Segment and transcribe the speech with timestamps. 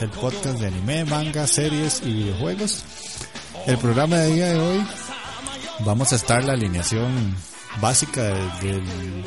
[0.00, 2.82] El podcast de anime, manga, series y videojuegos.
[3.66, 4.86] El programa de día de hoy
[5.84, 7.34] vamos a estar la alineación
[7.80, 8.22] básica
[8.60, 8.82] del,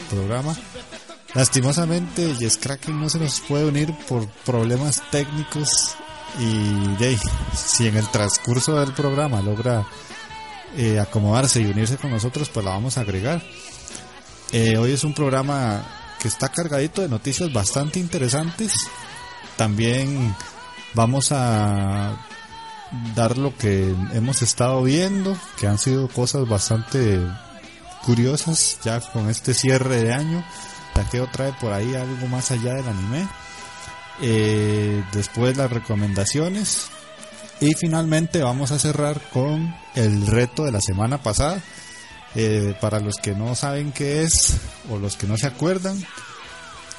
[0.09, 0.55] programa.
[1.33, 5.95] Lastimosamente, Yes Kraken no se nos puede unir por problemas técnicos
[6.39, 7.17] y de
[7.55, 9.85] si en el transcurso del programa logra
[10.77, 13.41] eh, acomodarse y unirse con nosotros, pues la vamos a agregar.
[14.51, 15.83] Eh, hoy es un programa
[16.19, 18.73] que está cargadito de noticias bastante interesantes.
[19.59, 20.33] También
[20.93, 22.15] vamos a
[23.13, 27.19] dar lo que hemos estado viendo, que han sido cosas bastante
[28.05, 30.45] curiosas ya con este cierre de año.
[30.93, 33.27] Taqueo trae por ahí algo más allá del anime.
[34.21, 36.85] Eh, después las recomendaciones.
[37.59, 41.61] Y finalmente vamos a cerrar con el reto de la semana pasada.
[42.33, 44.55] Eh, para los que no saben qué es
[44.89, 46.01] o los que no se acuerdan,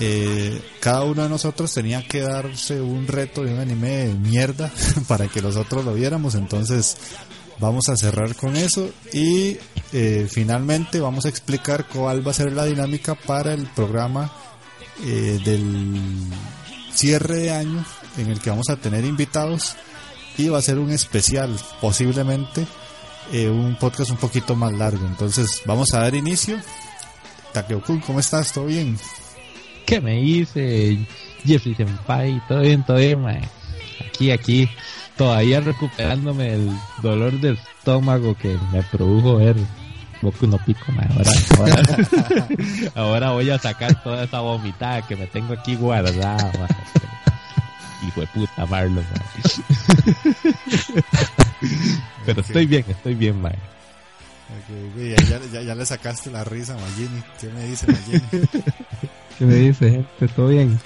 [0.00, 4.72] eh, cada uno de nosotros tenía que darse un reto de un anime de mierda
[5.08, 6.34] para que nosotros lo viéramos.
[6.34, 6.96] Entonces
[7.58, 9.58] vamos a cerrar con eso y
[9.92, 14.32] eh, finalmente vamos a explicar cuál va a ser la dinámica para el programa
[15.02, 15.98] del
[16.92, 17.82] cierre de año
[18.18, 19.76] en el que vamos a tener invitados
[20.36, 22.66] y va a ser un especial posiblemente
[23.32, 25.06] eh, un podcast un poquito más largo.
[25.06, 26.58] Entonces, vamos a dar inicio.
[27.52, 28.52] Takeo-kun, ¿cómo estás?
[28.52, 28.98] ¿Todo bien?
[29.90, 31.04] ¿Qué me dice
[31.44, 32.40] Jeffrey Senpai?
[32.46, 33.40] ¿Todo bien, todo bien, mae?
[34.06, 34.70] Aquí, aquí,
[35.16, 36.70] todavía recuperándome el
[37.02, 39.56] dolor del estómago que me produjo ver
[40.22, 42.48] Boku no Pico, Ahora, ahora,
[42.94, 46.68] ahora, voy a sacar toda esa vomitada que me tengo aquí guardada,
[48.06, 49.04] Hijo de puta, Marlon,
[52.26, 53.58] Pero estoy bien, estoy bien, mae.
[55.52, 57.24] ya, ya, le sacaste la risa a Magini.
[57.40, 58.22] ¿Qué me dice Magini?
[59.40, 60.28] ¿Qué me dice, gente?
[60.36, 60.78] ¿Todo bien?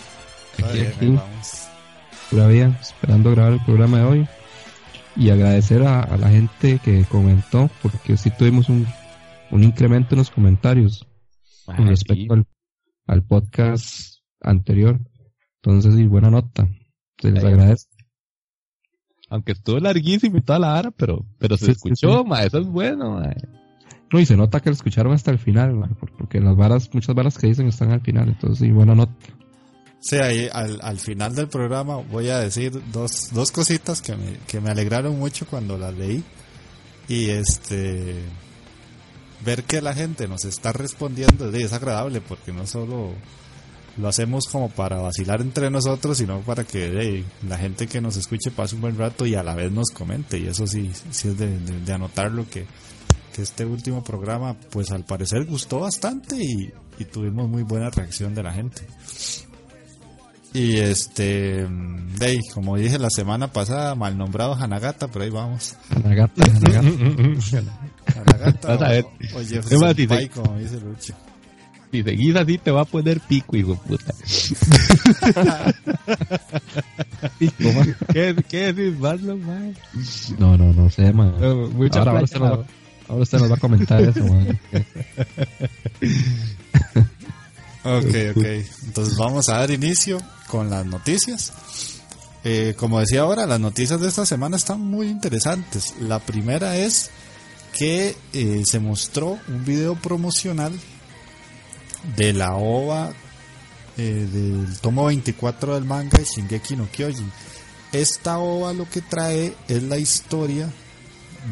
[0.57, 1.69] Todo bien, aquí, vamos.
[2.31, 4.29] Pura vida, esperando grabar el programa de hoy.
[5.17, 8.87] Y agradecer a, la gente que comentó, porque sí tuvimos un,
[9.51, 11.05] un incremento en los comentarios
[11.67, 12.47] con respecto al,
[13.09, 15.01] al, podcast anterior.
[15.61, 16.69] Entonces, sí, buena nota.
[17.19, 17.89] Se les agradece
[19.31, 23.21] aunque estuvo larguísimo y toda la hora, pero, pero se escuchó, eso es bueno,
[24.15, 27.37] No, y se nota que lo escucharon hasta el final, porque las varas, muchas varas
[27.37, 29.13] que dicen están al final, entonces sí, buena nota.
[29.99, 34.37] Sí, ahí al, al final del programa voy a decir dos, dos cositas que me,
[34.47, 36.23] que me alegraron mucho cuando las leí.
[37.09, 38.23] Y este
[39.45, 43.15] ver que la gente nos está respondiendo es agradable porque no solo
[43.97, 48.53] lo hacemos como para vacilar entre nosotros, sino para que la gente que nos escuche
[48.53, 50.39] pase un buen rato y a la vez nos comente.
[50.39, 52.65] Y eso sí, sí es de, de, anotar lo que,
[53.35, 56.73] que este último programa, pues al parecer gustó bastante y,
[57.13, 58.83] tuvimos muy buena reacción de la gente.
[60.53, 61.67] Y este,
[62.17, 65.75] Dey, como dije la semana pasada, mal nombrado Hanagata, pero ahí vamos.
[65.91, 66.45] Hanagata,
[68.15, 68.73] Hanagata.
[68.73, 69.03] Hanagata
[69.35, 69.41] o,
[70.33, 71.15] como dice Lucho.
[71.91, 74.15] Si seguís así te va a poner pico, hijo de puta.
[78.13, 79.75] ¿Qué, ¿Qué decís, Marlon, man?
[80.39, 81.35] No, no, no sé, man.
[81.41, 82.65] ahora, va,
[83.09, 84.61] ahora, usted nos va, a comentar eso, man.
[87.85, 88.45] ok, ok.
[88.85, 91.53] Entonces vamos a dar inicio con las noticias.
[92.45, 95.95] Eh, como decía ahora, las noticias de esta semana están muy interesantes.
[96.01, 97.11] La primera es
[97.73, 100.73] que eh, se mostró un video promocional
[102.17, 103.13] de la OVA
[103.97, 107.31] eh, del tomo 24 del manga de Shingeki no Kyojin.
[107.93, 110.69] Esta ova lo que trae es la historia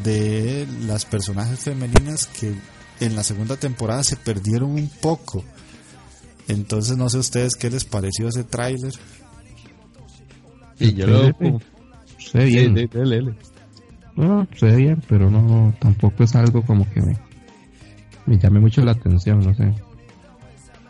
[0.03, 2.53] de las personajes femeninas que
[2.99, 5.43] en la segunda temporada se perdieron un poco.
[6.47, 8.93] Entonces no sé ustedes qué les pareció ese tráiler.
[10.79, 11.59] Y yo lo
[12.17, 12.89] sé bien.
[14.15, 17.17] No, sé bien, pero no tampoco es algo como que me,
[18.25, 19.73] me llame mucho la atención, no sé.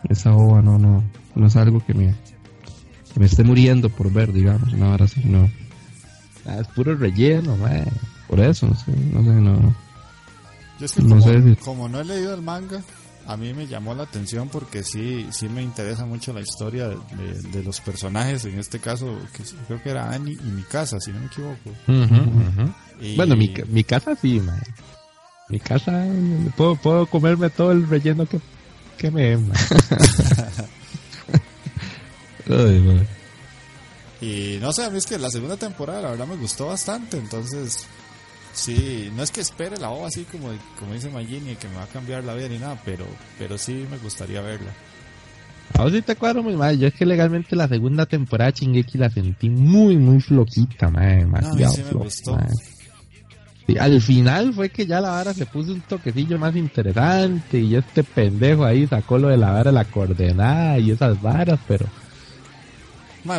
[0.09, 1.03] Esa ova no no
[1.35, 2.13] no es algo que me
[3.13, 5.49] que me esté muriendo por ver, digamos, no ahora sí no.
[6.45, 7.85] Ah, es puro relleno, man.
[8.27, 9.75] Por eso, no sé, no sé, no.
[10.79, 12.81] Yo es que como, no como no he leído el manga,
[13.27, 17.63] a mí me llamó la atención porque sí, sí me interesa mucho la historia de,
[17.63, 21.19] los personajes, en este caso que creo que era Annie y mi casa, si no
[21.19, 21.71] me equivoco.
[23.15, 24.61] Bueno, mi, mi casa sí, man.
[25.49, 26.05] Mi casa,
[26.55, 28.39] puedo, puedo comerme todo el relleno que,
[28.97, 29.33] que me...
[32.49, 33.05] Ay,
[34.23, 37.17] y no sé, a mí es que la segunda temporada la verdad me gustó bastante,
[37.17, 37.85] entonces
[38.53, 41.83] Sí, no es que espere la OVA así como, como dice Magini, que me va
[41.83, 43.05] a cambiar la vida ni nada, pero,
[43.39, 44.71] pero sí me gustaría verla.
[45.73, 48.99] A ver si te acuerdo muy mal, yo es que legalmente la segunda temporada Chingeki
[48.99, 52.23] la sentí muy, muy floquita, madre, demasiado no, sí
[53.79, 58.03] al final fue que ya la vara se puso un toquecillo más interesante y este
[58.03, 61.85] pendejo ahí sacó lo de la vara la coordenada y esas varas, pero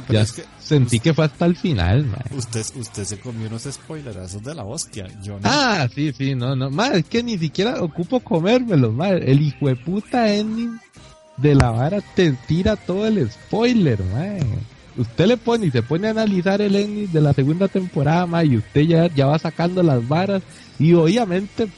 [0.06, 4.42] pero es que sentí que fue hasta el final, Usted, usted se comió unos spoilerazos
[4.42, 5.42] de la hostia, yo no.
[5.44, 6.70] Ah, sí, sí, no, no.
[6.70, 9.31] Madre, es que ni siquiera ocupo comérmelo, madre.
[9.31, 10.78] El hijo de puta ending
[11.36, 14.46] de la vara te tira todo el spoiler, madre.
[14.96, 18.46] Usted le pone y se pone a analizar el ending de la segunda temporada, madre,
[18.46, 20.42] y usted ya, ya va sacando las varas.
[20.78, 21.69] Y obviamente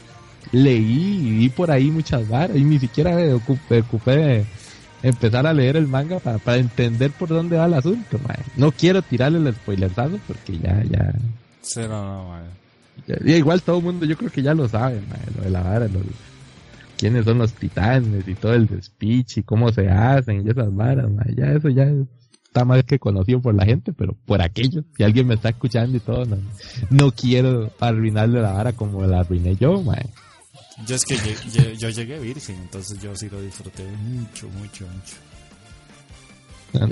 [0.53, 4.47] leí y vi por ahí muchas varas y ni siquiera me ocupé, ocupé
[5.09, 8.19] empezar a leer el manga para, entender por dónde va el asunto,
[8.57, 11.15] No quiero tirarle el spoilerazo porque ya, ya.
[11.63, 15.01] Sí, no, no, igual todo el mundo yo creo que ya lo sabe,
[15.37, 15.89] lo de la vara,
[16.97, 21.07] quiénes son los titanes y todo el speech y cómo se hacen y esas varas,
[21.37, 21.87] ya eso ya
[22.45, 25.97] está más que conocido por la gente, pero por aquello, si alguien me está escuchando
[25.97, 26.25] y todo,
[26.91, 29.99] no, quiero arruinarle la vara como la arruiné yo, man.
[30.85, 31.17] Yo es que
[31.79, 35.17] yo, llegué virgen, entonces yo sí lo disfruté mucho, mucho, mucho.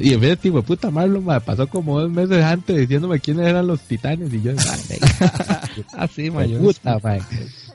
[0.00, 3.46] Y en vez de tipo puta Marlon, me pasó como dos meses antes diciéndome quiénes
[3.46, 4.52] eran los titanes y yo,
[5.92, 7.20] ah, sí, man, puta, man.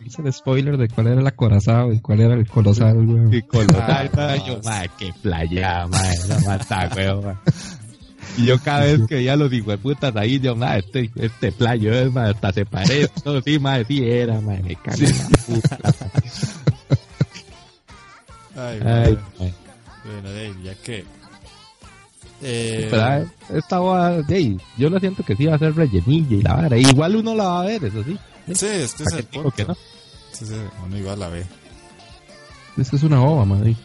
[0.04, 3.38] Hice el spoiler de cuál era el acorazado y cuál era el colosal, güey.
[3.38, 7.36] Y colosal, ah, yo, man, qué playa, man, la mata, güey,
[8.40, 11.52] y yo cada vez que veía los hijos de putas ahí, yo, ma, este, este
[11.52, 13.12] playo, es, ma, hasta se parece,
[13.44, 15.80] sí, ma, sí era, ma, me cago en la puta.
[18.56, 21.06] Ay, Ay Bueno, Dave, ya que...
[22.42, 22.88] Eh...
[22.90, 26.54] Pero, esta boda, Dave, yo lo siento que sí va a ser rellenilla y la
[26.56, 26.78] vara.
[26.78, 28.18] Igual uno la va a ver, eso sí.
[28.54, 29.52] Sí, este es el punto.
[29.52, 29.76] Que no?
[30.32, 30.56] Sí, sí,
[30.86, 31.46] uno igual la ve.
[32.78, 33.76] Es que es una ova, madre.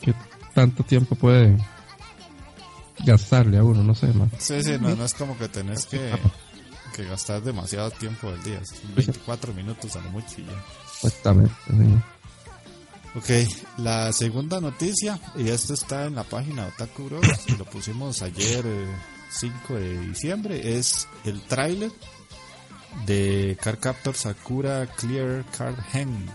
[0.00, 0.12] ¿Qué
[0.52, 1.56] tanto tiempo puede
[3.00, 4.30] gastarle a uno, no sé, más.
[4.38, 6.12] Sí, sí, no, no es como que tenés que,
[6.94, 8.60] que gastar demasiado tiempo del día,
[8.94, 10.64] 24 minutos a lo mucho y ya.
[10.94, 12.02] Exactamente, sí.
[13.16, 13.30] Ok,
[13.78, 18.22] la segunda noticia, y esto está en la página de Otaku Bros, y lo pusimos
[18.22, 18.64] ayer
[19.30, 21.92] 5 eh, de diciembre, es el tráiler
[23.06, 26.28] de Car Captor Sakura Clear Card Hen.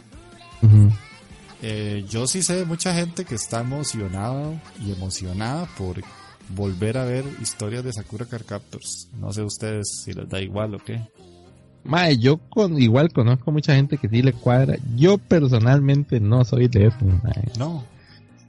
[1.62, 6.02] eh, yo sí sé mucha gente que está emocionada y emocionada por
[6.50, 9.08] volver a ver historias de Sakura Car Captors.
[9.20, 11.02] No sé ustedes si les da igual o qué.
[11.84, 14.78] Mae, yo con, igual conozco mucha gente que sí le cuadra.
[14.96, 16.98] Yo personalmente no soy de eso,
[17.58, 17.84] No.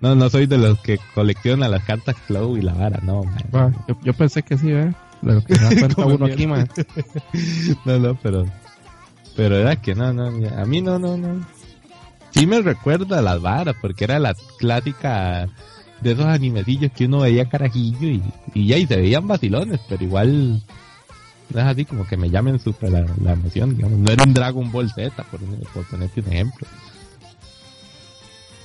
[0.01, 3.75] No, no soy de los que coleccionan las cartas Flow y la vara, no, mae.
[4.03, 4.95] yo, pensé que sí, ¿eh?
[5.21, 6.67] De lo que se da cuenta uno aquí, mae.
[7.85, 8.47] no, no, pero...
[9.37, 11.47] Pero era que no, no, a mí no, no, no.
[12.31, 15.49] Sí me recuerda las varas, porque era la clásica
[16.01, 18.23] de esos animecillos que uno veía carajillo y,
[18.55, 20.63] y ya y se veían vacilones, pero igual
[21.53, 23.99] no es así como que me llamen súper la, emoción, digamos.
[23.99, 26.67] No era un Dragon Ball Z, por, por ponerte un ejemplo.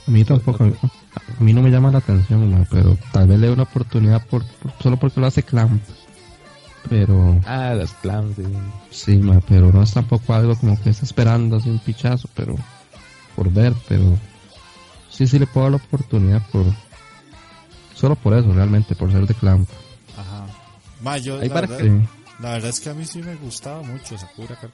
[0.07, 3.53] A mí tampoco, a mí no me llama la atención, pero tal vez le dé
[3.53, 4.43] una oportunidad por,
[4.79, 5.81] solo porque lo hace Clamp.
[6.87, 7.41] Pero.
[7.47, 8.43] Ah, las Clamp, sí.
[8.91, 12.55] Sí, pero no es tampoco algo como que está esperando así un pichazo, pero.
[13.35, 14.17] Por ver, pero.
[15.09, 16.65] Sí, sí le puedo dar la oportunidad por,
[17.95, 19.67] Solo por eso, realmente, por ser de Clamp.
[20.17, 20.47] Ajá.
[21.01, 21.79] Ma, yo, la, verdad,
[22.39, 24.71] la verdad es que a mí sí me gustaba mucho Sakura Card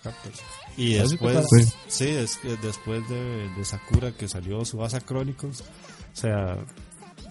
[0.78, 1.48] Y después,
[1.88, 6.58] sí, es, después de, de, Sakura que salió Subasa Chronicles, o sea,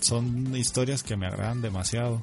[0.00, 2.22] son historias que me agradan demasiado.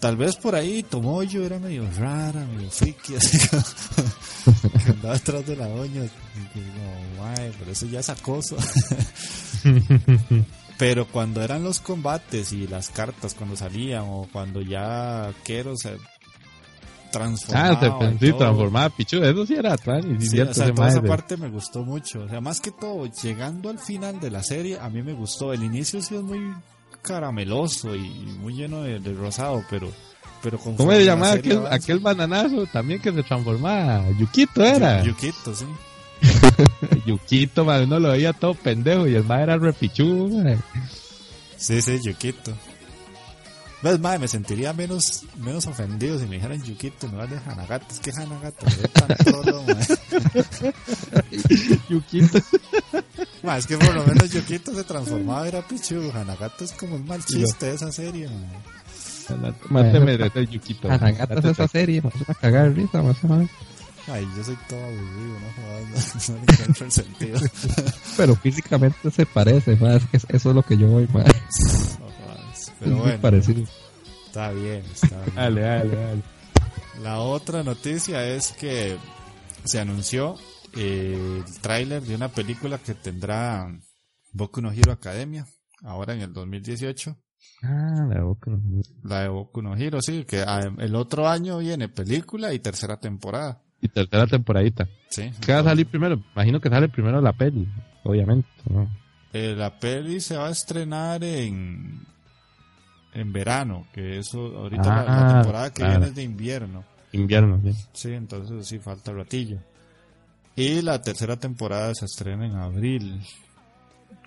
[0.00, 3.56] Tal vez por ahí Tomoyo era medio rara, medio friki, así que
[4.90, 6.04] andaba detrás de la doña.
[6.04, 8.56] y "Mae, pero eso ya es acoso.
[10.82, 15.96] pero cuando eran los combates y las cartas cuando salían o cuando ya Kero se
[17.12, 17.68] transformaba.
[17.70, 19.22] Ah, sí, transformaba Pichu.
[19.22, 19.74] Eso sí era.
[19.74, 22.22] Y sí, o sea, toda esa parte me gustó mucho.
[22.24, 25.52] O sea, más que todo, llegando al final de la serie, a mí me gustó.
[25.52, 26.52] El inicio sí es muy
[27.02, 28.08] carameloso y
[28.40, 29.88] muy lleno de, de rosado, pero,
[30.42, 34.04] pero ¿Cómo la llamaba aquel, aquel bananazo también que se transformaba?
[34.18, 35.02] Yukito era.
[35.04, 35.64] Yu- Yukito, sí.
[37.06, 40.58] Yukito, mae, uno lo veía todo pendejo y el mae era repichu, mae.
[41.56, 42.52] Sí, sí, Yukito.
[43.82, 44.20] ¿Ves, madre?
[44.20, 47.86] Me sentiría menos, menos ofendido si me dijeran Yukito en lugar de Hanagata.
[47.90, 48.66] Es que Hanagata
[49.80, 49.98] es.
[51.88, 52.38] Yukito.
[53.42, 56.12] Ma, es que por lo menos Yukito se transformaba, era Pichu.
[56.14, 59.52] Hanagata es como el mal chiste de esa serie, mae.
[59.68, 60.86] Máteme de ese Yukito.
[60.88, 60.98] mae.
[60.98, 63.50] Hanagata es esa serie, más una cagada de risa, más o menos.
[64.08, 67.40] Ay, yo soy todo aburrido, no jodas, no, no le encuentro el sentido.
[68.16, 71.08] Pero físicamente se parece, ma, es que eso es lo que yo voy.
[71.12, 71.22] No.
[72.52, 73.64] Es Pero muy bueno, parecido.
[74.26, 75.34] está bien, está bien.
[75.36, 76.22] Dale, dale, dale.
[77.02, 78.96] La otra noticia es que
[79.64, 80.36] se anunció
[80.76, 83.68] eh, el tráiler de una película que tendrá
[84.32, 85.46] Boku no Hero Academia,
[85.82, 87.16] ahora en el 2018.
[87.62, 88.50] Ah, la boca.
[89.04, 92.98] La de Boku no Hero, sí, que ah, el otro año viene película y tercera
[92.98, 93.62] temporada.
[93.82, 94.88] Y tercera temporadita.
[95.10, 95.30] Sí.
[95.44, 96.22] ¿Qué va a salir primero?
[96.34, 97.68] Imagino que sale primero la peli,
[98.04, 98.88] obviamente, ¿no?
[99.32, 102.00] Eh, la peli se va a estrenar en
[103.14, 105.90] en verano, que eso ahorita la- la, Ah, temporada que claro.
[105.92, 106.82] viene es de invierno.
[107.12, 107.72] Invierno, sí.
[107.92, 109.58] Sí, entonces sí falta ratillo.
[110.56, 113.20] Y la tercera temporada se estrena en abril.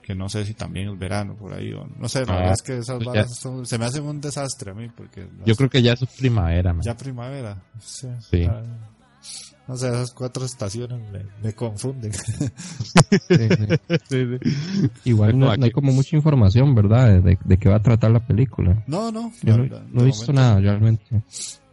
[0.03, 2.53] Que no sé si también es verano por ahí o no sé, la Ah, verdad
[2.53, 5.55] es que esas pues varas son- se me hacen un desastre a mí porque Yo
[5.55, 6.83] creo que ya es primavera, man.
[6.83, 7.57] ya primavera.
[7.79, 8.07] Sí.
[8.29, 8.47] Sí.
[9.67, 12.13] No sé, esas cuatro estaciones me, me confunden.
[12.13, 13.37] Sí,
[14.09, 14.91] sí.
[15.05, 17.21] Igual no, hay como mucha información, ¿verdad?
[17.21, 18.83] De, de, qué va a tratar la película.
[18.87, 19.31] No, no.
[19.41, 21.05] Yo no, he visto momento- nada realmente.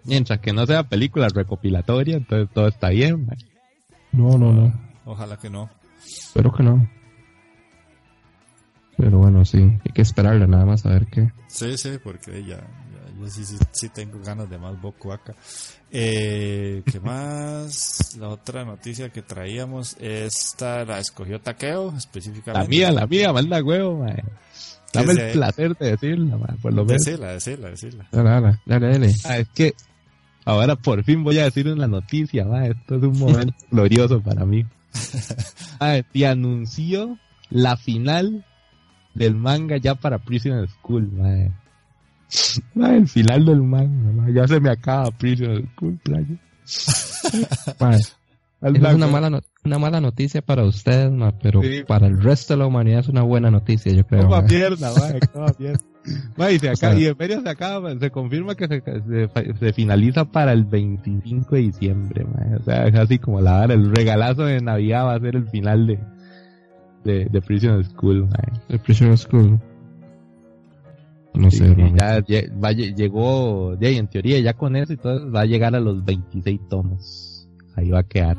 [0.04, 3.36] Mientras que no sea película recopilatoria, entonces todo está bien, man.
[4.10, 4.72] No, no, no.
[5.04, 5.68] Ojalá que no.
[6.04, 6.88] Espero que no.
[9.02, 9.58] Pero bueno, sí.
[9.58, 11.28] Hay que esperarle nada más a ver qué.
[11.48, 15.34] Sí, sí, porque ya, ya yo sí, sí, sí tengo ganas de más Boku acá.
[15.90, 18.16] Eh, ¿Qué más?
[18.16, 22.62] La otra noticia que traíamos, esta la escogió Takeo específicamente.
[22.62, 24.22] La mía, la mía, manda huevo, man.
[24.92, 27.02] Dame el placer de decirla, man, por lo menos.
[27.04, 28.08] Decila, decila, decila.
[28.12, 29.14] Dale, dale, dale, dale.
[29.24, 29.74] Ah, es que
[30.44, 32.68] ahora por fin voy a decir una noticia, ma.
[32.68, 34.64] Esto es un momento glorioso para mí.
[35.80, 37.18] Ah, y anunció
[37.50, 38.44] la final
[39.14, 41.48] del manga ya para Prisoner School, ma.
[42.74, 44.30] Ma, el final del manga, ma.
[44.30, 46.36] Ya se me acaba Prisoner School, playa.
[48.62, 51.82] Es una mala, no- una mala noticia para usted, ma, pero Sí.
[51.84, 54.22] para el resto de la humanidad es una buena noticia, yo creo.
[54.22, 54.46] Toma ma.
[54.46, 55.80] mierda, ma, toma mierda.
[56.36, 58.80] Ma, y, se O acaba, sea- y en medio se acaba, se confirma que se,
[58.80, 62.56] se, se finaliza para el 25 de diciembre, ma.
[62.60, 65.48] O sea, es así como la vara, el regalazo de Navidad va a ser el
[65.48, 65.98] final de,
[67.04, 68.36] de, de Prison School, ma.
[68.68, 69.60] El Prisoner School.
[71.34, 75.30] No Sí, sé, ya lle- va- llegó, ya, en teoría ya con eso y todo
[75.32, 77.48] va a llegar a los 26 tomos.
[77.74, 78.36] Ahí va a quedar.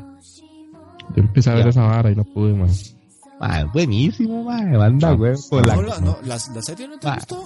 [1.16, 1.70] Yo empecé a ver Ya.
[1.70, 2.70] esa vara y no pude, man.
[3.40, 6.96] Ma, buenísimo, ma, banda Ah, huevo con la, No, la, no, la, la serie no
[6.98, 7.14] te Ah.
[7.16, 7.44] gustó?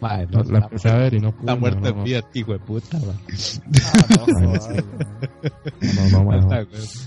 [0.00, 1.40] Ma, La, no, la empecé a ver y no pude.
[1.40, 2.98] está ma, muerto no, en no, vida, hijo de puta.
[2.98, 3.16] Ah, man.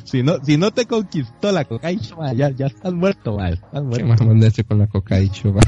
[0.04, 4.04] Si no, si no te conquistó la cocaicho, ya, ya estás muerto, ma, estás Qué
[4.04, 4.26] muerto.
[4.26, 5.62] más con la coca dicho, ma.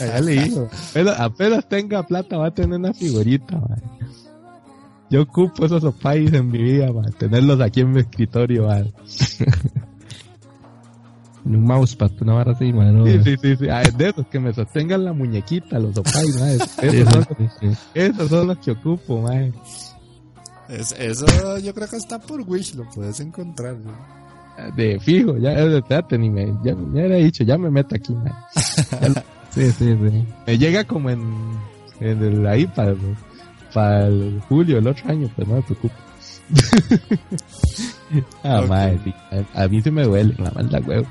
[0.00, 0.68] Ya le digo.
[0.90, 3.60] Apenas, apenas tenga plata va a tener una figurita.
[5.10, 8.68] Yo ocupo esos opais en mi vida, ma, tenerlos aquí en mi escritorio.
[11.48, 12.84] Un mousepad, una vara así, ma.
[12.92, 13.68] No, Sí, sí, sí, sí.
[13.70, 16.36] Ah, de esos que me sostengan la muñequita, los opais.
[16.36, 17.26] Esos, esos son,
[17.94, 19.34] esos los que ocupo, ma.
[20.68, 23.76] Es- eso yo creo que está por Wish, lo puedes encontrar.
[23.78, 23.92] ¿no?
[24.76, 28.12] De fijo, ya, espérate, ni me, ya, ya le he dicho, ya me meto aquí,
[28.14, 28.46] ma.
[29.50, 30.24] Sí, sí, sí.
[30.46, 31.22] Me llega como en,
[32.00, 32.94] en el, ahí para,
[33.72, 35.94] para el julio, el otro año, pues no me preocupo.
[38.44, 38.98] ah, madre,
[39.54, 41.06] a, a mí se me duele, la maldad, huevo.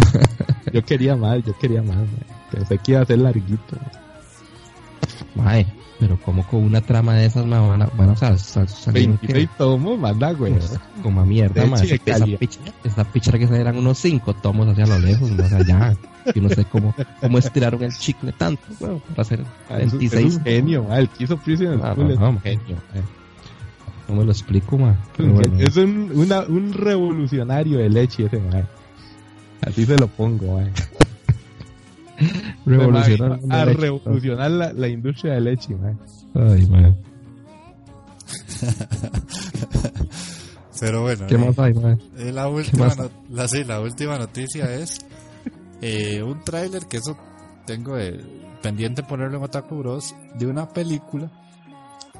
[0.72, 2.26] yo quería más, yo quería más, madre.
[2.50, 3.76] Pensé que iba a ser larguito.
[5.34, 5.66] Mae,
[6.00, 9.98] pero como con una trama de esas, mae, van a, van a, salir 26 tomos,
[9.98, 10.52] manda, güey.
[10.54, 11.84] como, como a mierda, mae.
[12.04, 12.24] Esa,
[12.84, 13.04] esa
[13.38, 15.96] que salieran unos 5 tomos hacia lo lejos, más allá.
[16.34, 19.98] Yo no sé cómo, cómo estiraron el chicle tanto, weón, para hacer Ah, es un-
[19.98, 20.26] 26.
[20.26, 20.98] Es un genio, ma.
[20.98, 22.40] El que hizo Prison Ah, School no, es no, un ma.
[22.42, 22.76] genio.
[22.94, 23.00] ma.
[24.08, 24.78] No me lo explico,
[25.16, 25.66] genio.
[25.66, 28.62] Es un, una- un revolucionario de leche ese, ma.
[29.62, 30.68] Así se lo pongo, ma.
[32.66, 33.80] Revolucionar a leche.
[33.80, 35.96] revolucionar la, la industria de leche, ma.
[36.34, 36.94] Ay, mae.
[40.80, 41.98] Pero bueno, ¿Qué eh, más hay, mae?
[42.18, 42.98] eh, la, última más?
[42.98, 44.98] no- la, sí, la última noticia es
[45.82, 47.16] eh, un tráiler que eso
[47.66, 48.20] tengo eh,
[48.62, 51.30] pendiente ponerlo en Otaku Bros de una película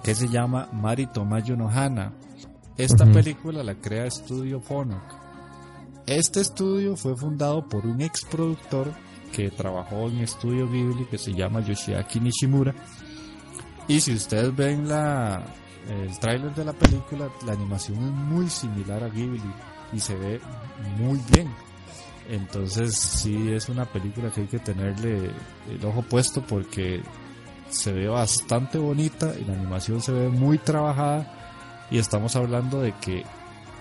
[0.02, 2.12] que se llama Mari Tomayo no Hana.
[2.76, 5.27] Esta película la crea Studio Phonok.
[6.09, 8.95] Este estudio fue fundado por un ex productor
[9.31, 12.75] que trabajó en Estudio Ghibli que se llama Yoshiaki Nishimura.
[13.88, 15.45] Y si ustedes ven la,
[15.87, 19.53] el tráiler de la película, la animación es muy similar a Ghibli
[19.93, 20.41] y se ve
[20.97, 21.55] muy bien.
[22.31, 25.31] Entonces sí es una película que hay que tenerle
[25.69, 27.03] el ojo puesto porque
[27.69, 32.93] se ve bastante bonita y la animación se ve muy trabajada y estamos hablando de
[32.93, 33.27] que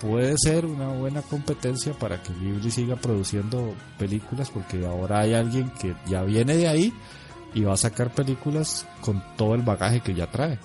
[0.02, 5.70] puede ser una buena competencia para que Ghibli siga produciendo películas porque ahora hay alguien
[5.82, 6.94] que ya viene de ahí
[7.54, 10.60] y va a sacar películas con todo el bagaje que ya trae.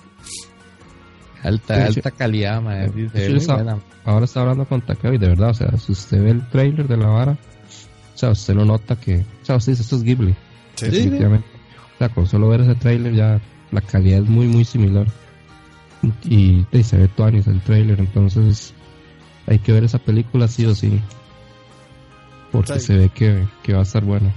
[1.43, 2.85] Alta, Sí, alta calidad, ma.
[2.85, 3.79] Sí, Sí, se ve sí, muy esa- buena.
[4.05, 6.87] Ahora está hablando con Takeo y de verdad, o sea, si usted ve el trailer
[6.87, 10.03] de la vara, o sea, usted no nota que, o sea, usted dice, esto es
[10.03, 10.35] Ghibli,
[10.75, 11.47] Sí, definitivamente.
[11.95, 15.07] O sea, con solo ver ese trailer ya la calidad es muy, muy similar.
[16.25, 18.73] Y, y se ve Tuanis el trailer, entonces
[19.47, 21.01] hay que ver esa película sí o sí.
[22.51, 24.31] Porque se ve que, que va a estar buena.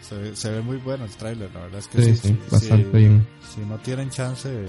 [0.00, 2.38] Se, ve- se ve muy bueno el tráiler, la verdad es que Sí, sí, sí,
[2.50, 2.90] bastante sí.
[2.98, 3.26] bien.
[3.54, 4.66] si no tienen chance de,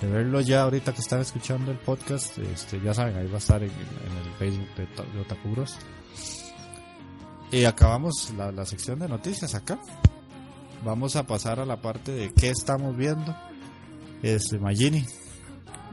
[0.00, 3.38] de verlo ya ahorita que están escuchando el podcast, este, ya saben, ahí va a
[3.38, 5.76] estar en, en el Facebook de, de Otaku Bros.
[7.52, 9.78] Y acabamos la, la sección de noticias acá.
[10.84, 13.36] Vamos a pasar a la parte de qué estamos viendo.
[14.22, 15.04] Este, Magini,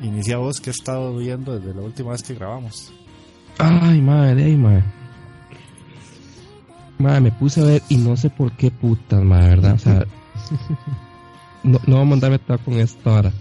[0.01, 2.93] inicia vos qué has estado viendo desde la última vez que grabamos.
[3.57, 4.83] Ay, madre, ay, madre.
[6.97, 9.73] Madre, me puse a ver y no sé por qué putas, madre, ¿verdad?
[9.73, 10.05] O sea,
[11.63, 13.31] no, no vamos a andar con esto ahora.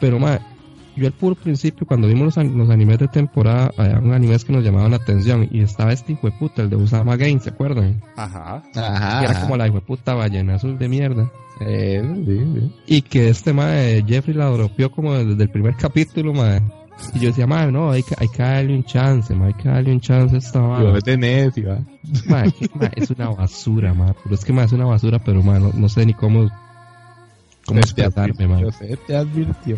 [0.00, 0.40] Pero, madre,
[0.98, 4.44] yo al puro principio, cuando vimos los, an- los animes de temporada, había un animes
[4.44, 7.40] que nos llamaban la atención y estaba este hijo de puta, el de Usama Game,
[7.40, 8.02] ¿se acuerdan?
[8.16, 8.62] Ajá.
[8.74, 9.18] Ajá.
[9.20, 11.30] Que era como la hijo de puta ballena azul de mierda.
[11.60, 12.72] Eh, sí, sí.
[12.86, 16.62] Y que este madre, Jeffrey la dropeó como desde el primer capítulo, madre.
[17.14, 19.68] Y yo decía, madre, no, hay que, hay que darle un chance, madre, hay que
[19.68, 20.82] darle un chance a esta vara.
[20.84, 21.78] Yo es de necio, va.
[22.26, 24.14] Ma, que- ma, es una basura, ma.
[24.22, 26.48] Pero es que ma, es una basura, pero ma, no, no sé ni cómo,
[27.66, 28.56] cómo Te expresarme, ma.
[28.56, 29.76] advirtió, sé, te advirtió.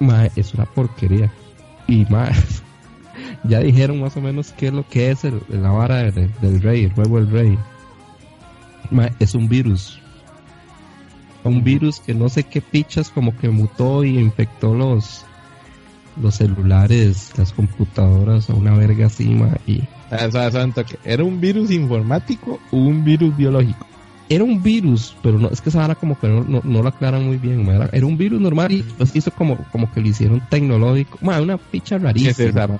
[0.00, 1.32] Ma, es una porquería.
[1.86, 2.28] Y ma,
[3.44, 6.60] ya dijeron más o menos qué es lo que es el, la vara de- del
[6.62, 7.58] rey, el huevo del rey.
[8.90, 9.98] Ma, es un virus.
[11.44, 15.24] Un virus que no sé qué pichas como que mutó y infectó los
[16.20, 20.28] los celulares, las computadoras a una verga así, ma, y Ah,
[21.04, 23.84] ¿Era un virus informático o un virus biológico?
[24.28, 26.88] Era un virus, pero no, es que esa vara como que no, no, no lo
[26.88, 30.42] aclaran muy bien, era, un virus normal y pues hizo como, como que lo hicieron
[30.48, 32.76] tecnológico, ma, una picha rarísima.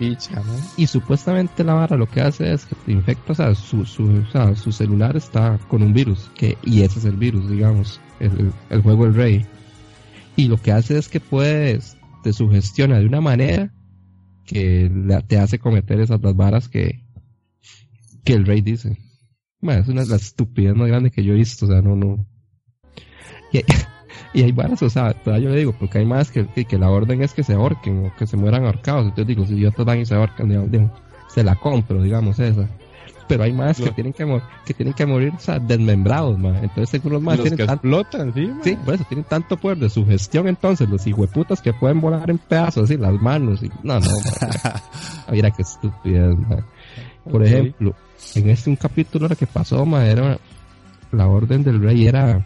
[0.77, 4.05] Y supuestamente la vara lo que hace es que te infecta, o sea, su, su,
[4.05, 8.01] o sea, su celular está con un virus, que, y ese es el virus, digamos,
[8.21, 9.47] el, el juego del rey.
[10.37, 13.73] Y lo que hace es que puedes, te sugestiona de una manera
[14.45, 14.91] que
[15.27, 17.05] te hace cometer esas las varas que,
[18.25, 18.99] que el rey dice.
[19.73, 22.25] Es una de las estupidez más grandes que yo he visto, o sea, no, no.
[23.53, 23.61] Y,
[24.39, 26.79] y hay varas, o sea, todavía yo le digo, porque hay más que, que, que
[26.79, 29.05] la orden es que se ahorquen o que se mueran ahorcados.
[29.05, 30.91] Entonces digo, si idiotas van y se ahorcan, digamos, digo,
[31.29, 32.69] se la compro, digamos, esa.
[33.27, 36.57] Pero hay más que Lo- tienen que, que tienen que morir, o sea, desmembrados, man.
[36.57, 38.61] Entonces seguro los más Los tienen que explotan, sí, man.
[38.63, 42.37] sí, por eso tienen tanto poder de sugestión entonces, los hijueputas que pueden volar en
[42.37, 44.75] pedazos, así, las manos, y, no, no, man.
[45.33, 46.67] Mira qué estupidez, man.
[47.25, 47.47] Por Ok.
[47.49, 47.95] ejemplo,
[48.35, 50.39] en este un capítulo lo que pasó, ma, era
[51.13, 52.45] la orden del rey era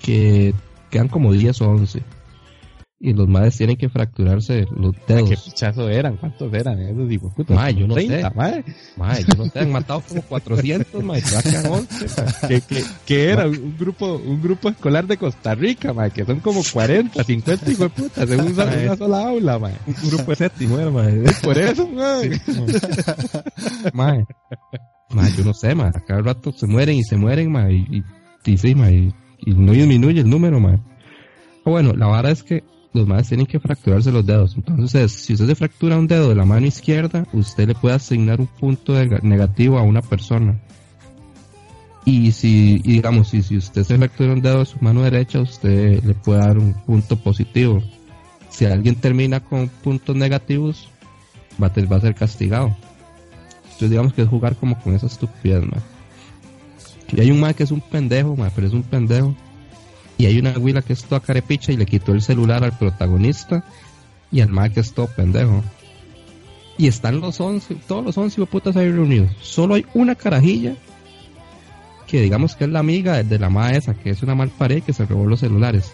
[0.00, 0.54] que
[0.90, 2.02] quedan como 10 o 11
[3.02, 5.42] y los madres tienen que fracturarse los ¿Qué dedos.
[5.44, 6.18] pichazo eran?
[6.18, 7.56] ¿Cuántos eran esos hijos putas?
[7.56, 8.06] Ma, yo no sé.
[8.06, 8.64] 30, madre.
[9.26, 12.06] Yo no sé, han matado como 400, ma, y ya quedan 11.
[12.42, 12.48] ma.
[12.48, 16.40] que, que, que era un grupo un grupo escolar de Costa Rica, ma, que son
[16.40, 19.70] como 40, 50 hijos de putas en un solo- una sola aula, ma.
[19.86, 21.04] Un grupo de séptimo, era, ma.
[21.42, 22.18] Por eso, ma.
[23.94, 24.26] Mae,
[25.10, 27.86] mae, yo no sé, ma, a cada rato se mueren y se mueren, ma, y,
[27.90, 28.04] y,
[28.52, 30.78] y sí, ma, y, y no disminuye el número, ma.
[31.64, 34.56] Bueno, la vara es que los madres tienen que fracturarse los dedos.
[34.56, 38.40] Entonces, si usted se fractura un dedo de la mano izquierda, usted le puede asignar
[38.40, 40.60] un punto negativo a una persona.
[42.04, 46.02] Y si, digamos, si, si usted se fractura un dedo de su mano derecha, usted
[46.02, 47.82] le puede dar un punto positivo.
[48.48, 50.88] Si alguien termina con puntos negativos,
[51.62, 52.76] va a, va a ser castigado.
[53.64, 55.82] Entonces, digamos que es jugar como con esa estupidez, man.
[57.12, 59.34] Y hay un man que es un pendejo, man, pero es un pendejo
[60.20, 63.64] y hay una huila que es toda carepicha y le quitó el celular al protagonista
[64.30, 65.64] y al mal que es todo pendejo.
[66.76, 69.30] Y están los 11, todos los 11 putas ahí reunidos.
[69.40, 70.74] Solo hay una carajilla
[72.06, 74.82] que digamos que es la amiga de la madre esa, que es una mal pared
[74.82, 75.90] que se robó los celulares.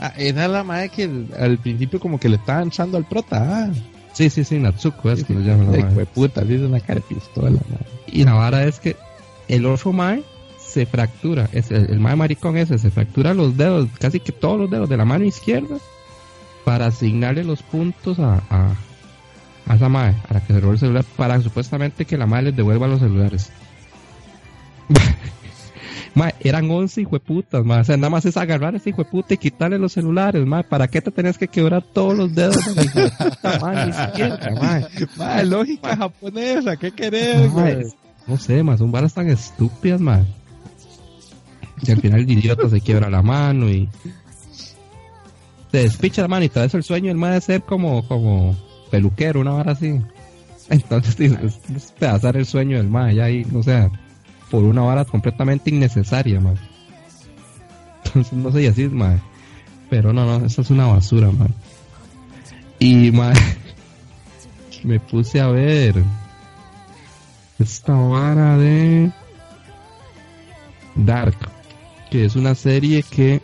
[0.00, 3.66] Ah, esa es la madre que al principio como que le estaban echando al prota.
[3.66, 3.70] Ah.
[4.14, 6.06] Sí, sí, sí, Natsuko es que lo llaman la madre.
[6.06, 7.58] puta, es una cara pistola.
[8.06, 8.96] Y la vara es que
[9.48, 10.22] el otro mae
[10.74, 14.68] se fractura, es el, el maricón ese, se fractura los dedos, casi que todos los
[14.68, 15.76] dedos de la mano izquierda,
[16.64, 18.74] para asignarle los puntos a, a,
[19.72, 22.56] esa madre, a la que se robó el celular, para supuestamente que la madre les
[22.56, 23.52] devuelva los celulares.
[26.16, 27.82] madre, eran 11 hijueputas, madre.
[27.82, 30.66] O sea, nada más es agarrar a ese hijueputa y quitarle los celulares, madre.
[30.68, 33.12] ¿Para qué te tenías que quebrar todos los dedos de
[33.44, 33.86] la madre?
[33.86, 35.44] Ni siquiera, madre.
[35.44, 37.48] lógica japonesa, ¿qué querés,
[38.26, 40.26] No sé, más son balas tan estúpidas, madre.
[41.82, 43.88] Y al final el idiota se quiebra la mano y
[45.70, 48.56] se despicha la mano y todo eso el sueño el más de ser como, como
[48.90, 50.00] peluquero, una hora así.
[50.70, 51.18] Entonces
[51.74, 53.90] es, pedazar el sueño del más ya ahí, o sea,
[54.50, 56.58] por una hora completamente innecesaria, más.
[58.04, 59.20] Entonces no sé si así más.
[59.90, 61.52] Pero no, no, eso es una basura, man.
[62.78, 63.38] Y más
[64.84, 66.02] me puse a ver
[67.58, 69.10] esta vara de
[70.96, 71.53] Dark
[72.22, 73.40] es una serie que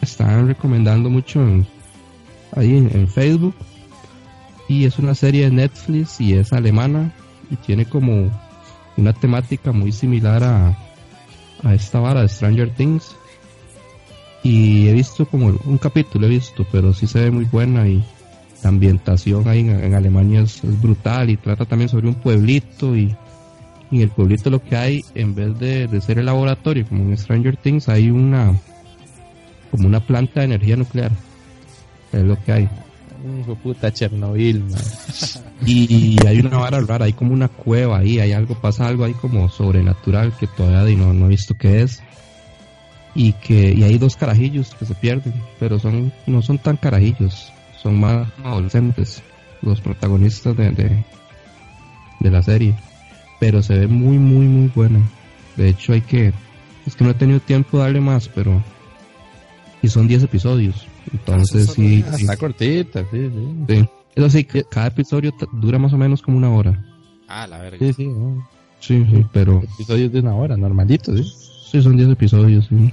[0.00, 1.40] están recomendando mucho
[2.56, 3.54] ahí en, Facebook.
[4.68, 7.12] Y es una serie de Netflix y es alemana
[7.50, 8.30] y tiene como
[8.96, 10.78] una temática muy similar a,
[11.62, 13.14] a esta vara de Stranger Things.
[14.42, 18.04] Y he visto como un capítulo, he visto, pero sí se ve muy buena y
[18.62, 23.14] la ambientación ahí en, Alemania es, brutal y trata también sobre un pueblito y
[23.96, 27.56] en el pueblito lo que hay, en vez de, ser el laboratorio como en Stranger
[27.56, 28.54] Things, hay una
[29.70, 31.10] como una planta de energía nuclear.
[32.12, 32.68] Es lo que hay.
[33.40, 34.64] Hijo puta Chernobyl,
[35.66, 39.14] Y, hay una vara rara, hay como una cueva ahí, hay algo, pasa algo ahí
[39.14, 42.02] como sobrenatural que todavía no, no he visto qué es.
[43.14, 47.52] Y que y hay dos carajillos que se pierden, pero son no son tan carajillos,
[47.80, 49.22] son más adolescentes,
[49.60, 51.04] los protagonistas de, de,
[52.20, 52.74] de la serie
[53.42, 55.00] pero se ve muy, muy, muy buena.
[55.56, 56.32] De hecho, hay que.
[56.86, 58.62] Es que no he tenido tiempo de darle más, pero.
[59.82, 60.86] Y son 10 episodios.
[61.12, 63.28] Entonces, ah, sí, Está cortita, sí,
[63.66, 63.88] sí.
[64.14, 66.86] Eso sí, cada episodio dura más o menos como una hora.
[67.26, 67.84] Ah, la verga.
[67.84, 68.08] Sí, sí,
[68.78, 69.60] sí, sí, pero.
[69.74, 71.24] Episodios de una hora, normalito, sí.
[71.68, 72.92] Sí, son 10 episodios, sí.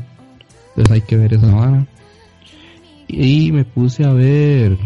[0.69, 1.85] Entonces hay que ver esa hora.
[3.07, 4.79] Y me puse a ver.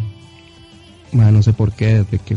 [1.13, 2.35] Bueno, no sé por qué, de que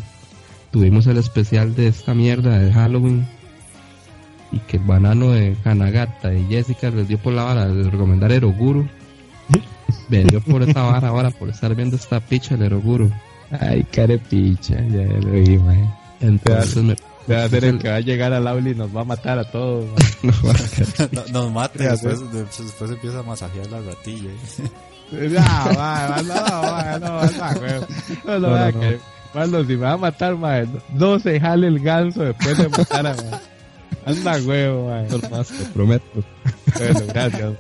[0.76, 3.26] tuvimos el especial de esta mierda de Halloween
[4.52, 8.30] y que el banano de Hanagata y Jessica les dio por la vara de recomendar
[8.30, 8.86] Eroguru.
[10.10, 13.10] Me dio por esta vara ahora por estar viendo esta picha del Eroguru.
[13.58, 15.94] Ay, carepicha, ya lo vi, man.
[16.20, 16.94] Entonces me.
[17.28, 19.38] Va a ser el que va a llegar al aula y nos va a matar
[19.38, 19.86] a todos.
[21.10, 24.28] nos, nos mata y después, después, empieza a masajear la ratilla.
[25.10, 27.22] no, va, no, va, no,
[28.28, 31.80] no, no, no, no, cuando si me va a matar, mae, no se jale el
[31.80, 33.40] ganso después de matar a mae.
[34.06, 35.30] Anda huevo, mae.
[35.30, 36.24] más, te prometo.
[36.78, 37.52] Bueno, gracias.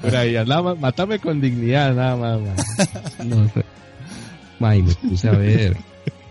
[0.00, 3.26] Por ahí, nada más, matame con dignidad, nada más, mae.
[3.26, 3.64] No sé.
[4.60, 5.76] Mae, me puse a ver.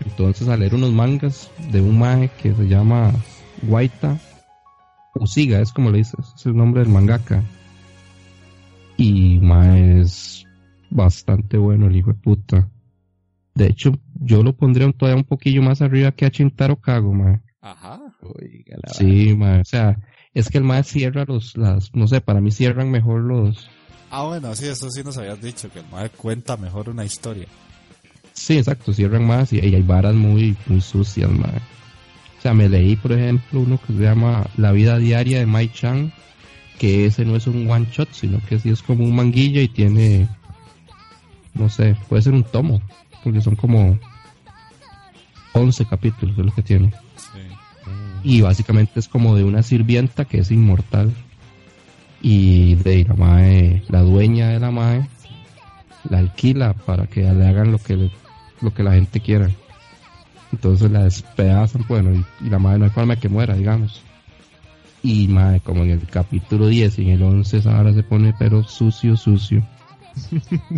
[0.06, 3.12] Entonces a leer unos mangas de un mae que se llama
[3.60, 4.18] Guaita
[5.16, 7.42] Usiga, es como le dices, es el nombre del mangaka.
[8.96, 10.46] Y mae es
[10.88, 12.70] bastante bueno el hijo de puta.
[13.54, 17.40] De hecho, yo lo pondría todavía un poquillo más arriba que a Chintaro Kago, ma.
[17.60, 18.00] Ajá.
[18.92, 19.60] sí, ma.
[19.60, 19.98] O sea,
[20.34, 23.68] es que el ma cierra los, las, no sé, para mí cierran mejor los...
[24.10, 27.46] Ah, bueno, sí, eso sí nos habías dicho, que el ma cuenta mejor una historia.
[28.32, 31.48] Sí, exacto, cierran más y, hay varas muy, muy sucias, ma.
[32.38, 35.72] O sea, me leí, por ejemplo, uno que se llama La vida diaria de Mai
[35.72, 36.10] Chang,
[36.78, 39.68] que ese no es un one shot, sino que sí es como un manguilla y
[39.68, 40.28] tiene,
[41.54, 42.82] no sé, puede ser un tomo
[43.24, 43.98] porque son como
[45.54, 46.92] 11 capítulos de lo que tiene.
[48.22, 51.12] Y básicamente es como de una sirvienta que es inmortal
[52.22, 55.08] y de la mae, la dueña de la mae
[56.08, 58.10] la alquila para que le hagan lo que,
[58.60, 59.50] lo que la gente quiera.
[60.52, 64.02] Entonces la despedazan, bueno, y, la madre no hay forma de que muera, digamos.
[65.02, 68.62] Y madre, como en el capítulo 10 y en el 11 ahora se pone pero
[68.62, 69.66] sucio, sucio.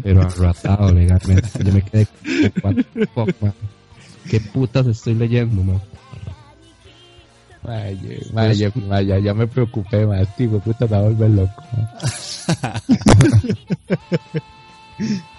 [0.02, 1.64] Pero arratado legalmente.
[1.64, 2.06] Yo me quedé
[4.30, 5.80] ¿Qué putas estoy leyendo, man?
[7.62, 11.62] Vaya, vaya, ya me preocupé, más tipo, puta, me va a volver loco.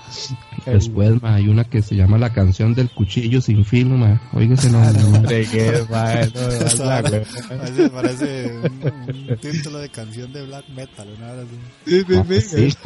[0.65, 4.22] Después, ma, hay una que se llama La canción del cuchillo sin filo, ma.
[4.34, 5.86] Óigase no, no, Parece,
[7.89, 11.43] parece un, título de canción de black metal, una hora
[11.86, 12.04] Sí,
[12.41, 12.78] sí, sí.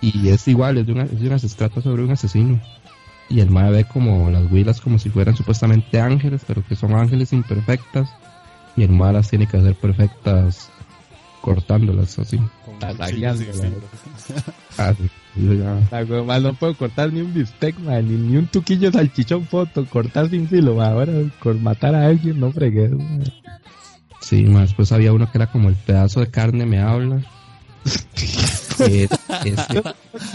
[0.00, 2.60] y es igual, es de una, es de una, se trata sobre un asesino.
[3.28, 6.94] Y el mae ve como las huilas como si fueran supuestamente ángeles, pero que son
[6.94, 8.08] ángeles imperfectas.
[8.76, 10.70] Y el mae las tiene que hacer perfectas
[11.42, 12.40] cortándolas así.
[14.78, 14.94] ah,
[16.40, 20.48] no puedo cortar ni un bistec, ni, ni, un tuquillo de salchichón foto, cortar sin
[20.48, 22.90] filo, ahora con matar a alguien no fregué.
[24.20, 27.22] Sí, más después había uno que era como el pedazo de carne me habla.
[28.78, 29.08] ese,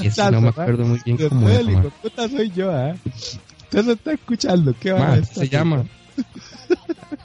[0.03, 1.65] ese no me acuerdo muy bien cómo es.
[2.01, 2.95] puta soy yo, ¿eh?
[3.63, 5.85] Usted se está escuchando, ¿qué va Se llama.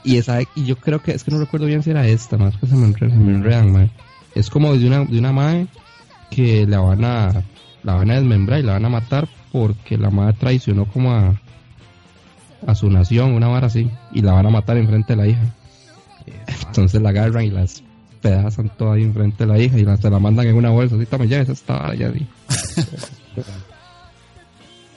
[0.03, 2.55] y esa, y yo creo que, es que no recuerdo bien si era esta, más
[2.57, 3.91] que se me enredan,
[4.35, 5.67] Es como de una, de una madre
[6.29, 7.43] que la van a,
[7.83, 11.39] la van a desmembrar y la van a matar porque la madre traicionó como a,
[12.65, 15.53] a su nación, una vara así, y la van a matar enfrente de la hija.
[16.67, 17.83] Entonces la agarran y las
[18.21, 20.95] pedazan todo ahí enfrente de la hija y se la mandan en una bolsa.
[20.95, 22.25] Así, toma ya, esa está, ya vi.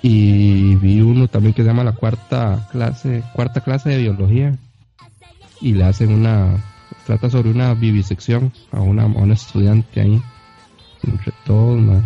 [0.03, 4.57] y vi uno también que se llama la cuarta clase, cuarta clase de biología.
[5.61, 6.63] Y le hacen una,
[7.07, 10.23] trata sobre una vivisección a una, a estudiante ahí.
[11.03, 12.03] Entre todos,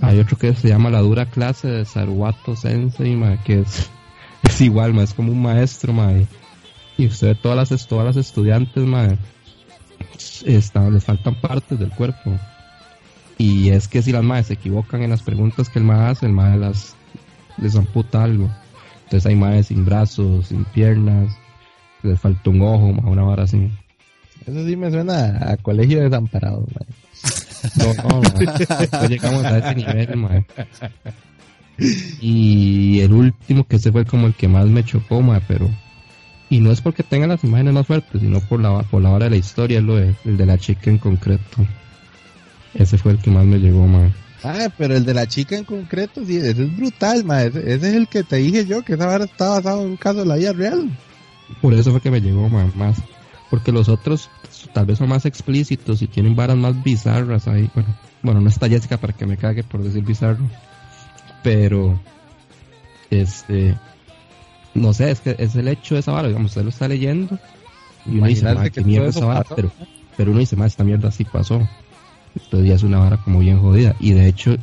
[0.00, 3.90] Hay otro que se llama la dura clase de Saruato Sensei, que es,
[4.42, 5.94] es igual, es como un maestro,
[6.98, 8.84] Y usted todas las, todas las estudiantes,
[10.44, 12.38] les faltan partes del cuerpo.
[13.38, 16.26] Y es que si las madres se equivocan en las preguntas que el mae hace,
[16.26, 16.94] el mae las
[17.58, 18.50] les amputa algo.
[19.04, 21.36] Entonces hay madres sin brazos, sin piernas,
[22.02, 23.70] les falta un ojo, una vara así.
[24.46, 26.66] Eso sí me suena a colegio desamparado,
[27.76, 30.44] No, no, no, llegamos a ese nivel,
[32.20, 35.70] Y el último que ese fue como el que más me chocó, pero
[36.52, 39.24] y no es porque tenga las imágenes más fuertes, sino por la, por la hora
[39.24, 41.66] de la historia, lo de, el de la chica en concreto.
[42.74, 44.12] Ese fue el que más me llegó, man.
[44.44, 47.46] Ah, pero el de la chica en concreto, sí, ese es brutal, man.
[47.46, 50.20] Ese, es el que te dije yo, que esa vara está basado en un caso
[50.20, 50.90] de la vida real.
[51.60, 53.02] Por eso fue que me llegó, man, más.
[53.50, 54.30] Porque los otros
[54.72, 57.70] tal vez son más explícitos y tienen varas más bizarras ahí.
[57.74, 60.48] Bueno, bueno no está Jessica para que me cague por decir bizarro.
[61.42, 62.00] Pero,
[63.10, 63.76] este,
[64.74, 67.38] no sé, es que es el hecho de esa vara, digamos, usted lo está leyendo
[68.06, 69.70] y uno dice, qué mierda esa vara, pero,
[70.16, 71.66] pero uno dice, más esta mierda sí pasó.
[72.34, 73.94] Entonces ya es una vara como bien jodida.
[74.00, 74.56] Y de hecho,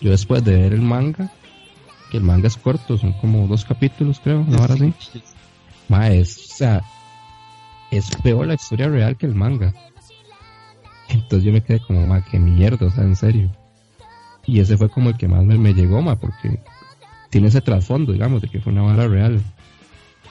[0.00, 1.30] yo después de ver el manga,
[2.10, 4.92] que el manga es corto, son como dos capítulos, creo, una vara así.
[5.88, 6.84] Ma, es, o sea,
[7.90, 9.72] es peor la historia real que el manga.
[11.08, 13.50] Entonces yo me quedé como, ma, qué mierda, o sea, en serio.
[14.46, 16.60] Y ese fue como el que más me, llegó, ma, porque
[17.30, 19.40] tiene ese trasfondo, digamos, de que fue una vara real.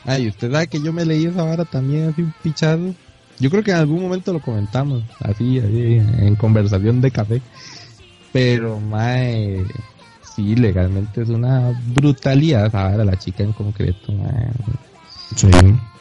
[0.05, 2.93] Ay, usted sabe que yo me leí esa vara también así un pichado.
[3.39, 7.41] Yo creo que en algún momento lo comentamos, así, así en conversación de café.
[8.31, 9.63] Pero, mae,
[10.35, 14.13] sí, legalmente es una brutalidad vara, la chica en concreto.
[15.35, 15.49] Sí.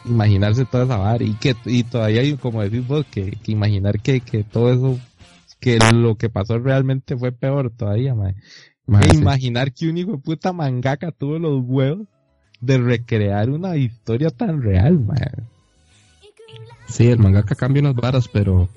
[0.05, 4.01] Imaginarse toda esa vara y que y todavía hay, como decís vos, que, que imaginar
[4.01, 4.99] que, que todo eso,
[5.61, 8.35] que lo que pasó realmente fue peor todavía, mae
[8.87, 12.07] imaginar que un hijo de puta mangaka tuvo los huevos
[12.61, 15.49] de recrear una historia tan real, man.
[16.87, 18.69] Sí, el mangaka cambia unas varas, pero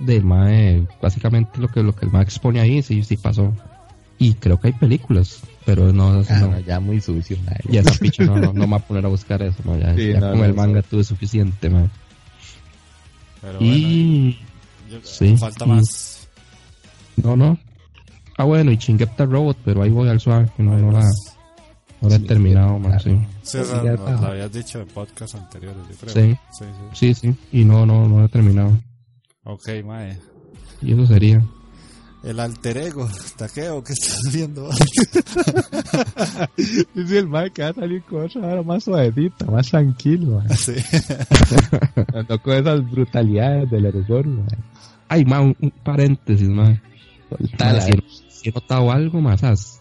[0.00, 3.52] de mae, básicamente lo que lo que el mae expone ahí sí sí pasó.
[4.22, 7.36] Y creo que hay películas, pero no, ah, ya muy sucio,
[7.68, 10.54] Ya esa picha no, no, me va a poner a buscar eso, ya, con el
[10.54, 11.90] manga tuve suficiente, man.
[13.58, 14.38] y
[15.02, 16.28] sí, falta más.
[17.16, 17.58] No, no,
[18.38, 21.04] Ah, bueno, y Chingepta Robot, pero ahí voy al suave, que no, no la,
[22.00, 23.18] no la he terminado, man, sí.
[23.42, 26.14] Sí, lo habías dicho en podcast anteriores, yo creo.
[26.14, 28.78] Sí, sí, sí, sí, y no, no, no la he terminado.
[29.44, 30.16] Ok, mae.
[30.80, 31.42] Y eso sería.
[32.22, 34.70] El alter ego, taqueo, ¿qué estás viendo?
[36.56, 40.56] sí, el mae que va a salir con ahora más suavecita, más tranquilo, mae.
[40.56, 40.74] Sí.
[42.28, 44.58] no con esas brutalidades del error, mae.
[45.08, 46.48] Ay, mae, un, un paréntesis,
[47.28, 47.80] Soltala.
[47.80, 47.92] si,
[48.28, 49.80] si he notado algo más.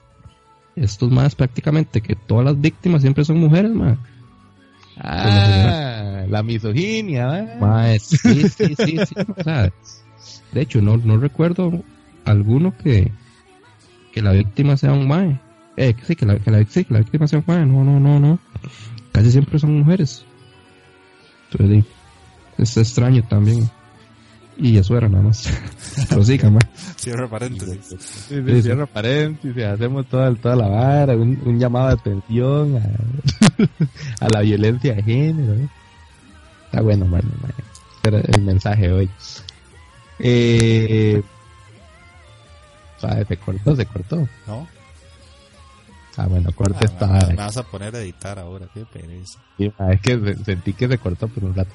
[0.76, 4.00] Estos más prácticamente que todas las víctimas siempre son mujeres, más.
[4.98, 7.58] Ah, la misoginia, ¿eh?
[7.60, 9.72] Mae, sí, sí, sí, sí, o sea,
[10.52, 11.84] de hecho, no, no recuerdo
[12.26, 13.12] alguno que,
[14.12, 15.40] que la víctima sea un mae.
[15.78, 17.66] Eh, que sí, que la, que la, sí, que la víctima sea un mae.
[17.66, 18.40] No, no, no, no.
[19.12, 20.26] Casi siempre son mujeres.
[21.52, 21.86] Entonces,
[22.58, 23.70] es extraño también.
[24.58, 25.50] Y eso era nada más.
[26.10, 26.40] Pero sí.
[26.98, 27.96] Cierra paréntesis.
[28.30, 32.82] Sí, sí, cierra paréntesis, hacemos toda, toda la vara, un, un llamado de atención a,
[34.26, 35.54] a la violencia de género.
[35.54, 35.68] ¿eh?
[36.66, 37.54] Está bueno, mano, mano.
[38.04, 39.10] Ese era el mensaje hoy.
[40.20, 41.24] Eh,
[43.28, 44.28] se cortó, se cortó.
[44.48, 44.68] ¿No?
[46.18, 49.40] Ah, bueno, corta Ah, esta me, vas a poner a editar ahora, qué pereza.
[49.58, 51.72] Sí, es que se- sentí que se cortó por un rato.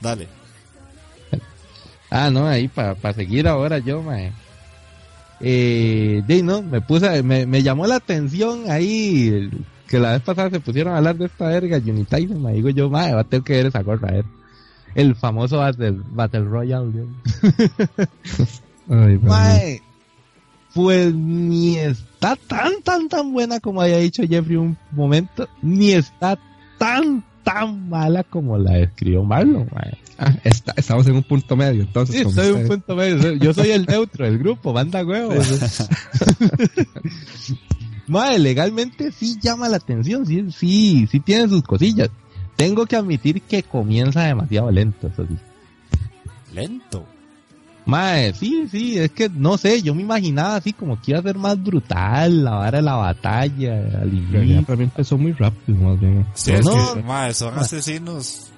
[0.00, 0.26] Dale.
[2.10, 4.32] Ah, no, ahí para seguir ahora yo, mae.
[5.40, 9.50] Eh, no, me puse, me, me llamó la atención ahí
[9.86, 12.88] que la vez pasada se pusieron a hablar de esta verga Unitizer, me digo yo,
[12.90, 14.24] mae, va a tener que ver esa gorra, a ver.
[14.94, 16.90] El famoso Battle, Battle Royale.
[18.88, 19.18] Ay.
[19.18, 19.82] Mae,
[20.74, 26.38] pues ni está tan, tan, tan buena como había dicho Jeffrey un momento, ni está
[26.78, 29.98] tan, tan mala como la describió Marlon, mae.
[30.18, 32.26] Ah, está- estamos en un punto medio, entonces.
[32.26, 33.32] Sí, soy un punto medio.
[33.34, 35.34] Yo soy el neutro del grupo, banda huevo.
[38.08, 42.08] Madre, legalmente sí llama la atención, sí, sí, sí tiene sus cosillas.
[42.56, 45.36] Tengo que admitir que comienza demasiado lento, eso sí.
[46.54, 47.04] Lento.
[47.86, 51.22] Madre, sí, sí, es que no sé, yo me imaginaba así como que iba a
[51.22, 54.76] ser más brutal, la vara de la batalla, al inicio.
[54.76, 56.26] mí empezó muy rápido, más bien.
[56.34, 56.94] Sí, No, es no.
[56.94, 58.48] que, mae, son asesinos.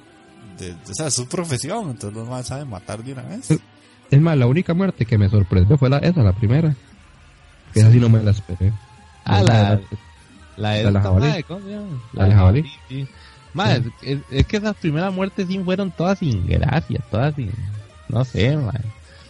[0.58, 3.50] De, o sea, es su profesión, entonces los más saben matar de una vez.
[4.10, 6.74] Es más, la única muerte que me sorprendió fue la, esa, la primera.
[7.74, 8.72] Que esa sí no me la esperé.
[9.26, 9.78] Ah, la,
[10.56, 11.44] la de ¿La jabalí?
[12.14, 12.62] ¿La de jabalí?
[12.62, 13.08] sí, sí.
[13.52, 17.50] Madre, es, es que esas primeras muertes sí fueron todas sin gracia, todas sin,
[18.08, 18.84] no sé, madre.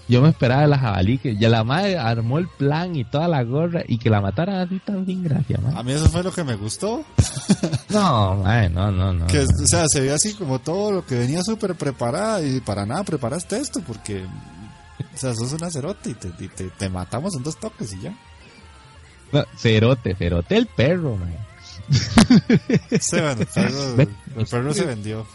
[0.08, 3.28] Yo me esperaba de la jabalí que ya la madre armó el plan y toda
[3.28, 5.78] la gorra y que la mataran así tan sin gracia, madre.
[5.78, 7.04] A mí eso fue lo que me gustó.
[7.90, 9.26] No, madre, no, no, no.
[9.26, 12.84] Que, o sea, se ve así como todo lo que venía súper preparada y para
[12.84, 17.34] nada preparaste esto porque, o sea, sos una cerote y te, y te, te matamos
[17.34, 18.14] en dos toques y ya.
[19.32, 21.38] No, cerote, cerote el perro, madre.
[23.00, 23.94] Sí, bueno, el perro,
[24.36, 25.26] el perro se vendió.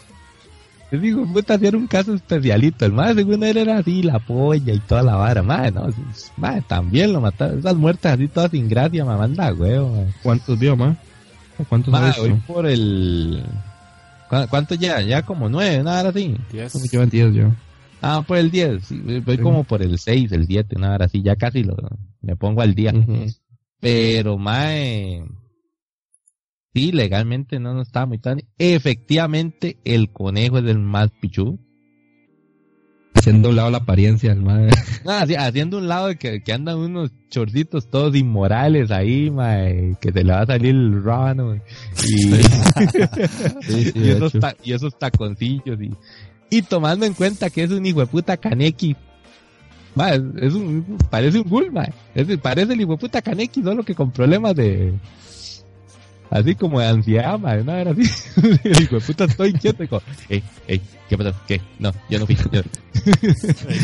[0.94, 2.84] Yo digo, puta, si era un caso especialito.
[2.84, 5.42] El más según él era así, la polla y toda la vara.
[5.42, 5.88] Madre, no,
[6.36, 7.58] madre, también lo mataron.
[7.58, 10.14] Esas muertes así todas sin gracia, me manda huevo, madre.
[10.22, 10.96] ¿Cuántos vio, más?
[11.68, 12.22] ¿Cuántos ha Ma, visto?
[12.22, 13.42] voy por el...
[14.28, 15.00] ¿Cu- ¿Cuánto ya?
[15.02, 16.36] Ya como nueve, nada así.
[16.52, 16.72] Diez.
[16.72, 17.52] ¿Cómo llevan 10 yo?
[18.02, 18.84] Ah, por el 10.
[18.84, 19.42] sí, Voy Sí.
[19.42, 21.22] como por el 6, el 7, nada así.
[21.22, 21.76] Ya casi lo,
[22.22, 22.92] me pongo al día.
[23.80, 25.24] Pero, mae...
[26.74, 28.42] Sí, legalmente no, no estaba muy tan...
[28.58, 31.58] Efectivamente, el conejo es el más pichu.
[33.14, 34.70] Haciendo un lado la apariencia del madre.
[35.06, 39.96] Ah, sí, haciendo un lado de que, que andan unos chorcitos todos inmorales ahí, mae,
[40.00, 41.54] que se le va a salir el rábano.
[41.54, 41.60] Y,
[42.32, 45.78] Sí, sí, y, de esos ta- y esos taconcillos.
[45.80, 45.90] Y,
[46.50, 48.96] y tomando en cuenta que es un hijo de puta Kaneki.
[50.40, 51.70] es, un, parece un ghoul.
[52.14, 54.94] Es- parece el hijo de puta Kaneki, solo que con problemas de...
[56.34, 58.02] Así como de ansiedad, mae, una era así.
[58.40, 61.32] de puta estoy quieto y como, ey, ey, ¿qué pasó?
[61.46, 61.60] ¿Qué?
[61.78, 62.36] No, yo no fui.
[62.50, 62.60] yo-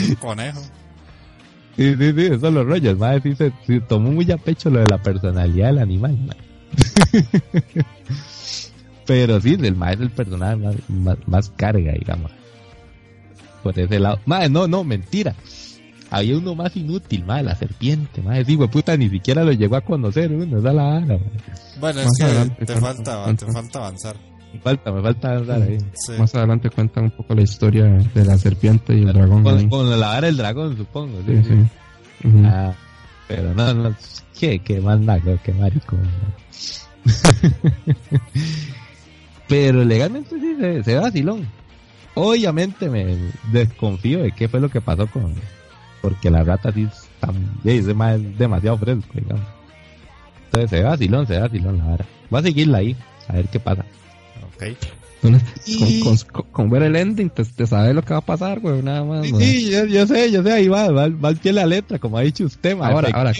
[0.09, 0.61] un conejo.
[1.77, 4.69] Sí, sí, sí, esos son los rollos, madre, sí se, se tomó muy a pecho
[4.69, 7.25] lo de la personalidad del animal, madre.
[9.07, 12.33] Pero sí, el madre es el personaje más, más, más carga, digamos.
[13.63, 14.19] Por ese lado.
[14.27, 15.35] Madre, no, no, mentira.
[16.11, 19.81] Había uno más inútil, madre, la serpiente, madre, sí, puta, ni siquiera lo llegó a
[19.81, 21.19] conocer uno, esa es la vara.
[21.79, 24.17] Bueno, Más es que adelante, te falta- te falta avanzar.
[24.53, 25.79] Me falta, me falta andar ahí.
[25.95, 26.13] Sí.
[26.19, 29.45] Más adelante cuentan un poco la historia de la serpiente y el dragón.
[29.45, 31.19] Con, con la vara del dragón, supongo.
[31.25, 31.49] sí, Sí, sí.
[32.23, 32.29] sí.
[32.29, 32.43] Ujú.
[32.47, 32.75] Ah,
[33.29, 33.95] pero no, no,
[34.39, 35.97] qué, qué mandaco, qué marico.
[39.49, 41.47] pero legalmente sí se, se ve vacilón.
[42.15, 43.17] Obviamente me
[43.53, 45.35] desconfío de qué fue lo que pasó con,
[46.03, 46.89] porque la rata sí
[47.65, 47.87] es
[48.39, 49.45] demasiado fresco, digamos.
[50.47, 52.07] Entonces se ve vacilón, se ve vacilón la vara.
[52.31, 52.97] Voy a seguirla ahí,
[53.29, 53.85] a ver qué pasa.
[54.55, 54.65] Ok.
[55.67, 58.59] Y- Con, con- con ver el ending te, te sabes lo que va a pasar,
[58.59, 59.27] güey, nada más.
[59.27, 61.99] Sí, yo, yo sé, yo sé, ahí va, va, va al pie de la letra,
[61.99, 63.33] como ha dicho usted, ma, Ahora, ahora.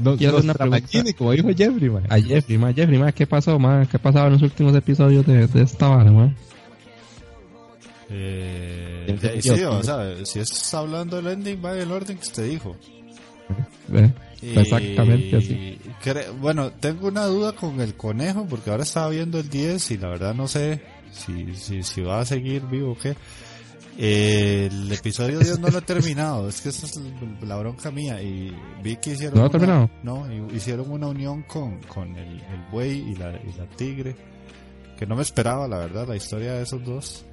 [0.00, 0.86] No, Quiero una pregunta.
[1.18, 2.02] Como dijo Jeffrey, ma.
[2.08, 3.84] A Jeffrey, ma, Jeffrey, ma, ¿qué pasó, ma?
[3.90, 6.32] ¿Qué pasaba en los últimos episodios de, de esta vara, ma?
[8.14, 12.48] Eh, sí, o sea, si es hablando del ending, va en el orden que usted
[12.48, 12.76] dijo.
[14.42, 15.78] exactamente así.
[16.40, 20.08] bueno, tengo una duda con el conejo, porque ahora estaba viendo el 10 y la
[20.08, 23.16] verdad no sé si, si, si va a seguir vivo o qué.
[23.96, 27.00] el episodio 10 no lo he terminado, es que esa es
[27.42, 28.20] la bronca mía.
[28.20, 29.38] Y vi que hicieron.
[29.38, 29.88] ¿No terminado?
[30.02, 34.16] No, hicieron una unión con, con el, el buey y la, y la tigre.
[34.98, 37.24] Que no me esperaba, la verdad, la historia de esos dos.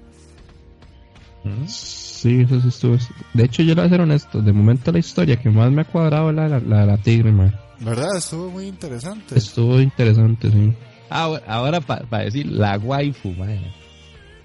[1.68, 2.98] Sí, eso sí estuvo.
[3.34, 4.42] De hecho, yo le voy a ser honesto.
[4.42, 7.56] De momento, la historia que más me ha cuadrado la, la, la, la tigre, man.
[7.80, 8.18] ¿Verdad?
[8.18, 9.38] Estuvo muy interesante.
[9.38, 10.74] Estuvo interesante, sí.
[11.10, 13.60] Ahora, ahora para decir la waifu, man.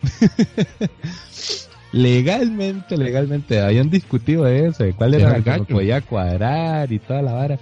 [1.92, 7.32] legalmente, legalmente, habían discutido eso, de cuál era, el que podía cuadrar y toda la
[7.32, 7.59] vara.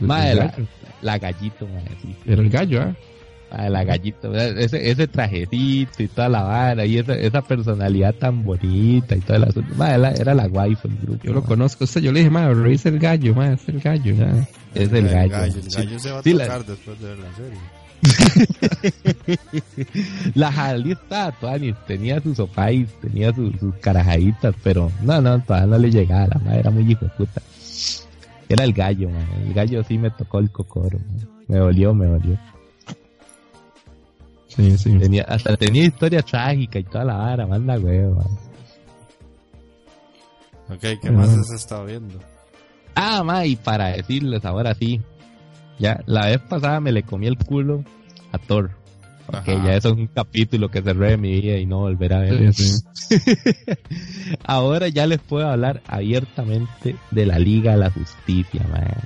[0.00, 0.54] Madre, la,
[1.02, 2.16] la, gallito, madre, sí.
[2.26, 2.94] Era el gallo, ¿eh?
[3.50, 8.44] A la gallito, ese, ese trajecito y toda la vara y esa, esa personalidad tan
[8.44, 11.24] bonita y toda la era, era la waifu del grupo.
[11.24, 14.14] Yo lo conozco, o yo le dije, madre, es el gallo, madre, es el gallo,
[14.14, 14.48] ya.
[14.74, 15.44] Es el, gallo.
[15.44, 17.58] El gallo se va a tocar después de ver la serie.
[20.34, 25.66] la Jalí estaba toda tenía sus sopais, tenía sus, sus carajaditas, pero no, no, todavía
[25.66, 27.42] no le llegaba, la madre era muy hijo de puta.
[28.48, 29.26] Era el gallo, man.
[29.46, 30.98] el gallo sí me tocó el cocoro,
[31.46, 32.38] me dolió, me dolió.
[34.54, 34.98] Sí, sí.
[34.98, 38.24] Tenía, hasta tenía historia trágica y toda la vara, manda hueva.
[40.68, 42.18] Ok, ¿qué más has estado viendo?
[42.94, 45.00] Ah, ma, y para decirles ahora sí.
[45.78, 47.84] Ya, la vez pasada me le comí el culo
[48.32, 48.72] a Thor.
[49.44, 52.20] Que ya eso es un capítulo que cerré de mi vida y no volverá a
[52.22, 52.52] ver.
[54.44, 58.96] ahora ya les puedo hablar abiertamente de la Liga de la Justicia, man.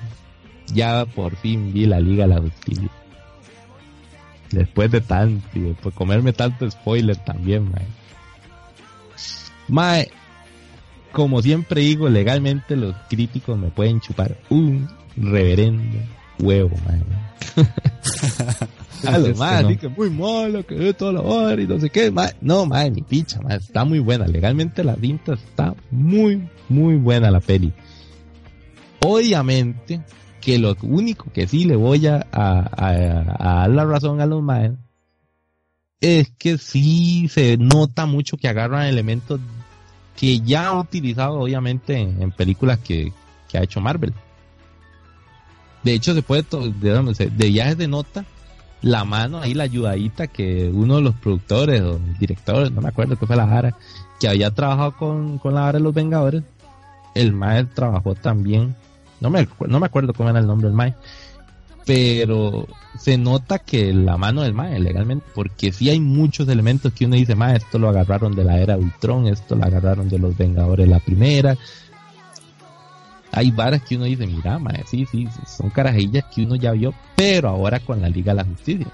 [0.72, 2.88] Ya por fin vi la Liga de la Justicia.
[4.54, 7.86] Después de tanto, y por comerme tanto spoiler también, mae.
[9.66, 10.10] Mae,
[11.10, 15.98] como siempre digo, legalmente los críticos me pueden chupar un reverendo
[16.38, 17.02] huevo, mae.
[19.06, 21.90] A lo más, así que muy malo, que es toda la hora y no sé
[21.90, 22.32] qué, mae.
[22.40, 24.26] No, mae, ni picha, mae, está muy buena.
[24.26, 27.72] Legalmente la cinta está muy, muy buena la peli.
[29.00, 30.00] Obviamente,
[30.44, 34.72] que lo único que sí le voy a, dar la razón a los maes
[36.00, 39.40] es que sí se nota mucho que agarran elementos
[40.14, 43.12] que ya han utilizado obviamente en, películas que,
[43.54, 44.12] ha hecho Marvel.
[45.84, 48.24] De hecho, se puede, de, de viajes de nota,
[48.82, 53.16] la mano ahí, la ayudadita que uno de los productores o directores, no me acuerdo
[53.16, 53.76] qué fue la vara,
[54.20, 56.42] que había trabajado con, con la vara de los Vengadores,
[57.14, 58.74] el maestro trabajó también
[59.20, 60.94] no me, no me acuerdo cómo era el nombre del Mae.
[61.86, 62.66] Pero
[62.98, 67.16] se nota que la mano del Mae, legalmente, porque sí hay muchos elementos que uno
[67.16, 70.88] dice, Mae, esto lo agarraron de la era Ultron, esto lo agarraron de los Vengadores
[70.88, 71.56] la primera.
[73.32, 76.94] Hay varas que uno dice, mira, Mae, sí, sí, son carajillas que uno ya vio,
[77.16, 78.86] pero ahora con la Liga de la Justicia.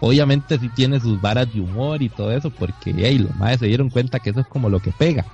[0.00, 3.66] Obviamente sí tiene sus varas de humor y todo eso, porque hey, los Maes se
[3.66, 5.24] dieron cuenta que eso es como lo que pega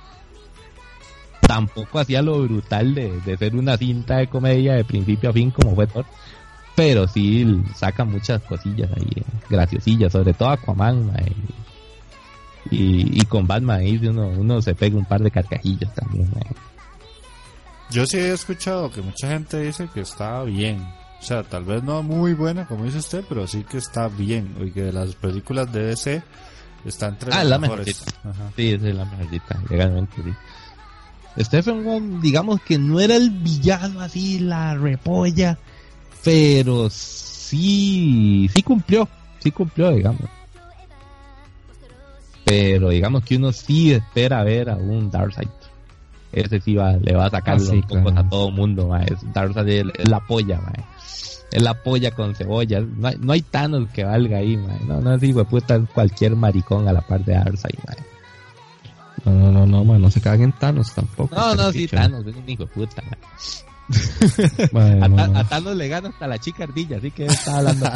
[1.47, 5.75] tampoco hacía lo brutal de, ser una cinta de comedia de principio a fin como
[5.75, 6.05] fue Thor.
[6.75, 11.11] Pero sí saca muchas cosillas ahí, eh, graciosillas, sobre todo Aquaman,
[12.71, 16.29] y, y, con Batman ahí uno, uno se pega un par de carcajillas también.
[17.91, 20.81] Yo sí he escuchado que mucha gente dice que está bien.
[21.19, 24.55] O sea, tal vez no muy buena, como dice usted, pero sí que está bien.
[24.59, 26.23] Y que de las películas de DC
[26.85, 28.03] está entre ah, la mejores.
[28.55, 30.33] Sí, es la mejorita, legalmente, sí.
[31.37, 35.57] Stephen Wong, digamos que no era el villano así, la repolla,
[36.23, 39.07] pero sí, sí cumplió,
[39.39, 40.29] sí cumplió, digamos.
[42.45, 45.49] Pero digamos que uno sí espera ver a un Darkseid.
[46.31, 48.91] Ese sí va, le va a sacar ah, los a todo mundo,
[49.33, 50.59] Darkseid es, la polla,
[51.51, 52.81] Es la polla con cebolla.
[52.81, 54.57] No hay, no hay Thanos que valga ahí,
[54.87, 57.79] No, no, sí, puta, cualquier maricón a la par de Darkseid,
[59.25, 61.35] no, no, no, no, man, no se caguen Thanos tampoco.
[61.35, 63.03] No, no, sí, Thanos es un hijo de puta,
[64.73, 67.89] a, Thanos le gana hasta la chica ardilla, así que está hablando.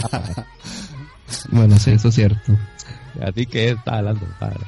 [1.51, 2.57] bueno, sí, eso es cierto.
[3.21, 4.59] Así que está hablando, padre.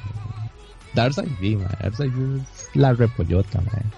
[0.94, 1.70] Darkseid, sí, man.
[1.82, 3.92] Darkseid es la repollota, man.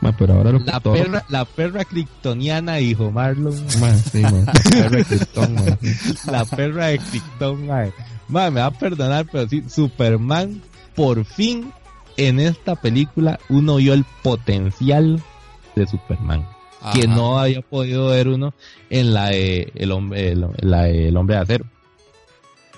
[0.00, 3.54] Man, pero ahora lo la perra, la perra kryptoniana, hijo Marlon.
[3.80, 4.46] Man, sí, man.
[4.46, 5.78] La perra de Krypton, man.
[6.26, 7.92] La perra de Krypton, man.
[8.28, 10.62] Man, me va a perdonar, pero sí, Superman
[10.94, 11.72] por fin
[12.16, 15.22] en esta película uno vio el potencial
[15.74, 16.46] de Superman.
[16.94, 18.54] Que no había podido ver uno
[18.88, 21.66] en la de el hombre, el, la de el hombre de acero.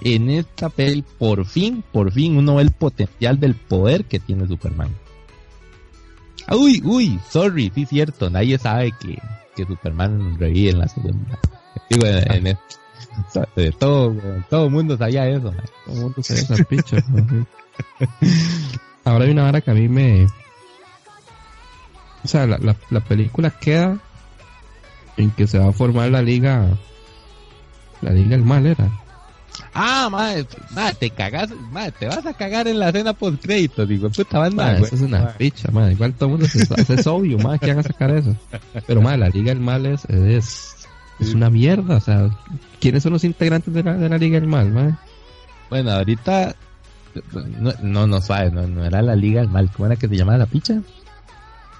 [0.04, 4.46] en esta peli, por fin, por fin, uno ve el potencial del poder que tiene
[4.46, 4.90] Superman.
[6.50, 9.18] Uy, uy, sorry, sí es cierto, nadie sabe que,
[9.54, 11.38] que Superman revive en la segunda.
[11.88, 12.58] Digo, en, en
[13.78, 14.14] todo,
[14.50, 15.52] todo el mundo sabía eso.
[15.86, 16.96] Todo el mundo sabía esa picha.
[19.04, 20.26] Ahora hay una hora que a mí me...
[22.24, 23.98] O sea, la, la, la película queda
[25.16, 26.68] en que se va a formar la liga...
[28.00, 28.90] La liga del mal era.
[29.74, 33.86] Ah, madre, madre, te cagas, madre, te vas a cagar en la escena post crédito,
[33.86, 35.92] digo, puta banda, Eso es una ficha, madre.
[35.92, 38.36] Igual todo el mundo se sabe, es obvio, madre, que van a sacar eso.
[38.86, 40.88] Pero, madre, la Liga del Mal es, es,
[41.20, 42.28] es una mierda, o sea,
[42.80, 44.94] ¿quiénes son los integrantes de la, de la Liga del Mal, madre?
[45.70, 46.54] Bueno, ahorita,
[47.60, 50.16] no, no, no sabes, no, no, era la Liga del Mal, ¿cómo era que se
[50.16, 50.80] llamaba la picha?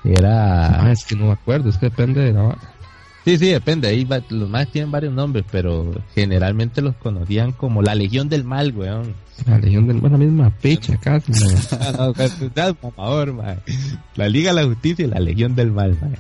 [0.05, 0.83] Era...
[0.83, 2.57] Ah, es que no me acuerdo, es que depende de la...
[3.25, 3.89] Sí, sí, depende.
[3.89, 8.43] Ahí va, los más tienen varios nombres, pero generalmente los conocían como la Legión del
[8.43, 9.15] Mal, weón.
[9.47, 11.31] La Legión del Mal, la misma fecha casi.
[11.33, 13.61] no, por favor, man.
[14.17, 16.17] La Liga de la Justicia y la Legión del Mal, man.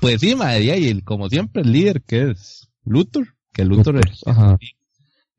[0.00, 4.26] Pues sí, madre, y el, como siempre el líder que es Luthor, que Luthor es
[4.26, 4.58] Ajá.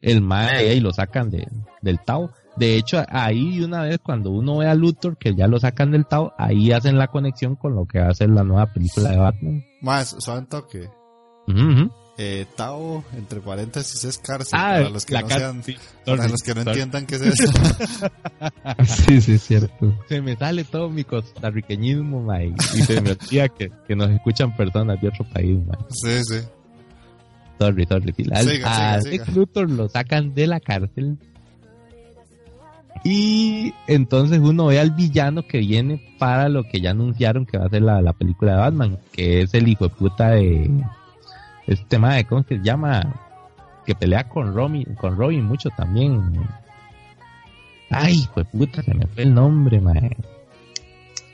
[0.01, 1.47] el mae y lo sacan de,
[1.81, 2.31] del Tao.
[2.57, 6.05] De hecho, ahí una vez cuando uno ve a Luthor, que ya lo sacan del
[6.07, 9.17] Tao, ahí hacen la conexión con lo que va a ser la nueva película de
[9.17, 9.63] Batman.
[9.81, 10.89] Más, suave toque.
[11.47, 11.91] Uh -huh.
[12.19, 14.57] Eh, Tao, entre paréntesis, es cárcel.
[14.59, 16.69] Ah, para los que la no, sean, sí, para sorry, los que no sorry.
[16.81, 17.51] entiendan qué es eso.
[18.85, 19.95] Sí, sí, es cierto.
[20.09, 24.55] Se me sale todo mi costarriqueñismo, mae, y se me olvida que, que nos escuchan
[24.57, 25.77] personas de otro país, mae.
[25.89, 26.45] sí, sí.
[27.59, 28.13] Sorry, sorry.
[28.17, 28.23] sí.
[28.33, 29.37] Al- Siga, a siga, Lex siga.
[29.37, 31.17] Luthor lo sacan de la cárcel.
[33.09, 37.67] Y entonces uno ve al villano que viene para lo que ya anunciaron que va
[37.67, 40.69] a ser la, la película de Batman, que es el hijo de puta de
[41.67, 43.15] este tema cómo se llama,
[43.85, 46.21] que pelea con Robin, con Robin mucho también.
[47.89, 50.17] Ay, hijo de puta, se me fue el nombre, mae.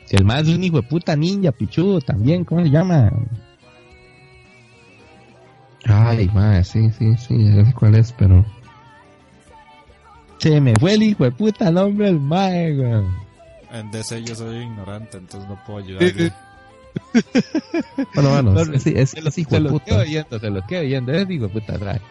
[0.07, 3.11] Que el más es un hijo de puta ninja, pichudo también, ¿cómo se llama?
[5.85, 8.45] Ay, madre, sí, sí, sí, ya sé cuál es, pero...
[10.43, 13.15] Se me fue el hijo de puta nombre del mae, weón.
[13.71, 16.33] En DC yo soy ignorante, entonces no puedo ayudarle.
[18.13, 19.85] Bueno, bueno, No, es, es, Se los, hijo se de los puta.
[19.85, 21.13] quedo oyendo, se los quedo oyendo.
[21.13, 22.01] Es hijo de puta atrás.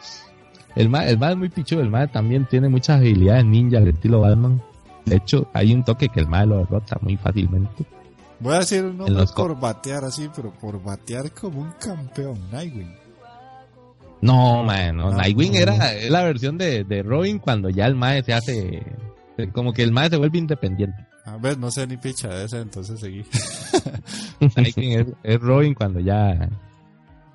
[0.74, 3.88] El mae, el mae es muy pichudo, el mae también tiene muchas habilidades ninja al
[3.88, 4.62] estilo Batman.
[5.04, 7.84] De hecho, hay un toque que el mae lo derrota muy fácilmente.
[8.40, 13.01] Voy a decir un nombre por batear así, pero por batear como un campeón, Nightwing.
[14.22, 14.64] No.
[14.64, 15.76] No, Nightwing era
[16.08, 18.82] la versión de, de Robin cuando ya el mae se hace...
[19.52, 21.06] Como que el mae se vuelve independiente.
[21.24, 23.24] A ver, no sé ni picha de ese, entonces seguí.
[24.56, 26.48] Nightwing es, es Robin cuando ya,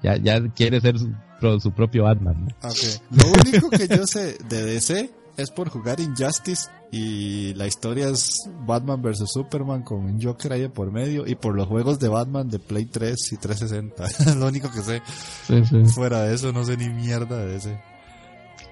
[0.01, 1.13] ya, ya quiere ser su,
[1.59, 2.47] su propio Batman.
[2.47, 2.69] ¿no?
[3.11, 8.49] Lo único que yo sé de DC es por jugar Injustice y la historia es
[8.65, 12.49] Batman vs Superman con un Joker ahí por medio y por los juegos de Batman
[12.49, 14.05] de Play 3 y 360.
[14.05, 15.01] Es lo único que sé.
[15.45, 15.85] Sí, sí.
[15.93, 17.79] Fuera de eso no sé ni mierda de ese.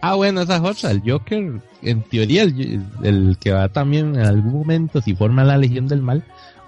[0.02, 0.92] Ah, bueno, esa es otra.
[0.92, 5.58] El Joker, en teoría, el, el que va también en algún momento, si forma la
[5.58, 6.24] Legión del Mal,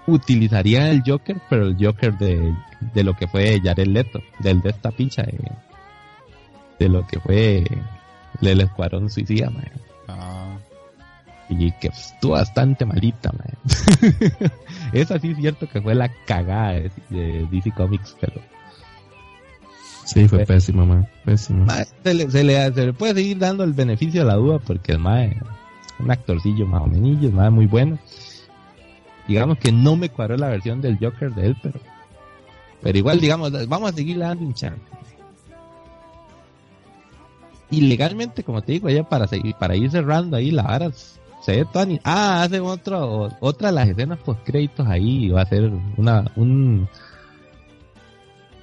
[0.06, 2.54] utilizaría el Joker, pero el Joker de,
[2.94, 5.38] de lo que fue Jared Leto, del de esta pincha, de,
[6.78, 7.64] de lo que fue
[8.40, 9.70] el Escuadrón Suicida, man.
[10.08, 10.58] Ah,
[11.48, 13.52] Y que estuvo bastante malita, man.
[14.92, 18.40] Esa sí es cierto que fue la cagada de, de DC Comics, pero
[20.04, 21.06] Sí, fue pésima, man.
[21.24, 21.84] Pésima.
[22.02, 24.92] Se, le, se, le, se le puede seguir dando el beneficio de la duda porque
[24.92, 27.98] el mae es un actorcillo más o menos, mae muy bueno.
[29.26, 31.78] Digamos que no me cuadró la versión del Joker de él, pero
[32.80, 34.80] pero igual digamos, vamos a seguirle dando un chance.
[37.70, 40.90] Y legalmente, como te digo, ya para seguir, para ir cerrando ahí la vara
[41.42, 45.42] se ve toda ni- Ah, hacen otro, otra de las escenas post créditos ahí, va
[45.42, 46.88] a ser una, un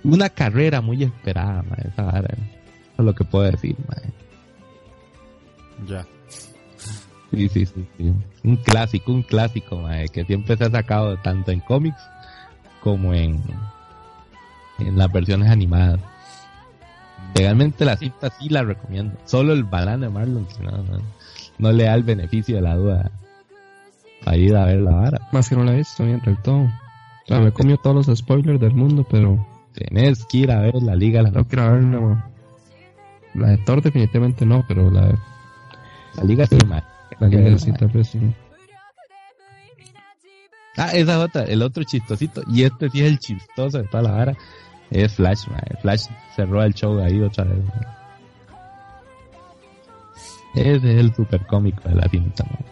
[0.03, 2.28] una carrera muy esperada, esa vara.
[2.34, 3.76] Eso es lo que puedo decir,
[5.88, 6.06] ya.
[7.32, 8.14] Sí, sí, sí, sí.
[8.43, 9.82] Un clásico, un clásico,
[10.14, 12.01] que siempre se ha sacado tanto en cómics
[12.82, 13.41] como en,
[14.80, 15.99] en las versiones animadas.
[17.36, 19.18] Legalmente la cinta sí la recomiendo.
[19.26, 20.99] Solo el balán de Marlon, que no, no,
[21.57, 23.11] no le da el beneficio de la duda
[24.24, 25.30] para ir a ver la vara.
[25.32, 26.63] Más que no la he visto bien del todo.
[26.63, 29.45] O sea, me he comido todos los spoilers del mundo, pero
[29.76, 32.26] Tenés que ir a ver la Liga la, no quiero verla, man.
[33.34, 35.18] La de Thor definitivamente no, pero la de
[36.16, 36.82] la Liga sí, mae.
[37.20, 38.20] la Liga sí, tal vez sí.
[40.78, 42.41] Ah, esa es otra, el otro chistosito.
[42.47, 44.38] Y este sí es el chistoso de toda la vara.
[44.92, 45.46] Es Flash.
[45.82, 47.64] Flash cerró el show ahí otra vez.
[50.56, 52.66] Ese es el super cómico de la cinta, man.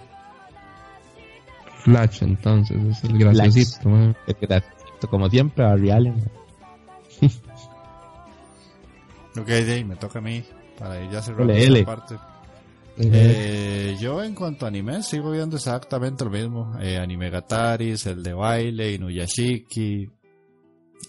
[1.83, 4.15] Flash, entonces, es el graciosito, man.
[4.25, 6.15] El graciosito, como siempre, Barry Allen.
[6.15, 7.31] man.
[9.35, 10.43] Ok, Jay, me toca a mí
[10.77, 12.15] para ir ya cerrando parte.
[12.97, 16.77] Eh, yo en cuanto a anime sigo viendo exactamente lo mismo.
[16.79, 20.07] Eh, anime Gataris, el de baile, Inuyashiki,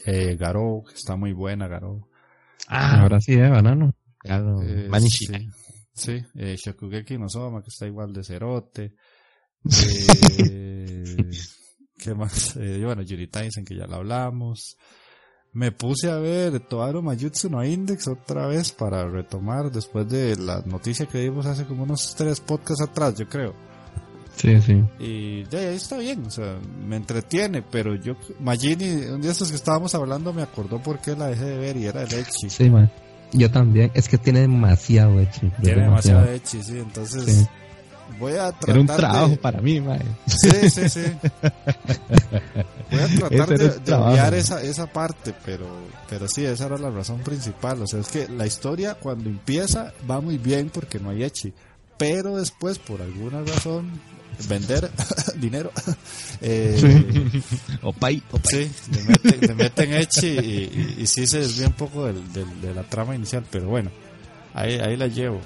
[0.07, 2.09] eh, Garou, que está muy buena Garou.
[2.69, 3.95] Ahora sí, eh, banano.
[4.19, 5.27] Claro, Eh, Manishi.
[5.27, 5.49] sí,
[5.93, 8.95] sí, eh, Shokugeki no Soma, que está igual de cerote.
[10.51, 11.05] Eh,
[11.97, 12.57] ¿Qué más?
[12.57, 14.77] Eh, bueno, Yuri Taisen, que ya lo hablamos.
[15.53, 20.61] Me puse a ver Toaru Mayutsu no Index otra vez para retomar después de la
[20.67, 23.55] noticia que dimos hace como unos tres podcasts atrás, yo creo.
[24.37, 24.83] Sí, sí.
[24.99, 26.57] Y de ahí está bien, o sea,
[26.87, 31.15] me entretiene, pero yo, Magini, un día estos que estábamos hablando me acordó por qué
[31.17, 32.51] la dejé de ver y era el Echi.
[32.51, 32.91] Sí, man.
[33.33, 33.91] Yo también.
[33.95, 35.41] Es que tiene demasiado hecho.
[35.63, 37.47] Tiene demasiado Echi, sí, entonces Sí.
[38.19, 39.37] voy a tratar Era un trabajo de...
[39.39, 40.01] para mí, man.
[40.27, 41.03] Sí, sí, sí.
[42.91, 44.11] Voy a tratar de, de trabajo.
[44.13, 45.67] obviar esa, esa parte, pero,
[46.09, 47.83] pero sí, esa era la razón principal.
[47.83, 51.53] O sea, es que la historia cuando empieza va muy bien porque no hay Echi.
[51.97, 53.91] Pero después, por alguna razón,
[54.49, 54.91] vender
[55.37, 55.71] dinero.
[56.41, 57.41] eh,
[57.83, 62.07] Opay, Sí, le meten, le meten Echi y, y, y sí se desvía un poco
[62.07, 63.91] del, del- de la trama inicial, pero bueno,
[64.55, 65.41] ahí, ahí la llevo.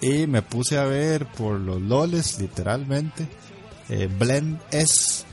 [0.00, 3.26] Y me puse a ver por los loles, literalmente,
[3.88, 5.24] eh, Blend S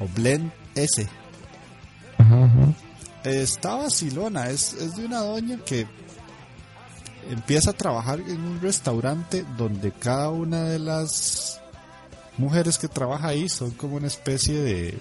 [0.00, 1.08] o Blend S.
[2.18, 2.74] Ajá, ajá.
[3.24, 5.86] Está vacilona, es, es de una doña que
[7.30, 11.60] empieza a trabajar en un restaurante donde cada una de las
[12.38, 14.98] mujeres que trabaja ahí son como una especie de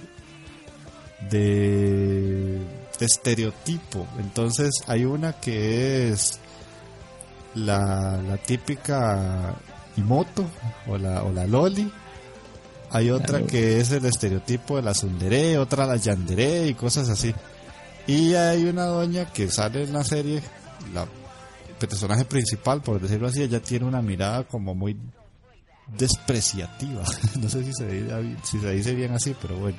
[1.29, 4.07] de estereotipo.
[4.19, 6.39] Entonces hay una que es
[7.55, 9.55] la, la típica
[9.97, 10.45] Imoto
[10.87, 11.91] o la, o la Loli.
[12.91, 13.47] Hay otra Claro.
[13.47, 17.33] que es el estereotipo de la Sundere, otra la Yandere y cosas así.
[18.05, 20.41] Y hay una doña que sale en la serie,
[20.93, 21.07] la
[21.79, 24.95] personaje principal, por decirlo así, ella tiene una mirada como muy
[25.97, 27.03] despreciativa.
[27.41, 29.77] No sé si se, dice- si se dice bien así, pero bueno.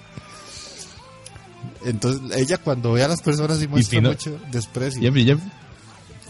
[1.85, 5.03] Entonces, ella cuando ve a las personas sí muestra si no- mucho desprecio.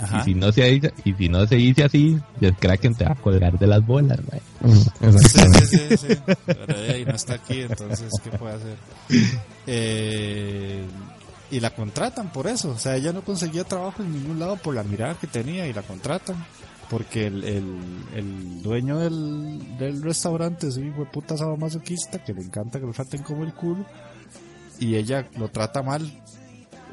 [0.01, 0.21] Ajá.
[0.21, 3.13] Y si no se dice, y si no se dice así, el Kraken te va
[3.13, 5.67] a colgar de las bolas, Sí, Exactamente.
[5.67, 6.19] sí, sí, sí.
[6.47, 8.77] Pero de ahí no está aquí, entonces, ¿qué puede hacer?
[9.69, 10.85] Eh,
[11.51, 12.71] y la contratan por eso.
[12.71, 15.73] O sea, ella no conseguía trabajo en ningún lado por la mirada que tenía y
[15.73, 16.45] la contratan.
[16.91, 17.79] Porque el, el,
[18.15, 22.87] el dueño del, del restaurante es un hijo de puta sadomasoquista que le encanta que
[22.87, 23.85] lo traten como el culo.
[24.79, 26.03] Y ella lo trata mal.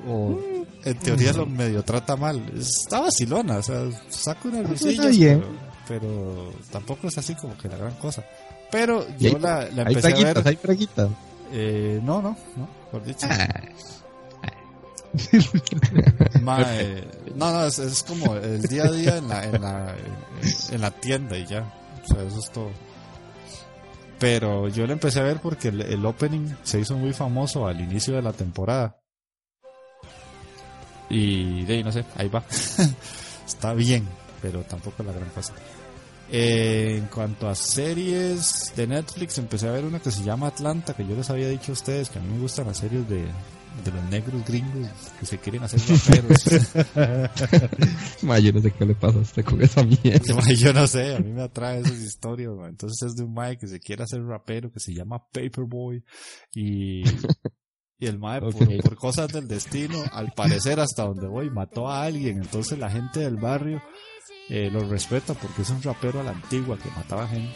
[0.08, 0.40] O
[0.84, 2.42] en teoría lo medio trata mal.
[2.58, 5.44] Está vacilona, o sea, saca unas risillas, bien.
[5.88, 8.24] pero, pero tampoco es así como que la gran cosa.
[8.72, 10.48] Pero yo hay- la, la Hay empecé a fraguitas, ver.
[10.48, 11.10] hay fraguitas.
[11.52, 13.28] Eh, no, no, no, por dicho.
[16.68, 20.76] Eh, no, no, es, es como el día a día en la, en la, en,
[20.76, 21.72] en la tienda y ya.
[22.04, 22.72] O sea, eso es todo.
[24.20, 27.82] Pero yo lo empecé a ver porque el, el opening se hizo muy famoso al
[27.82, 28.98] inicio de la temporada.
[31.10, 32.44] Y de ahí, no sé, ahí va.
[33.48, 34.08] Está bien,
[34.42, 35.54] pero tampoco es la gran cosa.
[36.32, 40.94] Eh, en cuanto a series de Netflix, empecé a ver una que se llama Atlanta,
[40.94, 43.26] que yo les había dicho a ustedes que a mí me gustan las series de,
[43.84, 44.88] de los negros gringos
[45.20, 46.84] que se quieren hacer raperos.
[48.24, 50.36] Ma, yo no sé qué le pasa a usted con esa mierda.
[50.36, 52.52] Ma, yo no sé, a mí me atrae esas historias.
[52.56, 52.68] ma.
[52.68, 56.04] Entonces es de un mae que se quiere hacer rapero, que se llama Paperboy.
[56.54, 57.04] Y,
[57.98, 62.04] y el mae, por, por cosas del destino, al parecer hasta donde voy, mató a
[62.04, 62.38] alguien.
[62.38, 63.82] Entonces la gente del barrio
[64.50, 67.54] eh, lo respeta porque es un rapero a la antigua que mataba gente.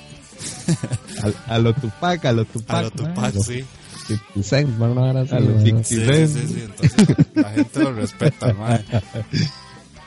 [1.47, 2.77] a, a lo Tupac, a lo Tupac.
[2.77, 3.43] A lo Tupac, man.
[3.43, 3.65] sí.
[4.07, 6.27] 50 Cent, van a así, A los ma, 50 Sí, Sí, sí, ven.
[6.29, 8.55] sí, sí, entonces la gente lo respeta.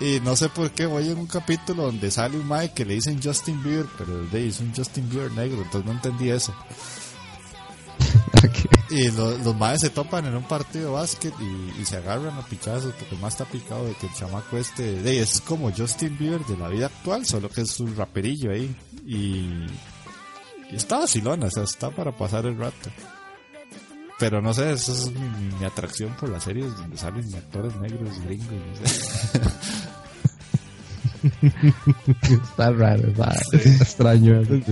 [0.00, 2.94] Y no sé por qué voy en un capítulo donde sale un mae que le
[2.94, 6.54] dicen Justin Bieber, pero de ahí es un Justin Bieber negro, entonces no entendí eso.
[8.38, 8.90] Ok.
[8.90, 12.36] Y lo- los maes se topan en un partido de básquet y, y se agarran
[12.38, 15.40] a pichazos porque el más está picado de que el chamaco este de ahí es
[15.40, 18.74] como Justin Bieber de la vida actual, solo que es un raperillo ahí.
[19.04, 19.66] Y,
[20.70, 22.90] y está vacilona, o sea, está para pasar el rato.
[24.18, 27.76] Pero no sé, esa es mi, mi- mi atracción por las series donde salen actores
[27.76, 28.48] negros gringos.
[28.52, 29.40] no sé.
[32.32, 33.32] Está raro, está
[33.82, 34.44] extraño.
[34.44, 34.62] sí.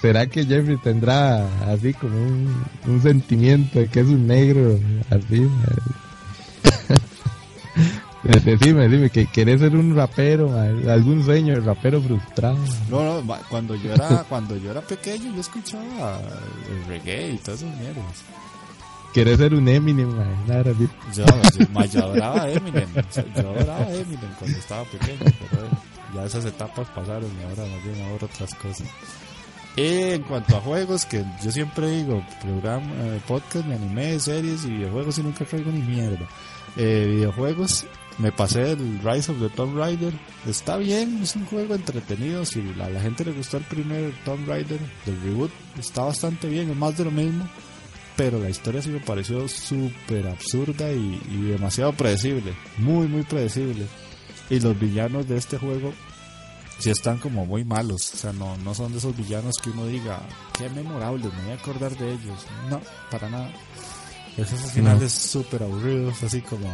[0.00, 4.78] ¿Será que Jeffrey tendrá así como un, un sentimiento de que es un negro?
[5.10, 5.46] Así,
[8.24, 8.44] man?
[8.44, 10.50] Decime, decime, que querés ser un rapero,
[10.88, 12.58] algún sueño de rapero frustrado.
[12.88, 16.20] No, no, cuando yo era, cuando yo era pequeño yo escuchaba
[16.70, 18.24] el reggae y todas esas mierdas.
[19.12, 20.46] Querés ser un Eminem, man.
[20.46, 21.24] Nada, yo, yo,
[21.84, 22.88] yo, adoraba Eminem.
[22.94, 25.18] Yo adoraba Eminem cuando estaba pequeño,
[25.50, 25.68] pero
[26.14, 28.86] ya esas etapas pasaron y ahora más bien ahora otras cosas.
[29.76, 34.70] En cuanto a juegos, que yo siempre digo, programa, eh, podcast, me anime, series y
[34.70, 36.28] videojuegos y nunca traigo ni mierda.
[36.76, 37.86] Eh, videojuegos,
[38.20, 40.12] me pasé el Rise of the Tomb Raider.
[40.46, 42.44] Está bien, es un juego entretenido.
[42.44, 46.70] Si a la gente le gustó el primer Tomb Raider del reboot, está bastante bien,
[46.70, 47.48] es más de lo mismo.
[48.16, 52.54] Pero la historia sí me pareció súper absurda y, y demasiado predecible.
[52.76, 53.86] Muy, muy predecible.
[54.50, 55.92] Y los villanos de este juego
[56.78, 58.12] sí están como muy malos.
[58.12, 60.20] O sea, no, no son de esos villanos que uno diga,
[60.58, 62.46] qué memorables, me voy a acordar de ellos.
[62.68, 63.50] No, para nada.
[64.36, 66.68] Esos finales súper aburridos, así como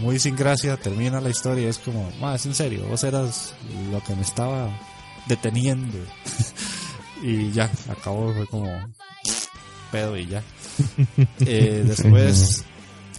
[0.00, 3.54] muy sin gracia, termina la historia, es como, más en serio, vos eras
[3.90, 4.68] lo que me estaba
[5.26, 5.98] deteniendo.
[7.22, 8.68] y ya, acabó, fue como
[9.90, 10.42] pedo y ya.
[11.46, 12.64] Eh, después,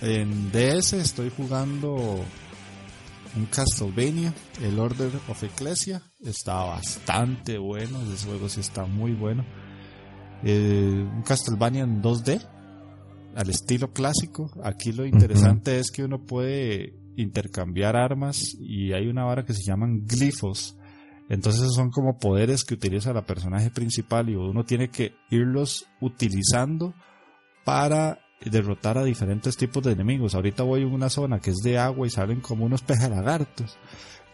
[0.02, 2.26] en DS estoy jugando
[3.36, 9.46] un Castlevania, el Order of Ecclesia, está bastante bueno, ese juego sí está muy bueno.
[10.44, 12.42] Eh, un Castlevania en 2D,
[13.36, 14.50] al estilo clásico.
[14.64, 19.64] Aquí lo interesante es que uno puede intercambiar armas y hay una vara que se
[19.64, 20.78] llaman glifos.
[21.30, 26.94] Entonces son como poderes que utiliza la personaje principal y uno tiene que irlos utilizando
[27.64, 30.36] para derrotar a diferentes tipos de enemigos.
[30.36, 33.78] Ahorita voy en una zona que es de agua y salen como unos pejalagartos.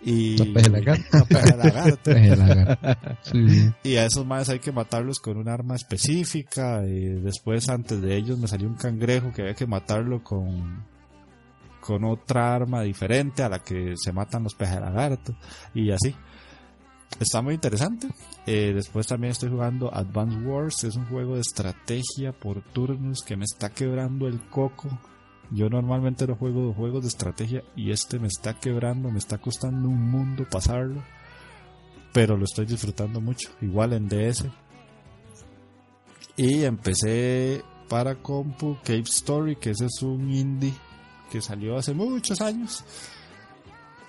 [0.04, 0.36] Y,
[3.84, 6.84] y a esos más hay que matarlos con un arma específica.
[6.86, 10.84] Y después, antes de ellos, me salió un cangrejo que había que matarlo con,
[11.80, 15.36] con otra arma diferente a la que se matan los peces lagartos.
[15.74, 16.16] Y así.
[17.20, 18.08] Está muy interesante.
[18.48, 20.86] Eh, después también estoy jugando Advance Wars.
[20.86, 24.88] Es un juego de estrategia por turnos que me está quebrando el coco
[25.52, 29.90] yo normalmente no juego juegos de estrategia y este me está quebrando, me está costando
[29.90, 31.04] un mundo pasarlo,
[32.14, 34.46] pero lo estoy disfrutando mucho, igual en DS.
[36.38, 40.74] Y empecé para compu Cave Story, que ese es un indie
[41.30, 42.86] que salió hace muchos años.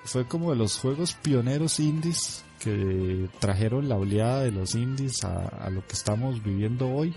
[0.05, 5.49] Fue como de los juegos pioneros indies que trajeron la oleada de los indies a,
[5.49, 7.13] a lo que estamos viviendo hoy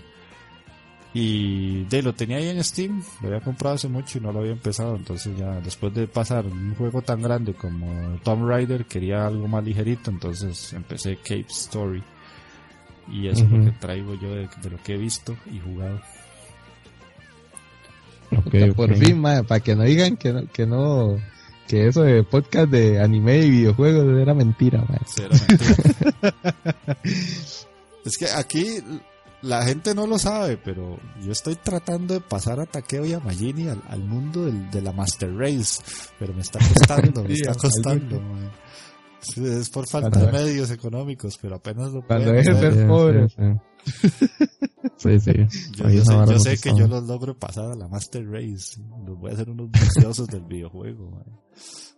[1.14, 4.40] y de lo tenía ahí en Steam, lo había comprado hace mucho y no lo
[4.40, 9.26] había empezado, entonces ya después de pasar un juego tan grande como Tomb Raider quería
[9.26, 12.02] algo más ligerito, entonces empecé Cape Story.
[13.10, 16.00] Y eso es lo que traigo yo de, lo que he visto y jugado.
[18.74, 21.16] Por fin, para que no digan que no, que no,
[21.68, 26.96] que eso de podcast de anime y videojuegos era mentira, era mentira.
[28.04, 28.82] es que aquí
[29.42, 33.20] la gente no lo sabe, pero yo estoy tratando de pasar a Takeo y a
[33.20, 35.82] Magini al, mundo de la Master Race,
[36.18, 38.20] pero me está costando, me está costando.
[39.36, 43.26] Es por falta de medios económicos, pero apenas lo Cuando dejes ser pobre.
[44.96, 45.32] Sí, sí.
[45.74, 48.80] Yo, sé, que yo los logro pasar a la Master Race.
[49.06, 51.22] Los voy a hacer unos viciosos del videojuego.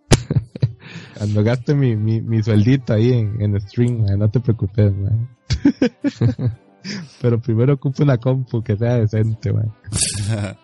[1.16, 4.92] Cuando gaste mi, mi, mi sueldito ahí en, en stream, no te preocupes.
[4.92, 5.38] Man.
[7.20, 9.74] Pero primero ocupo una compu que sea decente, man.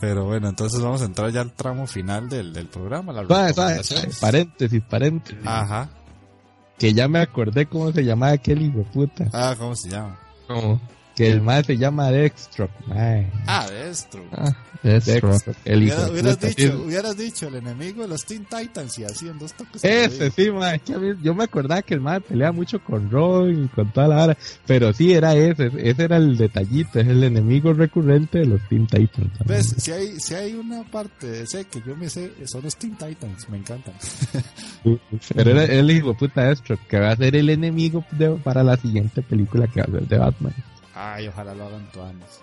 [0.00, 3.12] Pero bueno, entonces vamos a entrar ya al tramo final del, del programa.
[3.12, 3.26] La
[4.20, 5.46] paréntesis, paréntesis.
[5.46, 5.90] Ajá.
[6.78, 9.28] Que ya me acordé cómo se llamaba aquel hijo puta.
[9.34, 10.18] Ah, ¿cómo se llama?
[10.48, 10.80] ¿Cómo?
[11.20, 12.70] Que el más se llama Dextro.
[12.88, 14.24] Ah, Dextro.
[14.32, 14.56] Ah.
[14.82, 19.52] El hubieras, dicho, hubieras dicho el enemigo de los Teen Titans y así en dos
[19.52, 19.84] toques.
[19.84, 20.80] Ese, sí, man.
[21.22, 24.38] yo me acordaba que el más pelea mucho con Roy y con toda la hora.
[24.66, 25.70] Pero sí, era ese.
[25.76, 26.98] Ese era el detallito.
[26.98, 29.30] Es el enemigo recurrente de los Teen Titans.
[29.44, 29.74] ¿Ves?
[29.76, 32.96] Si hay, si hay una parte de ese que yo me sé, son los Teen
[32.96, 33.46] Titans.
[33.50, 33.92] Me encantan.
[35.34, 38.02] Pero era el hijo puta Dextro, que va a ser el enemigo
[38.42, 40.54] para la siguiente película que va a ser de Batman.
[40.94, 42.40] Ay, ojalá lo hagan antes.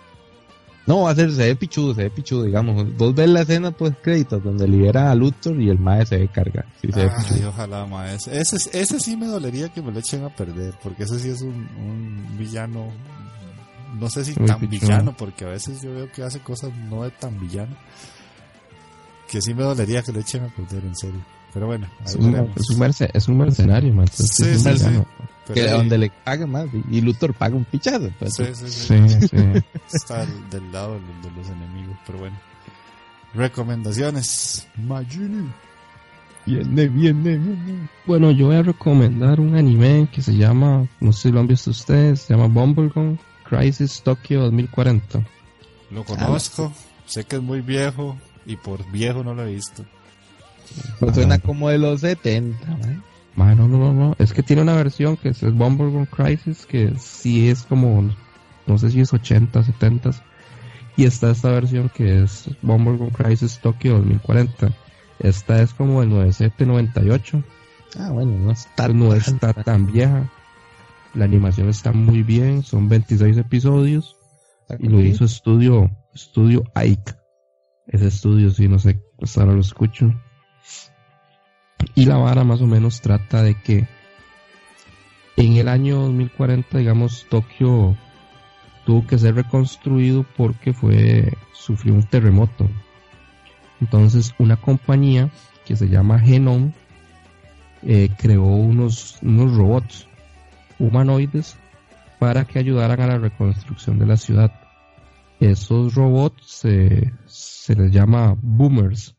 [0.88, 2.96] No, va a ser, se ve pichudo, se ve pichudo, digamos.
[2.96, 6.28] Vos ves la escena pues créditos donde libera a Luthor y el mae se ve
[6.28, 6.64] carga.
[6.80, 8.14] Sí, se Ay, ojalá, mae.
[8.14, 11.42] Ese, ese sí me dolería que me lo echen a perder, porque ese sí es
[11.42, 12.90] un, un villano,
[14.00, 17.10] no sé si tan villano, porque a veces yo veo que hace cosas no de
[17.10, 17.76] tan villano,
[19.30, 21.20] que sí me dolería que lo echen a perder, en serio.
[21.52, 24.08] Pero bueno, es un, es, un mercenario, man.
[24.10, 24.86] Sí, sí, sí.
[25.54, 28.10] Que donde le paga más y Luthor paga un pichazo.
[28.18, 28.34] Pues.
[28.34, 29.36] Sí, sí, sí.
[29.92, 32.38] Está del, lado de, los enemigos, pero bueno.
[33.34, 34.66] Recomendaciones.
[34.76, 35.50] Magini.
[36.46, 37.88] Viene, viene, viene.
[38.06, 41.46] Bueno, yo voy a recomendar un anime que se llama, no sé si lo han
[41.46, 45.26] visto ustedes, se llama Bumblegum Crisis Tokyo 2040.
[45.90, 46.72] Lo conozco,
[47.06, 49.84] sé que es muy viejo y por viejo no lo he visto.
[51.00, 53.00] Pues suena como de los 70, ¿eh?
[53.38, 54.16] No, no, no, no.
[54.18, 58.10] Es que tiene una versión que es Bumblegum Crisis, que sí es como,
[58.66, 60.10] no sé si es 80, 70.
[60.96, 64.72] Y está esta versión que es Bumblegum Crisis Tokyo 2040.
[65.20, 67.42] Esta es como el 9798.
[67.98, 70.30] Ah, bueno, no está, no está tan vieja.
[71.14, 74.16] La animación está muy bien, son 26 episodios.
[74.78, 77.14] Y lo hizo estudio, estudio Ike.
[77.86, 80.12] Ese estudio, sí, no sé, pues ahora lo escucho.
[81.94, 83.86] Y la vara más o menos trata de que
[85.36, 87.96] en el año 2040, digamos, Tokio
[88.84, 92.68] tuvo que ser reconstruido porque fue sufrió un terremoto.
[93.80, 95.30] Entonces una compañía
[95.64, 96.72] que se llama Genome
[97.82, 100.08] eh, creó unos, unos robots
[100.78, 101.56] humanoides
[102.18, 104.52] para que ayudaran a la reconstrucción de la ciudad.
[105.38, 109.17] Esos robots se les llama boomers.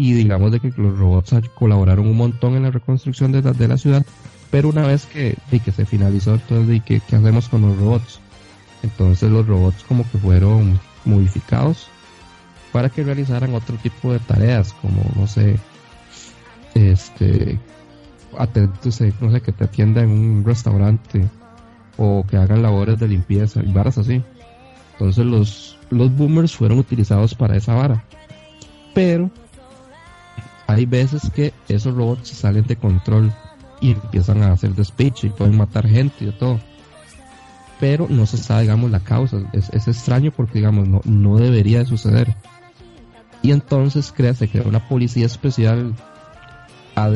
[0.00, 3.68] Y digamos de que los robots colaboraron un montón en la reconstrucción de la, de
[3.68, 4.02] la ciudad.
[4.50, 7.76] Pero una vez que, de que se finalizó, entonces, de que, ¿qué hacemos con los
[7.76, 8.18] robots?
[8.82, 11.88] Entonces los robots como que fueron modificados
[12.72, 15.58] para que realizaran otro tipo de tareas, como no sé,
[16.74, 17.58] este,
[19.20, 21.28] no sé, que te atienda en un restaurante
[21.98, 24.22] o que hagan labores de limpieza y varas así.
[24.92, 28.02] Entonces los, los boomers fueron utilizados para esa vara.
[28.94, 29.30] Pero
[30.70, 33.32] hay veces que esos robots se salen de control
[33.80, 36.60] y empiezan a hacer despecho y pueden matar gente y todo
[37.80, 39.38] pero no se sabe, digamos, la causa.
[39.52, 42.36] Es, extraño porque, digamos, no, no debería de suceder.
[43.42, 45.94] Y entonces crea, se crea una policía especial
[46.94, 47.14] AD,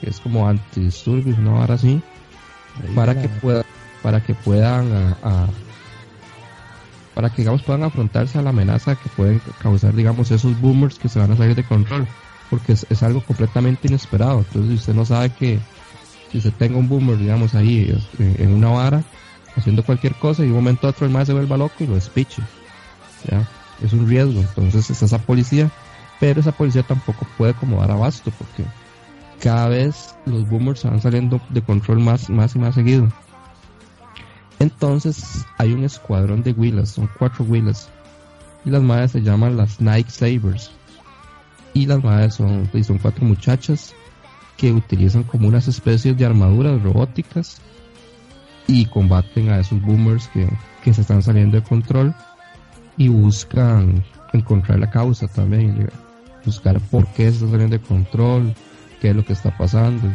[0.00, 2.02] que es como antidisturbios, una vara así,
[2.94, 3.64] para que pueda,
[4.02, 5.46] para que puedan a,
[7.14, 11.08] para que digamos puedan afrontarse a la amenaza que pueden causar digamos esos boomers que
[11.08, 12.06] se van a salir de control
[12.50, 15.58] porque es, es algo completamente inesperado entonces si usted no sabe que
[16.32, 19.04] si se tenga un boomer digamos ahí este, en una vara
[19.56, 21.94] haciendo cualquier cosa y un momento a otro el más se vuelva loco y lo
[21.94, 22.42] despiche.
[23.28, 23.48] ¿ya?
[23.82, 24.40] Es un riesgo.
[24.40, 25.70] Entonces es esa policía,
[26.20, 28.64] pero esa policía tampoco puede como dar abasto porque
[29.40, 33.08] cada vez los boomers van saliendo de control más, más y más seguido.
[34.58, 37.88] Entonces hay un escuadrón de Willas, son cuatro Willas.
[38.64, 40.72] Y las madres se llaman las Night Sabers.
[41.76, 43.94] Y las madres son, son cuatro muchachas
[44.56, 47.60] que utilizan como unas especies de armaduras robóticas
[48.66, 50.48] y combaten a esos boomers que,
[50.90, 52.14] se están saliendo de control
[52.96, 54.02] y buscan
[54.32, 55.90] encontrar la causa también,
[56.46, 58.54] buscar por qué se está saliendo de control,
[59.02, 60.08] qué es lo que está pasando.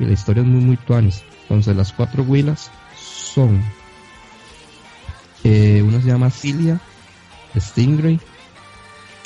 [0.00, 1.22] Y la historia es muy, muy tuanis.
[1.42, 3.62] Entonces, las cuatro huilas son:
[5.44, 6.80] eh, una se llama Cilia
[7.56, 8.18] Stingray,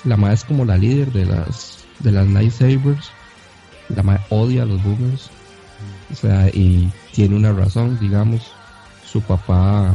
[0.04, 2.26] la madre es como la líder de las, de las
[3.88, 5.30] la madre odia a los boomers,
[6.10, 8.42] o sea, y tiene una razón, digamos.
[9.04, 9.94] Su papá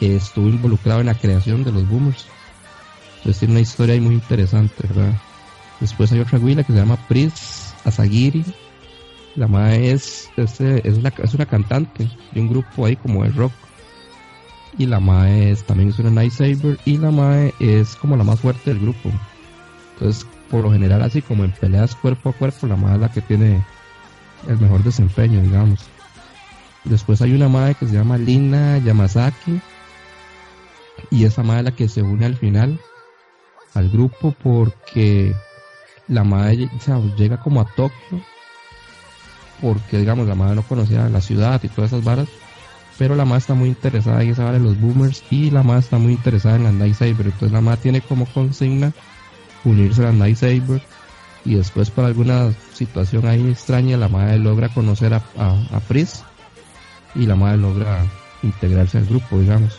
[0.00, 2.26] estuvo involucrado en la creación de los boomers.
[3.18, 5.14] Entonces tiene una historia ahí muy interesante, ¿verdad?
[5.80, 8.44] Después hay otra huila que se llama Pris Asagiri.
[9.34, 13.52] La madre es, es, es, una cantante de un grupo ahí como de rock.
[14.78, 16.78] Y la madre es, también es una Night Saber.
[16.84, 19.10] Y la madre es como la más fuerte del grupo.
[19.94, 23.12] Entonces, por lo general, así como en peleas cuerpo a cuerpo, la madre es la
[23.12, 23.64] que tiene
[24.48, 25.80] el mejor desempeño, digamos.
[26.84, 29.60] Después hay una madre que se llama Lina Yamazaki.
[31.10, 32.78] Y esa madre es la que se une al final
[33.74, 35.34] al grupo porque
[36.08, 36.70] la madre
[37.16, 38.22] llega como a Tokio
[39.60, 42.28] porque digamos la madre no conocía la ciudad y todas esas varas
[42.98, 45.80] pero la madre está muy interesada en esa vara de los boomers y la madre
[45.80, 47.26] está muy interesada en la Night Saber.
[47.26, 48.92] Entonces la madre tiene como consigna
[49.64, 50.82] unirse a la Night Saber
[51.44, 56.24] y después por alguna situación ahí extraña la madre logra conocer a, a, Pris
[57.14, 58.04] y la madre logra
[58.42, 59.78] integrarse al grupo, digamos.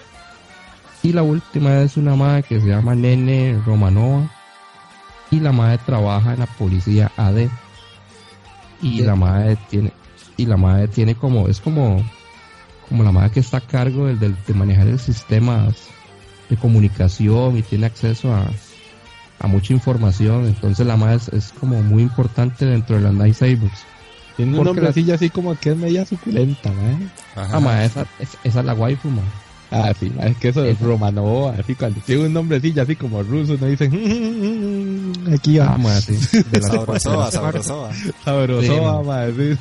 [1.04, 4.30] Y la última es una madre que se llama Nene Romanova
[5.32, 7.48] y la madre trabaja en la policía AD
[8.82, 9.92] y la madre tiene
[10.38, 12.04] y la madre tiene como es como
[12.90, 15.76] como la madre que está a cargo del, de manejar el sistemas
[16.50, 18.50] de comunicación y tiene acceso a,
[19.40, 20.46] a mucha información.
[20.46, 23.86] Entonces la más es, como muy importante dentro de las Night Sabers.
[24.36, 26.98] Tiene un nombrecillo así como que es media suculenta, ¿eh?
[27.36, 27.60] Ajá.
[27.60, 29.26] Ah, esa, esa, es la waifu, man.
[29.70, 33.58] Ah, sí, es que eso es romano, así cuando tiene un nombrecillo así como ruso,
[33.60, 33.92] no dicen...
[35.34, 36.14] aquí Ah, mae, sí.
[36.52, 37.32] De las Sabrosoa, cuatro-
[37.64, 37.92] sabrosoa.
[38.24, 39.58] Sabrosoa, Sí.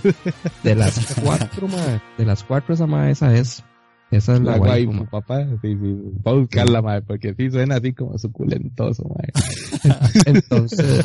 [0.63, 2.01] De las cuatro, mae.
[2.19, 3.65] De las cuatro, esa mae, esa es.
[4.13, 5.07] Esa es la, La waifu, mae.
[5.07, 5.45] papá.
[5.63, 5.77] Sí,
[6.25, 9.33] a buscarla, mae, porque sí suena así como suculentoso, mae.
[10.27, 11.05] Entonces,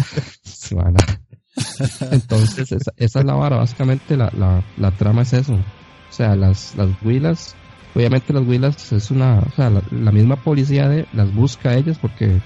[2.12, 5.54] entonces esa, esa es la vara, básicamente la, la, la trama es eso.
[5.54, 7.56] O sea, las, las huilas,
[7.96, 11.98] obviamente las huilas es una, o sea, la, misma policía de, las busca a ellas
[12.00, 12.40] porque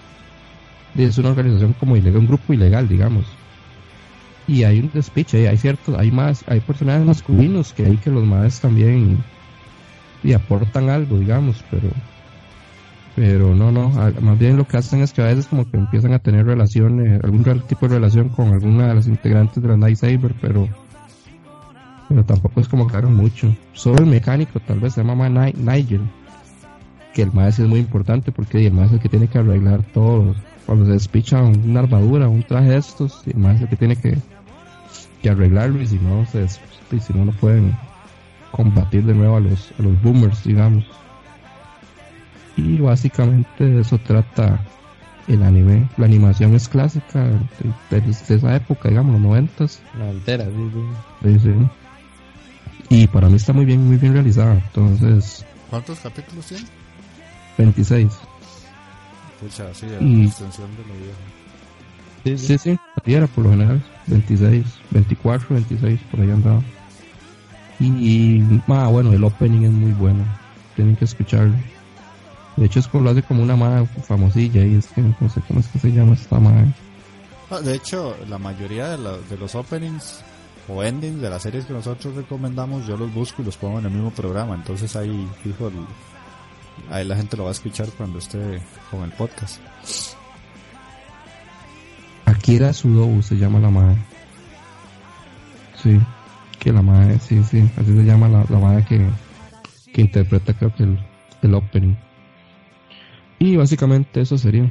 [0.96, 3.26] es una organización como ilegal, un grupo ilegal, digamos.
[4.48, 8.24] Y hay un despiche, hay, ciertos, hay más, hay personajes masculinos que hay que los
[8.24, 9.24] más también
[10.24, 11.90] y aportan algo, digamos, pero
[13.16, 16.12] pero no, no, más bien lo que hacen es que a veces como que empiezan
[16.14, 19.96] a tener relaciones, algún tipo de relación con alguna de las integrantes de la Night
[19.96, 20.68] Saber, pero
[22.10, 23.54] pero tampoco es como que hagan mucho.
[23.74, 26.02] Solo el mecánico tal vez se llama Ni- Nigel,
[27.14, 29.82] que el maestro es muy importante porque el maestro es el que tiene que arreglar
[29.94, 30.36] todo.
[30.66, 33.96] Cuando se despicha una armadura, un traje de estos, el maestro es el que tiene
[33.96, 34.18] que,
[35.22, 37.76] que arreglarlo y si no, se, si no, no pueden
[38.52, 40.84] combatir de nuevo a los, a los boomers, digamos.
[42.58, 44.60] Y básicamente de eso trata
[45.28, 45.88] el anime.
[45.98, 47.40] La animación es clásica de,
[47.92, 49.82] de- de esa época, digamos, los noventas.
[49.98, 51.30] No entera, sí, sí.
[51.34, 51.54] Sí, sí.
[52.90, 54.54] Y para mí está muy bien, muy bien realizada.
[54.54, 56.64] Entonces, ¿Cuántos capítulos tiene?
[57.58, 58.12] 26.
[59.40, 62.38] Pucha, sí, Y- la extensión de lo viejo.
[62.48, 62.80] Sí, sí.
[63.06, 63.84] Sí, era por lo general.
[64.08, 66.62] 26, 24, 26, por ahí andaba.
[67.80, 70.24] Y, y, ah, bueno, el opening es muy bueno.
[70.76, 71.56] Tienen que escucharlo.
[72.56, 75.42] De hecho, es como lo hace como una madre famosilla y es que no sé
[75.48, 76.68] cómo es que se llama esta madre.
[77.52, 80.24] Ah, De hecho, la mayoría de, la- de los openings
[80.68, 83.86] o endings de las series que nosotros recomendamos, yo los busco y los pongo en
[83.86, 84.56] el mismo programa.
[84.56, 85.86] Entonces ahí, fijo, el-
[86.90, 88.62] ahí la gente lo va a escuchar cuando esté
[88.92, 89.62] con el podcast.
[92.26, 93.98] Akira Sudobu se llama la madre.
[95.82, 96.00] Sí,
[96.60, 99.06] que la madre, sí, sí, así se llama la, la madre que,
[99.94, 101.00] que interpreta creo que el,
[101.44, 101.96] el opening.
[103.38, 104.64] Y básicamente eso sería.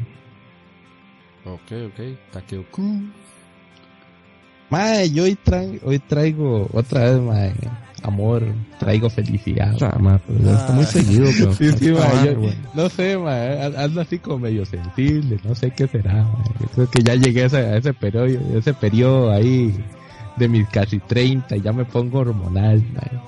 [1.45, 2.01] Ok, ok.
[2.33, 3.13] Takeo-kun.
[4.75, 7.53] Mae, yo hoy, tra- hoy traigo otra vez, mae,
[8.03, 8.43] amor,
[8.81, 9.73] traigo felicidad.
[10.01, 10.21] Madre,
[10.51, 10.87] está muy Ah.
[10.89, 15.55] seguido, pero Sí, sí, madre, yo- no sé, a- ando así como medio sensible, no
[15.55, 16.27] sé qué será.
[16.61, 18.27] Yo creo que ya llegué a ese, a ese periodo,
[18.59, 19.73] ese periodo ahí
[20.37, 23.21] de mis casi 30 y ya me pongo hormonal, mae.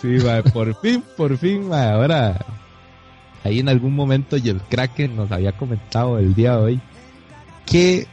[0.00, 2.38] sí, mae, por fin, por fin, mae, ahora
[3.42, 6.80] ahí en algún momento y el Kraken nos había comentado el día de hoy
[7.70, 8.06] que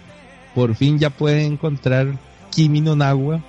[0.55, 2.13] por fin ya pueden encontrar
[2.51, 3.41] Kimi no Nawa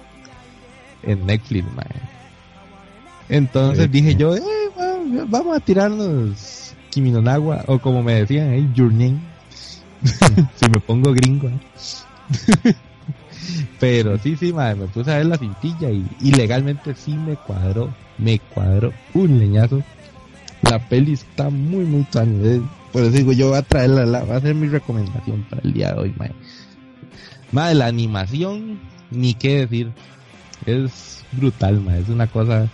[1.03, 1.67] en Netflix.
[3.29, 4.17] Entonces Sí, dije sí.
[4.17, 4.41] yo, eh,
[4.79, 9.19] va- vamos a tirarnos Kimi no Nawa, o como me decían Your Name.
[10.61, 11.59] si me pongo gringo, ¿eh?
[13.81, 17.37] Pero sí, sí, mae, me puse a ver la cintilla y, y legalmente sí me
[17.37, 19.83] cuadró, me cuadró un leñazo.
[20.69, 22.45] La peli está muy, muy tan.
[22.45, 22.61] eh,
[22.93, 25.73] Por eso digo, yo voy a traerla, la, va a ser mi recomendación para el
[25.73, 26.33] día de hoy, mae.
[27.53, 28.79] Mae, la animación,
[29.11, 29.91] ni qué decir.
[30.67, 32.01] Es brutal, mae.
[32.01, 32.69] Es una cosa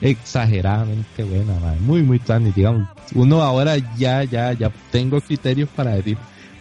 [0.00, 1.78] exageradamente buena, mae.
[1.80, 2.52] Muy, muy tan.
[2.52, 6.16] Digamos, uno ahora ya, ya, ya tengo criterios para decir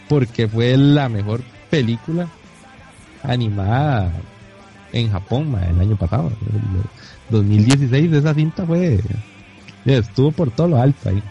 [0.09, 2.27] porque fue la mejor película
[3.23, 4.11] animada
[4.91, 6.31] en Japón, mae, el año pasado.
[6.51, 6.83] El
[7.29, 8.99] 2016, esa cinta fue.
[9.85, 11.21] Estuvo por todo lo alto ahí.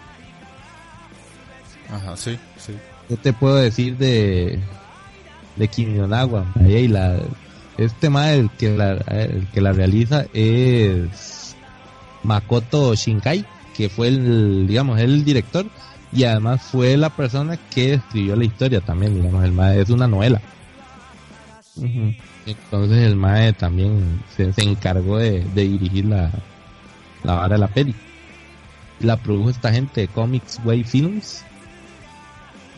[1.91, 2.73] Ajá, sí, sí.
[3.09, 4.59] ¿Qué te puedo decir de
[5.57, 5.69] de
[6.55, 6.81] mae?
[6.81, 7.19] Y la,
[7.79, 11.57] este mae, el que la, el que la realiza es
[12.23, 13.45] Makoto Shinkai,
[13.77, 15.67] que fue el, digamos, el director
[16.13, 20.07] y además fue la persona que escribió la historia también, digamos, el mae es una
[20.07, 20.41] novela.
[22.47, 26.31] Entonces el mae también se, se encargó de, de dirigir la,
[27.25, 27.95] la vara de la peli.
[29.03, 31.45] La produjo esta gente de Comics Way Films.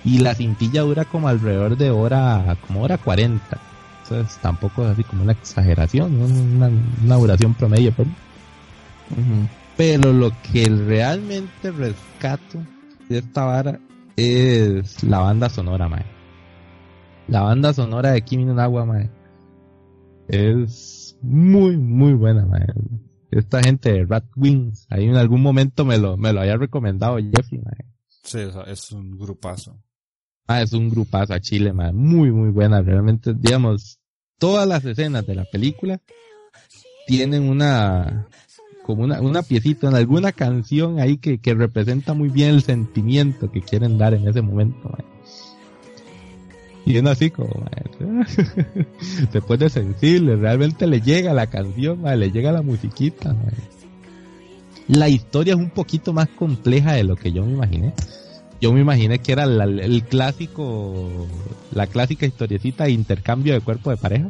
[0.05, 3.59] Y la cintilla dura como alrededor de hora, como hora 40.
[4.03, 6.71] Entonces tampoco es así como una exageración, una,
[7.03, 7.93] una duración promedio.
[7.97, 8.11] Pero,
[9.11, 9.49] Ujú.
[9.77, 12.63] pero lo que realmente rescato
[13.09, 13.81] de esta vara
[14.17, 16.05] es la banda sonora, mae.
[17.29, 19.09] La banda sonora de Kimi no Nawa, mae.
[20.29, 22.67] Es muy, muy buena, mae.
[23.35, 27.17] Esta gente de Rat Wings, ahí en algún momento me lo, me lo había recomendado
[27.17, 27.61] Jeffy.
[28.23, 29.77] Sí, es un grupazo.
[30.47, 31.93] Ah, es un grupazo a Chile, mae.
[31.93, 32.81] Muy, muy buena.
[32.81, 33.99] Realmente, digamos,
[34.39, 36.01] todas las escenas de la película
[37.09, 38.29] tienen una,
[38.85, 43.51] como una, una piecita, en alguna canción ahí que, que representa muy bien el sentimiento
[43.51, 44.97] que quieren dar en ese momento.
[44.99, 45.14] Y
[46.87, 47.65] uno así como,
[49.33, 53.35] se pone sensible, realmente le llega la canción, le llega la musiquita.
[54.87, 57.93] La historia es un poquito más compleja de lo que yo me imaginé.
[58.61, 61.27] Yo me imaginé que era el clásico,
[61.73, 64.29] la clásica historiecita de intercambio de cuerpo de pareja.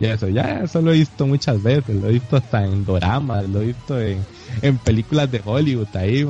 [0.00, 3.48] Y eso, ya eso lo he visto muchas veces, lo he visto hasta en doramas,
[3.48, 4.18] lo he visto en,
[4.60, 6.26] en películas de Hollywood ahí,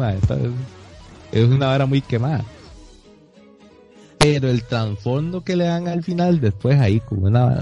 [1.32, 2.44] es una hora muy quemada
[4.22, 7.60] pero el trasfondo que le dan al final después ahí como una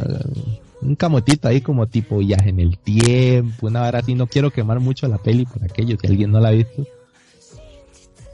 [0.83, 4.79] un camotito ahí como tipo viaje en el tiempo, una vara así, no quiero quemar
[4.79, 6.87] mucho la peli por aquello, si alguien no la ha visto.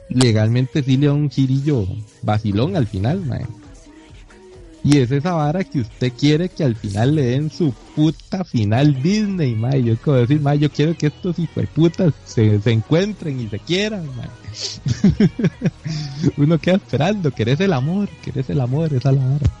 [0.09, 1.85] Legalmente sí le da un girillo
[2.21, 3.45] vacilón al final, mae.
[4.87, 9.03] Y es esa vara que usted quiere que al final le den su puta final
[9.03, 9.83] Disney, mae.
[9.83, 13.41] Yo es como decir, mae, yo quiero que estos hijos de putas se, se encuentren
[13.41, 14.29] y se quieran, mae.
[16.37, 19.51] Uno queda esperando, querés el amor, querés el amor, esa es la vara.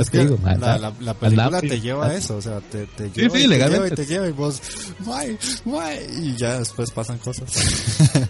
[0.00, 3.10] Es que digo, la, la, la, película te lleva a eso, o sea, te, te
[3.10, 4.60] lleva, sí, sí, y te lleva y te lleva y vos,
[5.04, 7.44] guay, guay, y ya después pasan cosas.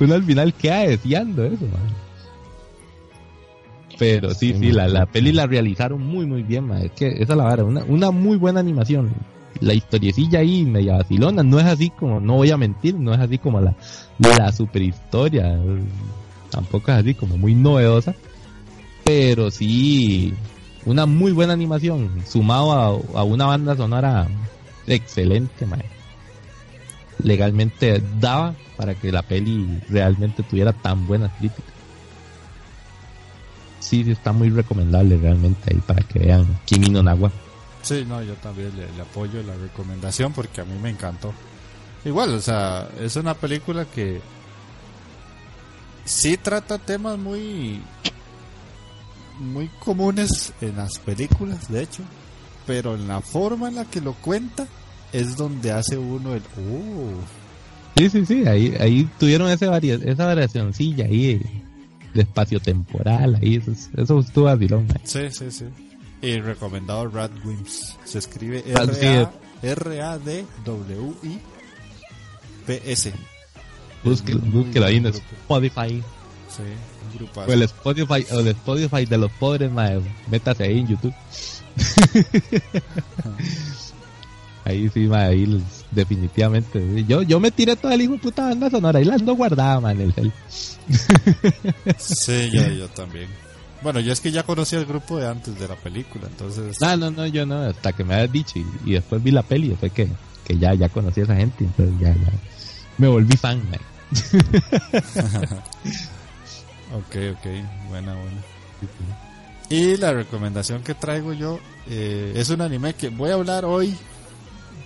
[0.00, 2.07] Uno al final queda deseando eso, man.
[3.98, 6.82] Pero sí, sí, la, la peli la realizaron muy, muy bien, man.
[6.82, 9.10] Es que esa es la vara, una, una muy buena animación
[9.60, 13.20] la historiecilla ahí media vacilona, no es así como, no voy a mentir, no es
[13.20, 13.74] así como la,
[14.18, 15.58] la super historia,
[16.50, 18.14] tampoco es así como muy novedosa,
[19.04, 20.34] pero sí
[20.84, 24.28] una muy buena animación, sumado a, una banda sonora
[24.86, 25.66] excelente,
[27.22, 31.77] legalmente daba para que la peli realmente tuviera tan buenas críticas.
[33.88, 37.32] Sí, está muy recomendable realmente ahí para que vean Kimi no Nawa.
[37.80, 41.32] Sí, no, yo también le, apoyo la recomendación porque a mí me encantó.
[42.04, 44.20] Igual, o sea, es una película que
[46.04, 47.80] sí trata temas muy
[49.38, 52.02] muy comunes en las películas, de hecho,
[52.66, 54.66] pero en la forma en la que lo cuenta
[55.14, 57.22] es donde hace uno el oh.
[57.96, 59.66] Sí, sí, sí, ahí ahí tuvieron ese
[60.04, 61.62] esa variacióncilla ahí
[62.18, 64.88] de espacio temporal, ahí eso, eso estuvo avilón.
[65.04, 65.66] Sí, sí, sí.
[66.20, 67.96] Y recomendado Radwimps.
[68.04, 68.64] Se escribe
[69.62, 70.42] R-A-D-W-I-P-S.
[74.02, 76.02] Búsquelo ahí en Spotify.
[76.48, 76.62] Sí,
[77.20, 80.00] un O el Spotify, o el Spotify de los pobres, mae.
[80.28, 81.14] Métase ahí en YouTube.
[84.64, 87.04] ahí sí, mae, ahí definitivamente.
[87.06, 90.00] Yo, yo me tiré toda el hijo puta banda sonora y la ando guardada, man,
[90.00, 90.32] el cel.
[91.98, 93.28] sí, yo, yo también.
[93.82, 96.80] Bueno, yo es que ya conocía el grupo de antes de la película, entonces...
[96.80, 99.76] No, no, no, yo no, hasta que me habías dicho y, después vi la peli,
[99.78, 100.08] fue que,
[100.44, 102.32] que ya, ya conocí a esa gente, entonces ya, ya
[102.98, 103.80] me volví fan, man.
[106.92, 107.46] ok, ok,
[107.88, 108.42] buena, buena.
[109.70, 113.96] Y la recomendación que traigo yo eh, es un anime que voy a hablar hoy,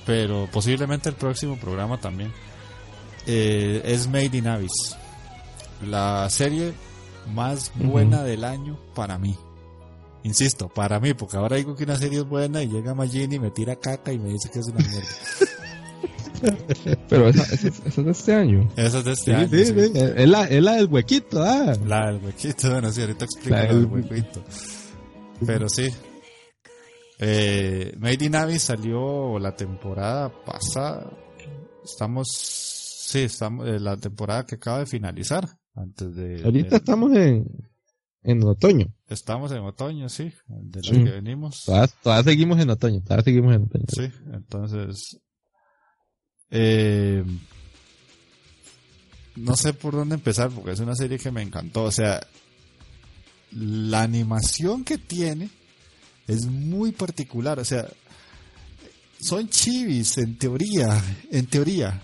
[0.06, 2.32] pero posiblemente el próximo programa también.
[3.26, 4.96] Eh, es Made in Abyss.
[5.86, 6.72] La serie
[7.32, 9.36] más buena del año para mí.
[10.24, 13.40] Insisto, para mí, porque ahora digo que una serie es buena y llega Magini y
[13.40, 15.08] me tira caca y me dice que es una mierda.
[17.08, 18.68] Pero esa, esa, es de este año.
[18.76, 19.48] Esa es de este año.
[19.48, 19.72] Sí, sí.
[19.94, 21.74] Es, la, es la del huequito, ah.
[21.86, 24.42] La del huequito, bueno, sí, ahorita explico la, del huequito.
[25.44, 25.88] Pero sí.
[27.24, 31.08] Eh, Made in Abyss salió la temporada pasada.
[31.84, 35.48] Estamos, sí, estamos, eh, la temporada que acaba de finalizar.
[35.76, 36.42] Antes de.
[36.42, 37.46] Ahorita estamos en,
[38.24, 38.92] en otoño.
[39.06, 40.32] Estamos en otoño, sí.
[40.48, 41.62] De lo que venimos.
[41.64, 43.00] Todavía, seguimos en otoño.
[43.04, 43.84] Todavía seguimos en otoño.
[43.88, 45.20] Sí, entonces.
[46.50, 47.24] Eh,
[49.36, 51.84] no sé por dónde empezar porque es una serie que me encantó.
[51.84, 52.20] O sea,
[53.52, 55.50] la animación que tiene
[56.26, 57.58] es muy particular.
[57.58, 57.86] O sea,
[59.20, 62.02] son chivis en teoría, en teoría,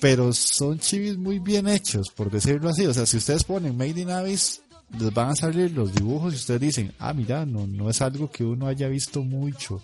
[0.00, 2.86] pero son chivis muy bien hechos, por decirlo así.
[2.86, 4.62] O sea, si ustedes ponen Made in Abyss,
[4.98, 8.30] les van a salir los dibujos y ustedes dicen, ah, mira, no, no es algo
[8.30, 9.82] que uno haya visto mucho.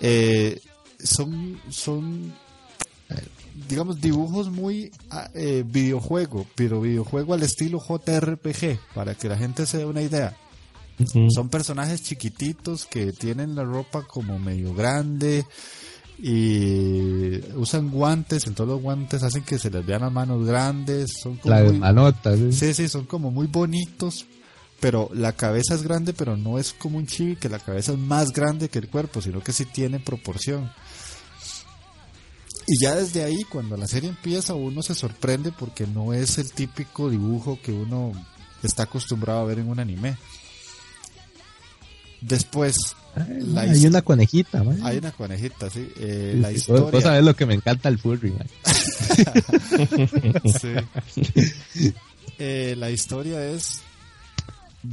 [0.00, 0.60] Eh,
[1.02, 2.32] son, son,
[3.10, 3.14] eh,
[3.68, 9.66] digamos, dibujos muy ah, eh, videojuego, pero videojuego al estilo JRPG, para que la gente
[9.66, 10.36] se dé una idea.
[11.34, 15.44] Son personajes chiquititos que tienen la ropa como medio grande,
[16.16, 21.10] y usan guantes, en todos los guantes hacen que se les vean las manos grandes,
[21.20, 22.72] son como muy, ¿sí?
[22.72, 24.24] sí, son como muy bonitos
[24.84, 27.98] pero la cabeza es grande, pero no es como un chibi, que la cabeza es
[27.98, 30.70] más grande que el cuerpo, sino que sí tiene proporción.
[32.66, 36.52] Y ya desde ahí, cuando la serie empieza, uno se sorprende porque no es el
[36.52, 38.12] típico dibujo que uno
[38.62, 40.18] está acostumbrado a ver en un anime.
[42.26, 42.96] Después,
[43.54, 45.92] hay una conejita, Hay una conejita, sí.
[45.98, 46.90] Eh, la historia.
[46.90, 48.32] Vos sabés lo que me encanta el furry,
[52.38, 53.82] eh, la historia es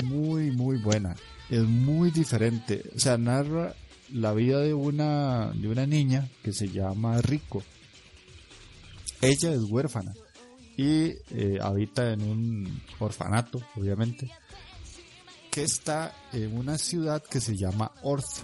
[0.03, 1.15] muy, muy buena.
[1.49, 2.83] Es muy diferente.
[2.95, 3.75] O sea, narra
[4.11, 7.63] la vida de una, de una niña que se llama Rico.
[9.21, 10.13] Ella es huérfana
[10.75, 14.29] y eh, habita en un orfanato, obviamente,
[15.52, 18.44] que está en una ciudad que se llama Orth.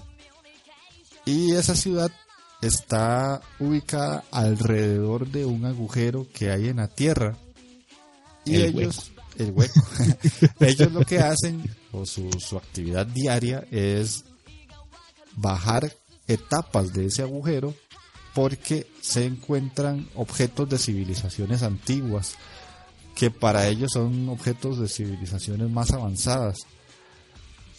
[1.25, 2.11] Y esa ciudad
[2.61, 7.37] está ubicada alrededor de un agujero que hay en la tierra.
[8.45, 9.81] Y ellos, el hueco,
[10.59, 14.23] ellos lo que hacen, o su, su actividad diaria es
[15.35, 15.93] bajar
[16.27, 17.73] etapas de ese agujero
[18.33, 22.35] porque se encuentran objetos de civilizaciones antiguas
[23.15, 26.67] que para ellos son objetos de civilizaciones más avanzadas.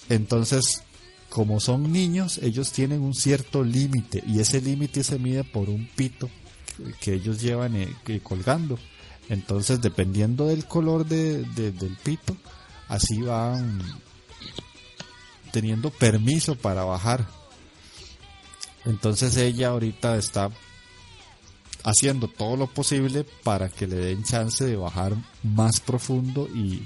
[0.09, 0.83] Entonces,
[1.29, 5.87] como son niños, ellos tienen un cierto límite y ese límite se mide por un
[5.87, 6.31] pito
[7.01, 8.79] que ellos llevan eh, colgando.
[9.29, 12.37] Entonces, dependiendo del color de, del pito,
[12.89, 13.81] así van
[15.53, 17.27] teniendo permiso para bajar.
[18.85, 20.51] Entonces ella ahorita está
[21.85, 26.83] haciendo todo lo posible para que le den chance de bajar más profundo y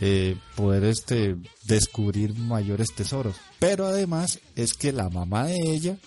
[0.00, 3.36] eh, poder este descubrir mayores tesoros.
[3.58, 5.98] Pero además es que la mamá de ella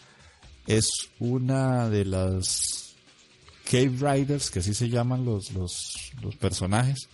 [0.66, 0.88] es
[1.20, 2.96] una de las
[3.70, 7.08] Cave Riders, que así se llaman los, los, personajes,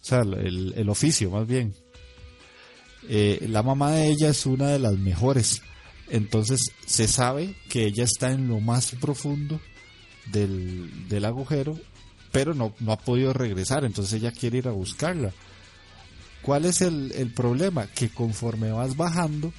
[0.00, 1.74] o sea, el, el oficio más bien.
[3.08, 5.62] Eh, la mamá de ella es una de las mejores
[6.10, 9.60] entonces se sabe que ella está en lo más profundo
[10.32, 11.78] del, agujero,
[12.32, 15.32] pero no, no, ha podido regresar, entonces ella quiere ir a buscarla.
[16.48, 17.88] ¿Cuál es el, el problema?
[17.88, 19.52] Que conforme vas bajando,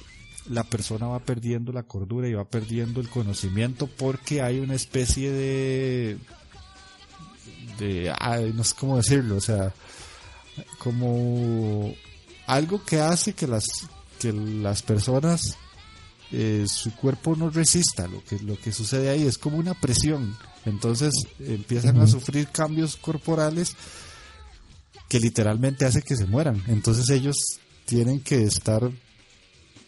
[0.48, 5.30] la persona va perdiendo la cordura y va perdiendo el conocimiento porque hay una especie
[5.30, 6.18] de
[7.78, 8.12] de
[8.56, 9.72] no sé cómo decirlo o sea
[10.80, 11.94] como
[12.48, 13.66] algo que hace que las
[14.18, 15.56] que las personas
[16.32, 18.08] eh, su cuerpo no resista.
[18.08, 20.36] Lo que, lo que sucede ahí es como una presión.
[20.64, 23.76] Entonces empiezan a sufrir cambios corporales
[25.10, 26.62] que literalmente hace que se mueran.
[26.68, 27.36] Entonces ellos
[27.84, 28.88] tienen que estar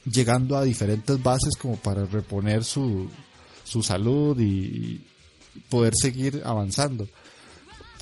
[0.05, 3.09] llegando a diferentes bases como para reponer su,
[3.62, 5.07] su salud y
[5.70, 7.07] poder seguir avanzando.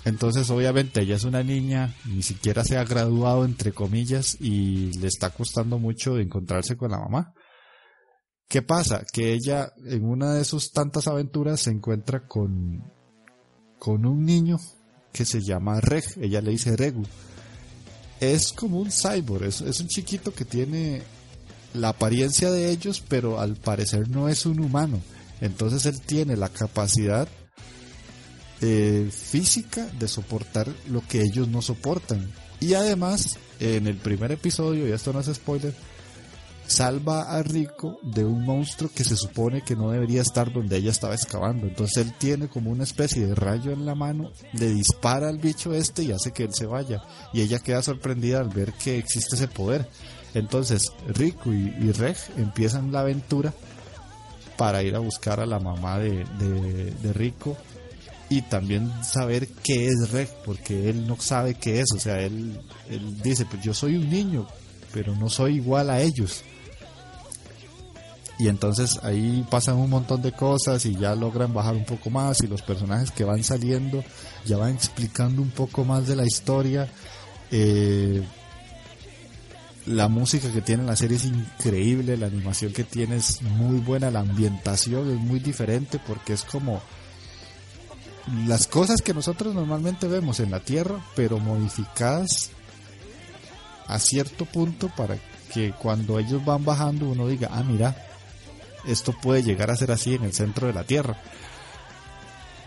[0.07, 5.09] Entonces, obviamente, ella es una niña, ni siquiera se ha graduado, entre comillas, y le
[5.09, 7.35] está costando mucho encontrarse con la mamá.
[8.49, 9.05] ¿Qué pasa?
[9.13, 12.83] Que ella en una de sus tantas aventuras se encuentra con,
[13.79, 14.57] con un niño
[15.13, 17.05] que se llama Reg, ella le dice Regu.
[18.21, 21.03] Es como un cyborg, es, un chiquito que tiene
[21.75, 25.01] la apariencia de ellos, pero al parecer no es un humano.
[25.41, 27.27] Entonces él tiene la capacidad
[28.61, 32.31] eh, física de soportar lo que ellos no soportan.
[32.61, 35.75] Y además, en el primer episodio, y esto no es spoiler,
[36.71, 40.91] salva a Rico de un monstruo que se supone que no debería estar donde ella
[40.93, 41.67] estaba excavando.
[41.67, 45.75] Entonces él tiene como una especie de rayo en la mano, le dispara al bicho
[45.75, 47.03] este y hace que él se vaya.
[47.33, 49.89] Y ella queda sorprendida al ver que existe ese poder.
[50.33, 53.53] Entonces Rico y, Reg empiezan la aventura
[54.57, 57.57] para ir a buscar a la mamá de, de Rico
[58.29, 62.61] y también saber qué es Reg, porque él no sabe qué es, o sea, él,
[62.89, 64.47] él dice, pues yo soy un niño,
[64.95, 66.45] pero no soy igual a ellos
[68.41, 72.43] y entonces ahí pasan un montón de cosas y ya logran bajar un poco más
[72.43, 74.03] y los personajes que van saliendo
[74.47, 76.89] ya van explicando un poco más de la historia.
[77.51, 78.23] Eh,
[79.85, 84.11] la música que tiene la serie es increíble, la animación que tiene es muy buena,
[84.11, 86.81] la ambientación es muy diferente porque es como
[88.47, 92.53] las cosas que nosotros normalmente vemos en la Tierra, pero modificadas
[93.87, 95.19] a cierto punto para
[95.53, 98.07] que cuando ellos van bajando uno diga, ah, mira,
[98.87, 101.21] esto puede llegar a ser así en el centro de la Tierra.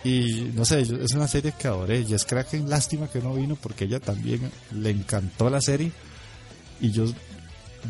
[0.03, 2.03] Y no sé, es una serie que adoré.
[2.05, 5.91] Jess Kraken, lástima que no vino porque ella también le encantó la serie.
[6.81, 7.05] Y yo,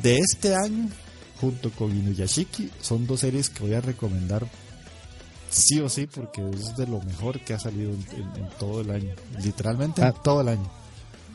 [0.01, 0.89] de este año,
[1.41, 4.45] junto con Inuyashiki, son dos series que voy a recomendar
[5.49, 9.13] sí o sí porque es de lo mejor que ha salido en, todo el año.
[9.43, 10.13] Literalmente en ah.
[10.13, 10.71] todo el año.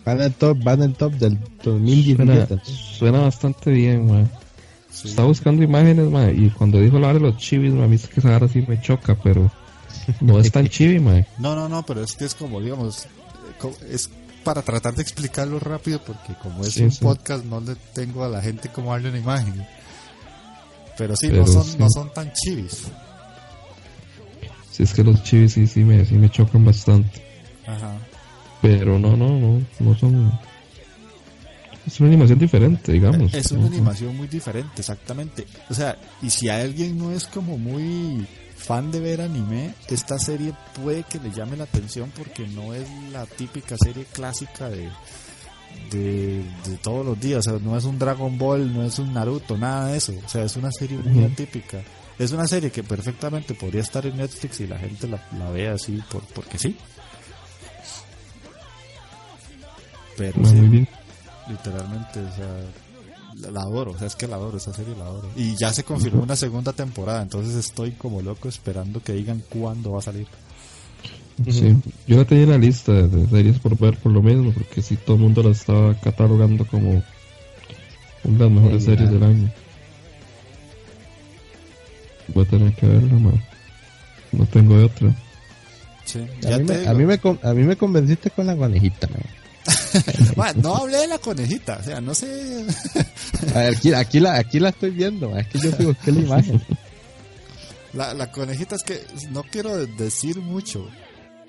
[0.05, 2.61] Van en top, van en top del 2017.
[2.65, 4.31] Suena, bastante bien, man.
[5.05, 8.21] Estaba buscando imágenes, man, y cuando dijo la de los chivis, man, a mí que
[8.21, 9.51] esa ahora sí me choca, pero
[10.21, 11.27] no es tan chivi, man.
[11.39, 13.07] No, no, no, pero es que es como, digamos,
[13.91, 14.11] es
[14.45, 18.41] para tratar de explicarlo rápido, porque como es un podcast, no le tengo a la
[18.41, 19.67] gente como darle una imagen.
[20.97, 22.85] Pero sí, no, son, no son tan chivis.
[24.71, 27.23] Si es que los chivis sí, sí me, sí me chocan bastante.
[27.67, 27.99] Ajá.
[28.63, 30.33] Pero no, no, no, no son...
[31.89, 33.33] Es una animación diferente, digamos.
[33.33, 35.47] Es una animación muy diferente, exactamente.
[35.71, 40.53] O sea, y si alguien no es como muy fan de ver anime, esta serie
[40.83, 44.91] puede que le llame la atención porque no es la típica serie clásica de,
[45.91, 46.45] de,
[46.83, 47.39] todos los días.
[47.47, 50.13] O sea, no es un Dragon Ball, no es un Naruto, nada de eso.
[50.27, 51.81] O sea, es una serie muy atípica.
[52.19, 55.69] Es una serie que perfectamente podría estar en Netflix y la gente la, la ve
[55.69, 56.77] así por, porque sí.
[60.19, 60.87] Pero sí,
[61.49, 65.29] literalmente, o sea, la adoro, o sea, es que la adoro, esa serie la adoro.
[65.37, 69.93] Y ya se confirmó una segunda temporada, entonces estoy como loco esperando que digan cuándo
[69.93, 70.27] va a salir.
[71.49, 71.77] Sí,
[72.07, 74.97] yo la tenía en la lista de series por ver por lo mismo, porque si
[74.97, 77.03] todo el mundo la estaba catalogando como
[78.25, 79.51] una de las mejores series del año.
[82.35, 83.33] Voy a tener que verla,
[84.33, 85.15] No tengo de otra.
[86.05, 89.17] Sí, a, mí me, a, mí me, a, mí me, convenciste con la conejita, ¿no?
[90.63, 92.67] no hablé de la conejita, o sea, no sé.
[93.55, 96.63] aquí, aquí, la, aquí la estoy viendo, es que yo digo que la imagen.
[97.93, 100.89] La, la conejita es que no quiero decir mucho,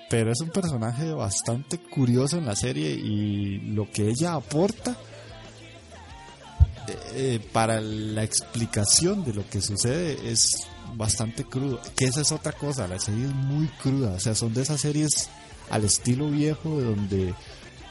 [0.08, 4.96] pero es un personaje bastante curioso en la serie y lo que ella aporta
[6.88, 11.80] eh, eh, para la explicación de lo que sucede es bastante crudo.
[11.96, 14.80] Que esa es otra cosa, la serie es muy cruda, o sea, son de esas
[14.80, 15.28] series
[15.70, 17.34] al estilo viejo de donde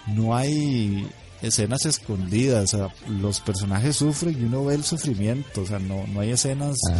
[0.07, 1.07] no hay
[1.41, 6.05] escenas escondidas, o sea, los personajes sufren y uno ve el sufrimiento, o sea, no,
[6.07, 6.99] no hay escenas ah.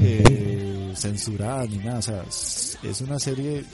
[0.00, 2.22] eh, censuradas ni nada, o sea,
[2.82, 3.64] es una serie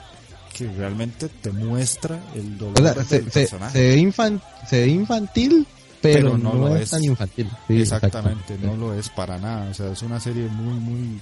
[0.56, 3.72] que realmente te muestra el dolor del personaje.
[3.72, 5.66] Se, ve infantil,
[6.00, 7.48] pero, no, es, tan infantil.
[7.68, 11.20] exactamente, no lo es para nada, o sea, es una serie muy, muy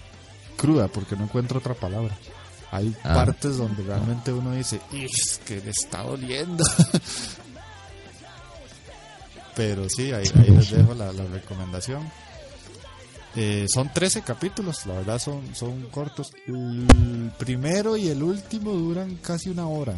[0.56, 2.16] cruda, porque no encuentro otra palabra.
[2.72, 3.14] Hay ah.
[3.14, 6.64] partes donde realmente uno dice, es que le está doliendo.
[9.54, 12.02] Pero sí, ahí, les dejo la, recomendación.
[13.36, 16.32] Eh, son 13 capítulos, la verdad son, son cortos.
[16.46, 19.94] El primero y el último duran casi una hora.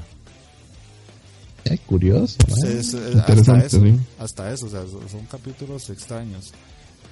[1.62, 2.38] Es curioso.
[2.48, 2.68] hasta,
[3.58, 3.78] eso,
[4.18, 6.52] hasta eso, o sea, son capítulos extraños.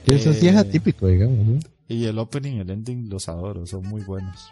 [0.07, 1.65] eso sí es eh, atípico, digamos.
[1.87, 4.51] Y el opening y el ending los adoro, son muy buenos.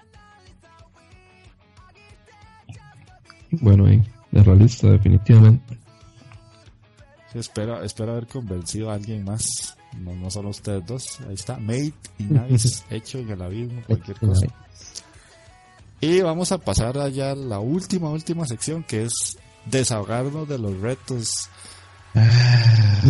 [3.53, 5.77] Bueno, ahí, de realista, definitivamente.
[7.35, 11.21] espero, espero haber convencido a alguien más, no, no solo ustedes dos.
[11.29, 14.47] Ahí está, Made in Nice, hecho en el abismo, cualquier cosa.
[16.01, 19.37] Y vamos a pasar allá a la última, última sección que es
[19.67, 21.49] desahogarnos de los retos.
[22.15, 23.03] Ah,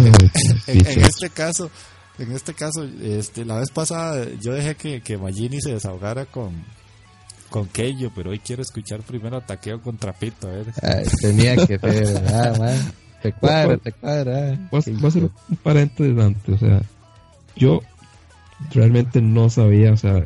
[0.66, 1.70] en, este caso,
[2.18, 6.64] en este caso, este, la vez pasada yo dejé que, que Magini se desahogara con,
[7.50, 10.66] con Keio, pero hoy quiero escuchar primero a Taqueo con Trapito, a ver.
[11.20, 12.92] tenía que ser, ah, man.
[13.22, 14.58] Te cuadra, te cuadra.
[14.70, 16.80] Voy a hacer un paréntesis antes, o sea,
[17.54, 17.82] yo
[18.72, 20.24] realmente no sabía, o sea,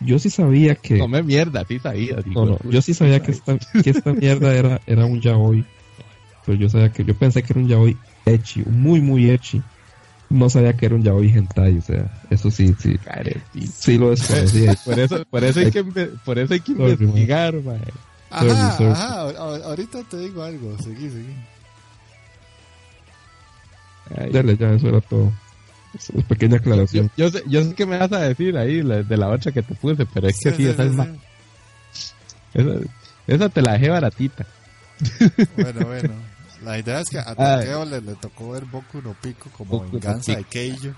[0.00, 0.98] yo sí sabía que...
[0.98, 2.18] Come mierda, sí sabía.
[2.26, 5.64] no, no, yo sí sabía que esta, que esta mierda era, era un yaoi.
[6.46, 9.62] Pero yo sabía que, yo pensé que era un yaoi echi, muy, muy echi
[10.30, 12.98] no sabía que era un yaoi hentai, o sea, eso sí, sí,
[13.72, 14.74] sí lo desconocía.
[14.84, 15.84] por eso, por eso hay que,
[16.24, 17.80] por eso hay que investigar, man.
[18.30, 21.34] Ajá, ajá, ahorita te digo algo, seguí, seguí.
[24.32, 25.32] Dale, ya, eso era todo.
[25.94, 27.10] Es pequeña aclaración.
[27.16, 29.74] Yo, sé, yo sé que me vas a decir ahí de la otra que te
[29.74, 31.08] puse, pero es que sí, esa es más.
[32.52, 32.70] Esa,
[33.26, 34.46] esa te la dejé baratita.
[35.56, 36.27] Bueno, bueno.
[36.64, 40.36] La idea es que a Takeo le, le, tocó ver Boku no Pico como venganza
[40.36, 40.90] de Keijo.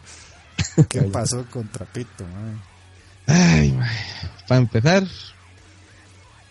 [0.89, 2.25] ¿Qué pasó con Trapito?
[3.27, 3.79] Ay,
[4.49, 5.05] para empezar,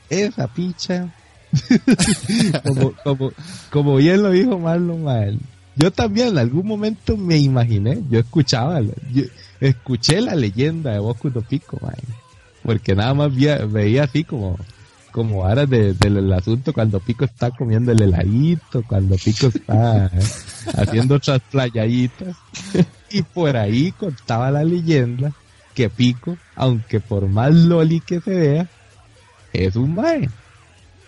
[0.10, 1.14] esa picha,
[2.64, 3.32] como, como,
[3.70, 5.40] como bien lo dijo Marlon Mal,
[5.76, 9.24] yo también en algún momento me imaginé, yo escuchaba, yo
[9.60, 11.96] escuché la leyenda de Boku no Pico, man,
[12.64, 14.58] porque nada más veía así como
[15.12, 20.12] como ahora del asunto cuando Pico está comiendo el heladito, cuando Pico está
[20.78, 22.36] haciendo otras playaditas.
[23.12, 25.32] y por ahí contaba la leyenda
[25.74, 28.68] que Pico, aunque por más loli que se vea,
[29.54, 30.30] es un mae.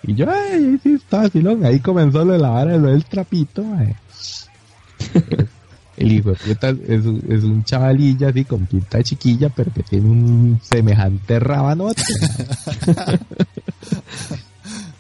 [0.03, 1.64] Y yo, ay, sí, está vacilón.
[1.65, 3.95] Ahí comenzó lo de la vara, lo del trapito, mae.
[6.02, 11.40] El hijo es, un- chavalilla así con pinta de chiquilla, pero que tiene un semejante
[11.40, 11.94] mae.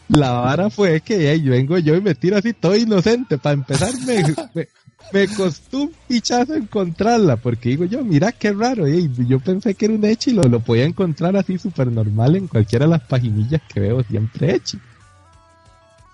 [0.09, 3.37] La vara fue que yo vengo yo y me tiro así todo inocente.
[3.39, 4.67] Para empezar, me,
[5.13, 9.95] me, costó un pichazo encontrarla, porque digo yo, mira qué raro, yo pensé que era
[9.95, 13.79] un Echi lo, lo podía encontrar así súper normal en cualquiera de las paginillas que
[13.79, 14.77] veo siempre Echi.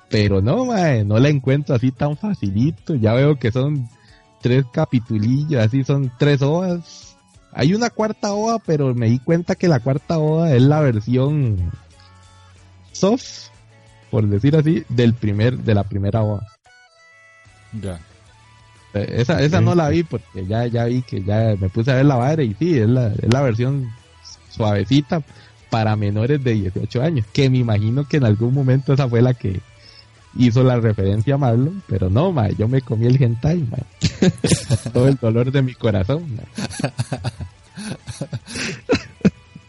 [0.09, 3.89] Pero no, mae, no la encuentro así tan facilito, ya veo que son
[4.41, 7.15] tres capitulillos, así son tres hojas.
[7.53, 11.71] Hay una cuarta hoja, pero me di cuenta que la cuarta hoja es la versión
[12.91, 13.47] soft,
[14.11, 16.45] por decir así, del primer, de la primera hoja.
[17.81, 17.99] Ya.
[18.93, 21.95] Eh, Esa, esa no la vi porque ya, ya vi que ya me puse a
[21.95, 23.89] ver la madre y sí, es la, es la versión
[24.49, 25.21] suavecita
[25.69, 29.33] para menores de 18 años, que me imagino que en algún momento esa fue la
[29.33, 29.59] que
[30.37, 33.77] hizo la referencia a Marlon, pero no, ma, yo me comí el hentai, ma.
[34.93, 36.25] Todo el dolor de mi corazón.
[36.35, 36.43] ma.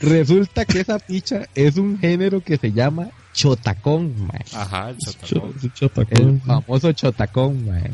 [0.01, 4.35] Resulta que esa picha es un género que se llama chotacón, ma.
[4.55, 6.07] Ajá, el Cho- chotacón.
[6.28, 7.90] El famoso chotacón, mae.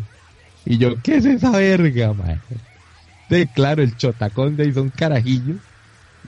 [0.66, 2.38] Y yo, ¿qué es esa verga, mae?
[3.30, 5.56] De, claro, el chotacón de ahí son carajillos.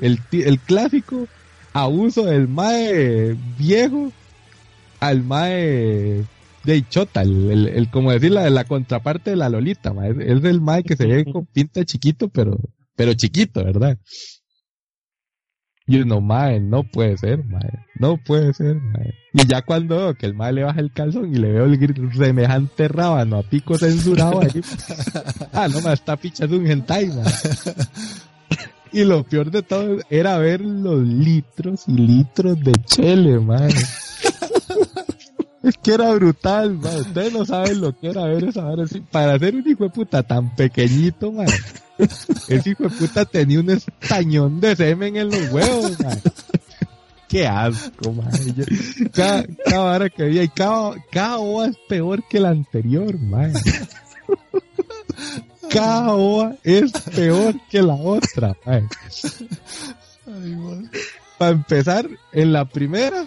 [0.01, 1.27] El, el clásico
[1.74, 4.12] abuso del mae viejo
[5.01, 6.24] al mae
[6.66, 10.10] de chota, el, el- el- como decir la, la contraparte de la lolita, mae.
[10.10, 12.59] Es, el mae que se ve con pinta chiquito, pero,
[12.97, 13.98] pero chiquito, ¿verdad?
[15.88, 17.70] Y uno, mae, no puede ser, mae.
[18.01, 19.14] No puede ser, mae.
[19.32, 22.12] Y ya cuando veo que el mae le baja el calzón y le veo el
[22.12, 24.51] semejante rábano a pico censurado ahí.
[25.52, 27.24] ah, no, mae, esta picha es un hentai, mae.
[28.93, 33.68] Y lo peor de todo era ver los litros y litros de chele, mae.
[35.66, 37.01] Es que era brutal, mae.
[37.01, 39.01] Ustedes no saben lo que era ver esa vara así.
[39.10, 41.47] Para ser un hijo de puta tan pequeñito, mae.
[42.48, 46.20] Ese hijo de puta tenía un estañón de semen en los huevos, mae.
[47.28, 48.14] Qué asco.
[48.56, 48.64] Yo-
[49.12, 53.52] Cada, cada vara que veía y cada, cada ova es peor que la anterior, mae.
[55.70, 58.88] Cada ova es peor que la otra, man.
[61.38, 63.26] Para empezar, en la primera,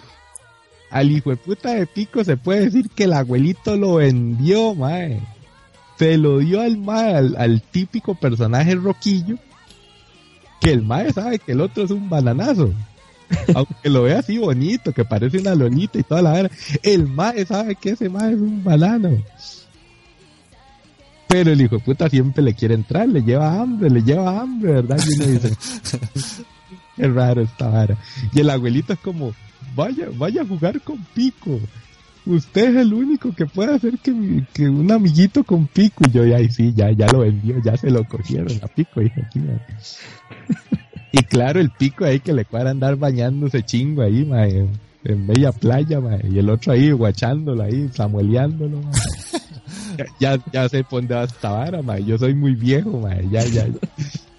[0.90, 5.20] al hijo de puta de pico se puede decir que el abuelito lo vendió, mae.
[5.98, 9.36] Se lo dio al mae, al, al típico personaje roquillo,
[10.60, 12.72] que el mae sabe que el otro es un bananazo.
[13.54, 16.50] Aunque lo vea así bonito, que parece una lonita y toda la vera,
[16.82, 19.22] el mae sabe que ese mae es un banano.
[21.28, 24.72] Pero el hijo de puta siempre le quiere entrar, le lleva hambre, le lleva hambre,
[24.72, 24.98] ¿verdad?
[25.06, 25.56] Y uno dice,
[26.96, 27.96] qué raro esta vara.
[28.32, 29.32] Y el abuelito es como,
[29.74, 31.60] vaya, vaya a jugar con Pico.
[32.26, 36.04] Usted es el único que puede hacer que, un amiguito con Pico.
[36.06, 39.02] Y yo, ay, sí, ya, ya lo vendió, ya se lo cogieron a Pico.
[39.02, 39.66] hija, chingada.
[41.12, 44.70] Y claro, el Pico ahí que le cuadra andar bañándose chingo ahí, ma, en,
[45.26, 48.80] bella playa, y el otro ahí guachándolo ahí, samueleándolo.
[50.20, 51.98] Ya, ya, sé por dónde va esta vara.
[51.98, 53.16] Yo soy muy viejo, ma.
[53.22, 53.66] Ya, ya,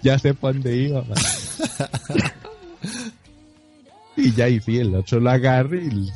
[0.02, 1.04] ya sé por dónde iba.
[4.16, 6.08] Y ya, y sí, el otro lo agarra y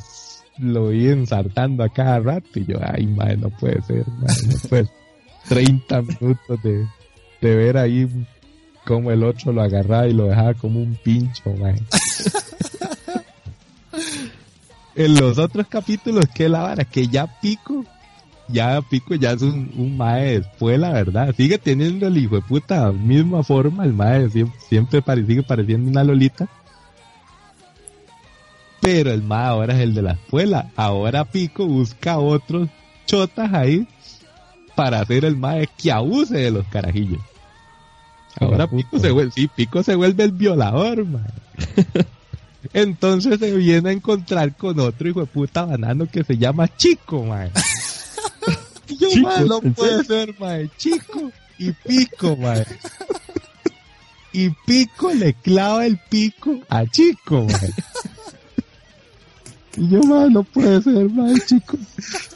[0.59, 2.59] lo vi ensartando a cada rato.
[2.59, 4.93] Y yo, ay, madre, no puede ser, madre, no puede ser.
[5.49, 6.85] 30 minutos de,
[7.41, 8.07] de ver ahí
[8.85, 11.81] cómo el otro lo agarraba y lo dejaba como un pincho, madre.
[14.95, 17.85] en los otros capítulos, que la vara, que ya Pico,
[18.47, 21.33] ya Pico ya es un, un mae de espuela, ¿verdad?
[21.35, 25.89] Sigue teniendo el hijo de puta misma forma, el mae siempre, siempre pare- sigue pareciendo
[25.89, 26.47] una lolita.
[28.87, 30.71] Pero el mae ahora es el de la espuela.
[30.77, 32.69] Ahora Pico busca otros
[33.05, 33.85] chotas ahí
[34.77, 37.19] para hacer el mae que abuse de los carajillos.
[38.39, 41.21] Ahora Pico se vuelve, sí, Pico se vuelve el violador, mae.
[42.73, 47.25] Entonces se viene a encontrar con otro hijo de puta banano que se llama Chico,
[47.25, 47.51] mae.
[48.87, 50.69] Y yo, Chico, no ¿en puede ser, mae.
[50.77, 52.65] Chico y Pico, mae.
[54.31, 57.73] Y Pico le clava el pico a Chico, mae.
[59.77, 61.77] Y yo, mae, no puede ser, mae, Chico.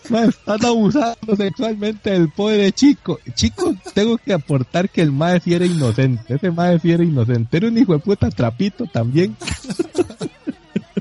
[0.09, 3.19] Mae, están abusando sexualmente del pobre Chico.
[3.33, 6.35] Chico, tengo que aportar que el mae sí era inocente.
[6.35, 7.57] Ese mae sí era inocente.
[7.57, 9.35] Era un hijo de puta trapito también.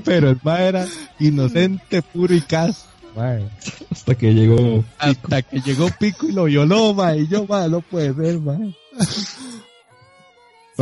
[0.03, 0.87] Pero el mae era
[1.19, 3.47] inocente, puro y caso, mae.
[3.91, 7.19] Hasta que llegó Hasta que llegó Pico y lo violó, mae.
[7.19, 8.39] Y yo, mae, no puede ser,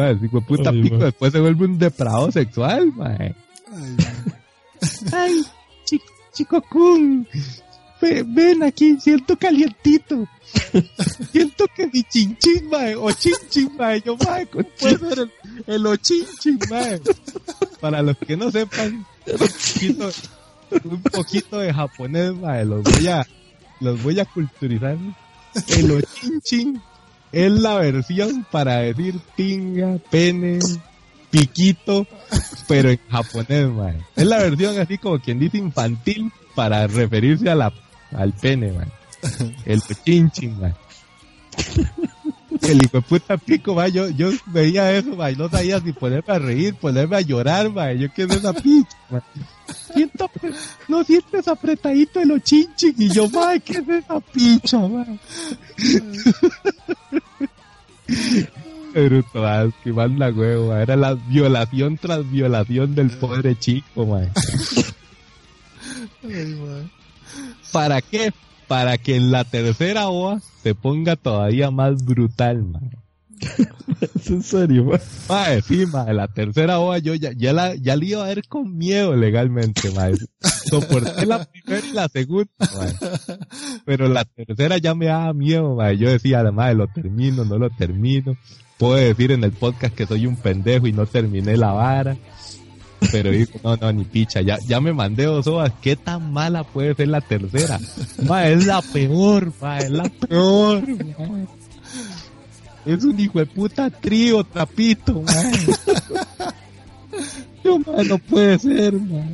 [0.07, 3.35] el hijo de puta Ay, Pico después se vuelve un depravado sexual, mae.
[3.67, 4.38] Ay, man.
[5.11, 5.43] Ay,
[5.85, 7.27] chico, Chico Kun,
[8.01, 10.27] ven aquí, siento calientito.
[11.31, 15.31] siento que mi chinchín, mae, o chinchín, mae, yo, mae, ¿cómo puede ser el,
[15.67, 17.01] el ochinchín, mae?
[17.79, 20.11] Para los que no sepan, un poquito,
[20.85, 23.27] un poquito de japonés, mae, los voy a,
[23.79, 24.97] los voy a culturizar.
[25.67, 26.81] El ochinchín
[27.31, 30.59] es la versión para decir pinga, pene,
[31.29, 32.07] piquito,
[32.67, 33.97] pero en japonés, mae.
[34.15, 37.73] Es la versión así como quien dice infantil para referirse a la,
[38.11, 38.87] al pene, mae.
[39.65, 40.73] El chinchin, mae.
[42.61, 43.91] El hijo de puta pico, mae.
[43.91, 45.35] Yo, yo veía eso, mae.
[45.35, 47.97] No sabía si ponerme a reír, ponerme a llorar, mae.
[47.97, 49.21] Yo quiero esa picha, mae.
[49.93, 50.29] Siento,
[50.87, 55.19] no sientes apretadito el ochinchín y yo, mae, ¿qué es esa picha, mae?
[59.05, 59.43] Bruto,
[59.83, 64.29] que manda huevo, era la violación tras violación del pobre chico, mae.
[67.71, 68.31] ¿Para qué?
[68.67, 72.89] Para que en la tercera OA se ponga todavía más brutal, mae.
[74.15, 74.91] ¿Es en serio?
[75.27, 78.77] Mae, sí, la tercera OA yo ya, ya la, ya la iba a ver con
[78.77, 80.13] miedo legalmente, mae.
[80.41, 82.49] Soporté la primera y la segunda.
[83.85, 85.77] Pero la tercera ya me daba miedo.
[85.93, 88.37] Yo decía, además, lo termino, no lo termino.
[88.79, 92.15] Puedo decir en el podcast que soy un pendejo y no terminé la vara.
[93.11, 95.73] Pero digo, no, no, ni picha, ya, ya me mandé dos hojas.
[95.81, 97.77] ¿Qué tan mala puede ser la tercera?
[98.25, 100.83] Ma, es la peor, ma, es la peor.
[102.85, 105.33] Es un hijo de puta trío, trapito, ma.
[108.05, 109.25] No puede ser, ma.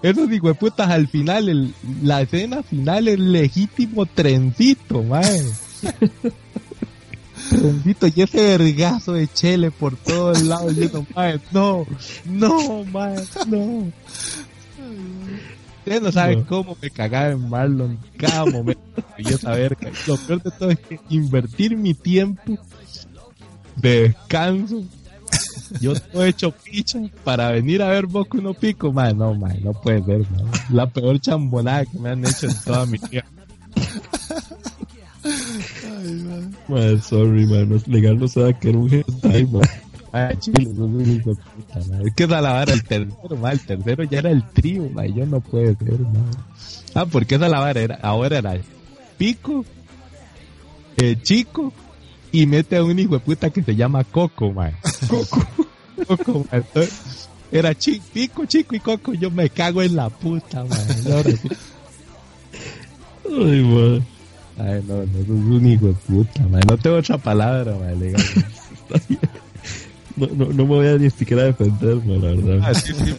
[0.00, 1.74] Esos hijo de putas al final, el,
[2.04, 5.22] la escena final es legítimo trencito, ma.
[7.50, 10.74] Trencito y ese vergazo de chele por todos lados.
[10.76, 11.86] Yo, mae, no,
[12.26, 13.16] no, mae,
[13.46, 13.92] no.
[15.78, 20.42] Ustedes no saben cómo me cagaba en Marlon cada momento yo saber que lo peor
[20.42, 22.58] de todo es que invertir mi tiempo
[23.76, 24.84] de descanso
[25.80, 29.72] yo todo hecho picha para venir a ver Boku no Pico, man, no, man, no
[29.72, 30.46] puede ser, man.
[30.70, 33.24] La peor chambonada que me han hecho en toda mi vida.
[36.68, 39.62] Man, sorry, man, no es legal, no sabe que era un hentai, man.
[40.12, 42.06] Ay, chile, eso es un hijo de puta, man.
[42.06, 45.14] Es que esa la vara el tercero, man, el tercero ya era el trío, man,
[45.14, 46.30] yo no puede ser, man.
[46.94, 48.56] Ah, porque esa la vara era, ahora era
[49.16, 49.64] Pico,
[50.96, 51.72] eh, Chico,
[52.32, 54.74] y mete a un hijo de puta que se llama Coco, man.
[55.08, 55.46] Coco.
[56.06, 56.64] Coco, man.
[56.66, 60.80] Entonces, era chi, Pico, Chico y Coco, yo me cago en la puta, man.
[63.26, 64.17] Ay, man.
[64.58, 66.62] Ay, no, no, es un hijo de puta, man.
[66.68, 68.22] No tengo otra palabra, man, legal.
[70.16, 72.60] No, no, no me voy a ni siquiera defender, man, la verdad.
[72.64, 73.14] Ah, sí, sí.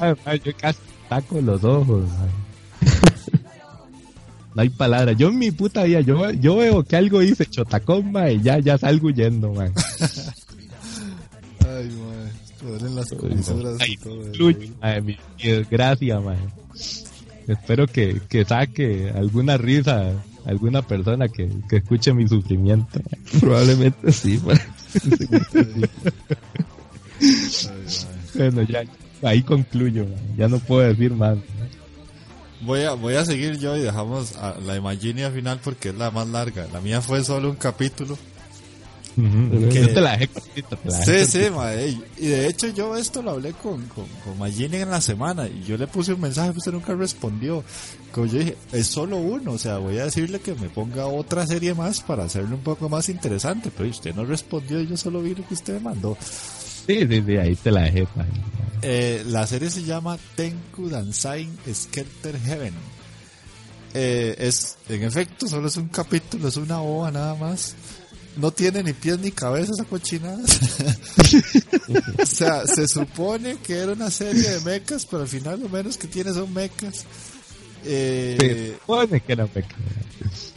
[0.00, 2.30] Ay, man, yo casi taco los ojos, man.
[4.54, 5.12] No hay palabra.
[5.12, 8.58] Yo en mi puta vida, yo, yo veo que algo dice chotacón, man, y ya,
[8.60, 9.72] ya salgo huyendo, man.
[11.60, 12.30] Ay, man.
[12.58, 14.58] Te duelen las comisuras y Ay, todo eso.
[14.80, 16.38] Man, mi, mi desgracia, man.
[17.46, 20.12] Espero que, que saque alguna risa
[20.46, 23.00] alguna persona que, que escuche mi sufrimiento.
[23.40, 24.60] Probablemente sí, man.
[28.34, 28.82] Bueno, ya,
[29.22, 30.36] ahí concluyo, man.
[30.36, 31.38] ya no puedo decir más.
[32.62, 36.10] Voy a, voy a seguir yo y dejamos a la Imaginia final porque es la
[36.10, 36.66] más larga.
[36.72, 38.16] La mía fue solo un capítulo.
[39.14, 42.02] Que- Yo te la dejé cortita, Sí, sí, ma, ey.
[42.18, 45.76] Y de hecho yo esto lo hablé con, con, con en la semana y yo
[45.76, 47.62] le puse un mensaje, pero usted nunca respondió.
[48.12, 51.46] Como yo dije, es solo uno, o sea, voy a decirle que me ponga otra
[51.46, 55.20] serie más para hacerlo un poco más interesante, pero usted no respondió y yo solo
[55.22, 56.16] vi lo que usted me mandó.
[56.86, 58.06] Sí, sí, sí, ahí te la dejé.
[58.82, 62.74] Eh, la serie se llama Tenku Dansai Skelter Heaven.
[63.94, 67.74] Eh, es, en efecto, solo es un capítulo, es una ova nada más.
[68.36, 70.38] No tiene ni pies ni cabeza esa cochinada.
[72.22, 75.98] o sea, se supone que era una serie de mechas, pero al final lo menos
[75.98, 77.04] que tiene son mechas.
[77.84, 79.82] Eh, Se supone que era pecado.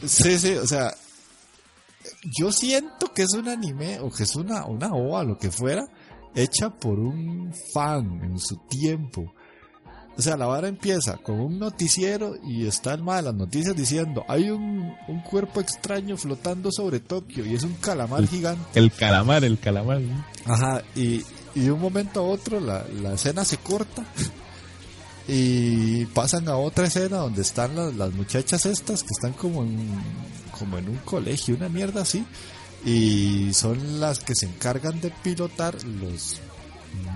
[0.06, 0.94] Sí, sí, o sea,
[2.38, 5.86] yo siento que es un anime o que es una, una OVA, lo que fuera,
[6.34, 9.34] hecha por un fan en su tiempo.
[10.18, 13.76] O sea, la vara empieza con un noticiero y está el mal de las noticias
[13.76, 18.78] diciendo, hay un, un cuerpo extraño flotando sobre Tokio y es un calamar gigante.
[18.78, 20.00] El calamar, el calamar.
[20.00, 20.24] ¿no?
[20.46, 21.22] Ajá, y,
[21.54, 24.04] y de un momento a otro la, la escena se corta
[25.28, 29.90] y pasan a otra escena donde están las, las muchachas estas que están como en,
[30.58, 32.24] como en un colegio, una mierda así,
[32.86, 36.40] y son las que se encargan de pilotar los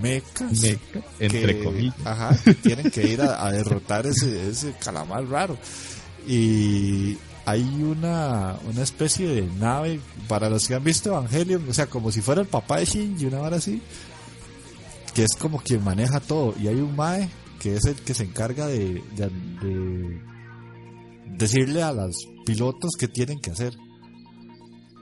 [0.01, 0.61] mecas.
[0.61, 1.94] Meca, entre que- comillas.
[2.05, 5.57] Ajá, que tienen que ir a, a derrotar ese, ese calamar raro.
[6.27, 7.16] Y
[7.47, 12.12] hay una, una especie de nave, para los que han visto Evangelion, o sea, como
[12.12, 13.81] si fuera el papá de Shinji, una hora así,
[15.15, 16.55] que es como quien maneja todo.
[16.61, 17.28] Y hay un Mae
[17.59, 19.31] que es el que se encarga de, de,
[19.62, 20.20] de
[21.36, 22.15] decirle a los
[22.47, 23.74] pilotos qué tienen que hacer.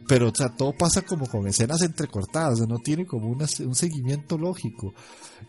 [0.09, 4.39] Pero, o sea, todo pasa como con escenas entrecortadas, no tiene como una- un seguimiento
[4.39, 4.94] lógico.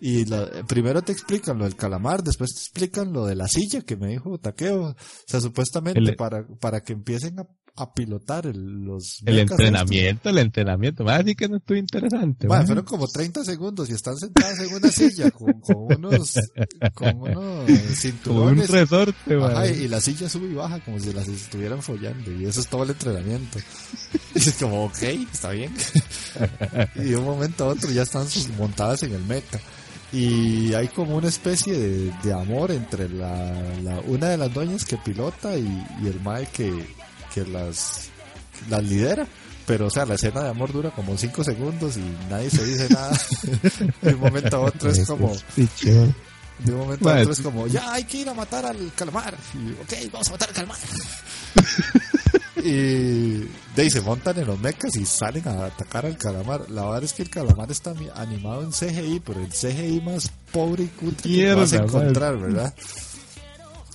[0.02, 3.82] Y la- primero te explican lo del calamar, después te explican lo de la silla
[3.82, 4.90] que me dijo Takeo.
[4.90, 4.96] O
[5.26, 7.48] sea, supuestamente El- para, para que empiecen a,
[7.82, 11.04] a pilotar el- los El entrenamiento, el entrenamiento.
[11.04, 12.48] Más así que no estuvo interesante.
[12.48, 16.34] Bueno, fueron como 30 segundos y están sentados en una silla con, con unos,
[16.94, 18.70] con unos un cinturones.
[18.70, 19.52] resorte, mae.
[19.54, 22.68] Ajá, y la silla sube y baja como si las estuvieran follando y eso es
[22.68, 23.60] todo el entrenamiento.
[24.36, 25.02] Y es como, ok,
[25.34, 25.74] está bien.
[26.96, 28.26] y de un momento a otro ya están
[28.58, 29.60] montadas en el mecha.
[30.12, 33.52] Y hay como una especie de, de amor entre la,
[33.84, 35.68] la- una de las doñas que pilota y,
[36.04, 36.72] y el mae que,
[37.34, 38.10] que las,
[38.70, 39.28] las lidera.
[39.66, 42.90] Pero, o sea, la escena de amor dura como 5 segundos y nadie se dice
[42.90, 43.16] nada.
[44.02, 46.08] de un momento a otro es como, Sí, chido.
[46.60, 49.38] de un momento a otro es como, ya hay que ir a matar al calamar.
[49.54, 50.78] Y, ok, vamos a matar al calamar.
[52.64, 53.40] y
[53.76, 56.70] de ahí se montan en los mechas y salen a atacar al calamar.
[56.70, 60.84] La verdad es que el calamar está animado en CGI, pero el CGI más pobre
[60.84, 62.74] y cutre que vas a encontrar, ¿verdad?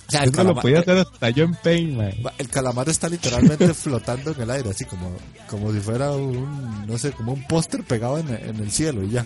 [0.07, 2.21] O sea, el lo podía hacer hasta yo en Pain, mae.
[2.37, 5.11] el calamar está literalmente flotando en el aire, así como,
[5.49, 9.11] como si fuera un, no sé, como un póster pegado en, en el cielo y
[9.11, 9.25] ya.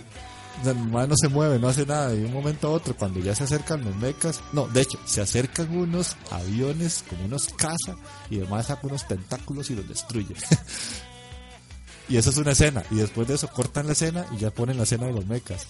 [0.60, 2.14] O sea, el mae no se mueve, no hace nada.
[2.14, 4.99] Y de un momento a otro, cuando ya se acercan los mechas, no, de hecho,
[5.06, 7.95] se acercan unos aviones, como unos caza,
[8.30, 10.35] y además saca unos tentáculos y los destruye.
[12.10, 12.84] y esa es una escena.
[12.91, 15.65] Y después de eso cortan la escena y ya ponen la escena de los mechas.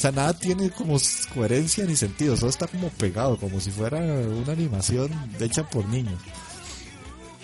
[0.00, 0.96] O sea, nada tiene como
[1.34, 2.34] coherencia ni sentido.
[2.34, 6.18] Todo está como pegado, como si fuera una animación hecha por niños.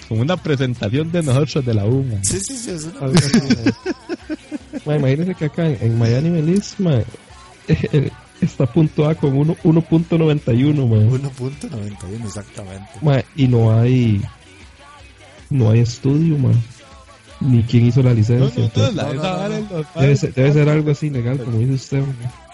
[0.08, 2.24] Como una presentación de nosotros de la UMA.
[2.24, 3.12] Sí, sí, sí, es una.
[4.86, 7.04] Mae, imagínense que acá en, Miami Melis, mae,
[7.68, 8.10] eh,
[8.40, 11.10] está puntuada con uno- 1.91, mae.
[11.10, 12.88] 1.91 exactamente.
[13.02, 14.22] Mae, y no hay
[15.50, 16.54] no hay estudio, mae.
[17.38, 18.48] Ni quién hizo la licencia.
[18.48, 22.00] no, no, entonces, la- debe, ser, debe ser algo así legal, como dice usted.
[22.00, 22.45] mae.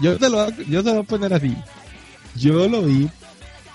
[0.00, 1.54] Yo se, lo, yo se lo voy a poner así.
[2.36, 3.08] Yo lo vi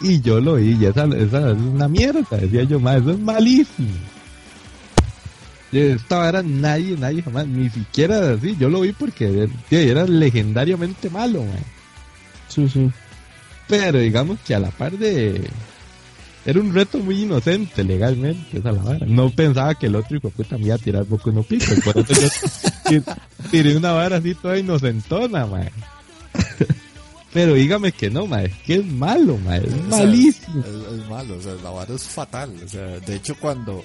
[0.02, 3.20] y yo lo vi y esa, esa es una mierda, decía yo, más eso es
[3.20, 3.90] malísimo.
[5.72, 11.10] Esta vara nadie, nadie jamás, ni siquiera así, yo lo vi porque tío, era legendariamente
[11.12, 11.60] malo, man.
[12.48, 12.90] Sí, sí.
[13.68, 15.48] pero digamos que a la par de...
[16.46, 19.06] Era un reto muy inocente legalmente, esa la vara.
[19.06, 21.66] No pensaba que el otro hijo puta me iba a tirar poco no pico.
[21.84, 22.30] Por eso yo
[23.02, 23.12] ti-
[23.52, 25.70] tiré una vara así toda inocentona, man.
[27.34, 30.62] Pero dígame que no, ma, es que es malo, ma, es O sea, malísimo.
[30.62, 32.52] Es, es malo, o sea, la vara es fatal.
[32.66, 33.84] O sea, de hecho, cuando,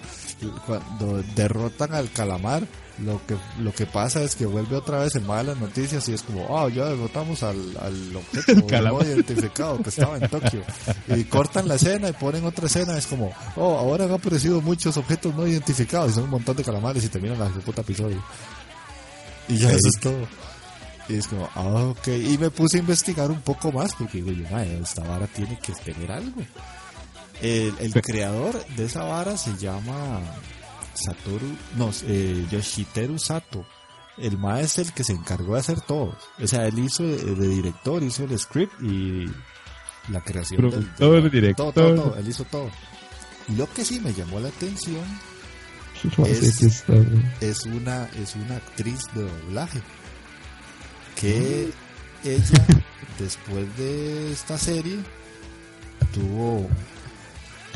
[0.67, 2.67] cuando derrotan al calamar,
[3.05, 6.15] lo que, lo que pasa es que vuelve otra vez el mal las noticias y
[6.15, 10.63] es como, ah, ya derrotamos al, al objeto no identificado que estaba en Tokio.
[11.09, 14.97] Y cortan la escena y ponen otra escena, es como, oh, ahora han aparecido muchos
[14.97, 18.23] objetos no identificados y son un montón de calamares y terminan la puta episodio.
[19.49, 19.77] Y ya Sí.
[19.77, 20.29] eso es todo.
[21.09, 22.09] Y es como, ah, ok.
[22.09, 25.59] Y me puse a investigar un poco más porque digo, yo, "Mae, esta vara tiene
[25.59, 26.41] que tener algo.
[27.43, 30.21] El, el creador de esa vara se llama
[30.95, 33.67] Satoru, no, eh, Yoshiteru Sato.
[34.17, 36.17] El ma es el que se encargó de hacer todo.
[36.41, 39.25] O sea, él hizo de, de director, hizo el script y
[40.09, 41.73] la creación del- Productor, del- director.
[41.75, 42.71] Todo, todo, todo, él hizo todo.
[43.57, 45.03] Lo que sí me llamó la atención
[46.27, 46.85] Es-
[47.41, 49.81] es una es una actriz de doblaje
[51.21, 51.71] que
[52.25, 52.67] ella
[53.19, 54.99] después de esta serie
[56.13, 56.69] tuvo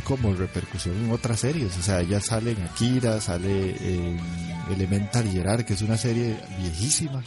[0.04, 4.18] como repercusión en otras series o sea ella sale en Akira sale en
[4.70, 7.22] Elemental Gerard que es una serie viejísima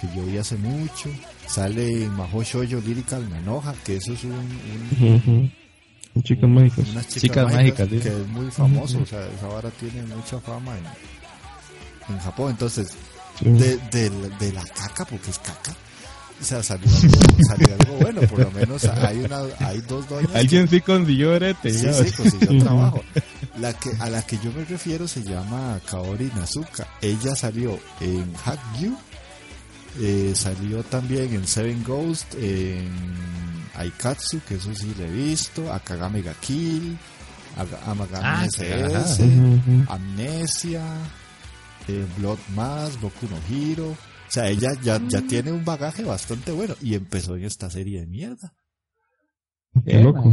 [0.00, 1.10] que yo vi hace mucho
[1.46, 5.52] sale en Mahou Shoujo Lyrical Nanoja que eso es un, un-.
[6.14, 6.88] Un Chicas mágicas.
[6.90, 10.38] unas chicas, Chicas mágicas, mágicas, que es muy famoso, o sea, esa vara tiene mucha
[10.40, 12.94] fama en, en Japón, entonces.
[13.42, 15.74] De, de, la- de la caca, porque es caca,
[16.40, 20.30] o sea, salió algo, salió algo bueno, por lo menos hay una, hay dos doñas
[20.32, 21.72] que- Alguien sí consiguió brete.
[21.72, 23.02] Sí, sí, consiguió trabajo.
[23.60, 26.86] La que, a la que yo me refiero se llama Kaori Nazuka.
[27.00, 28.96] Ella salió en Hack You,
[30.00, 32.90] eh, salió también en Seven Ghost, en
[33.74, 36.96] Aikatsu, que eso sí le he visto, Akagame ga Kill,
[37.56, 39.22] Aga- Amagami Ah, SS.
[39.88, 40.82] Amnesia,
[41.88, 43.90] eh, Blood Mass, Boku no Hero.
[43.90, 48.00] O sea, ella ya, ya tiene un bagaje bastante bueno y empezó en esta serie
[48.00, 48.54] de mierda.
[49.84, 50.32] Qué loco.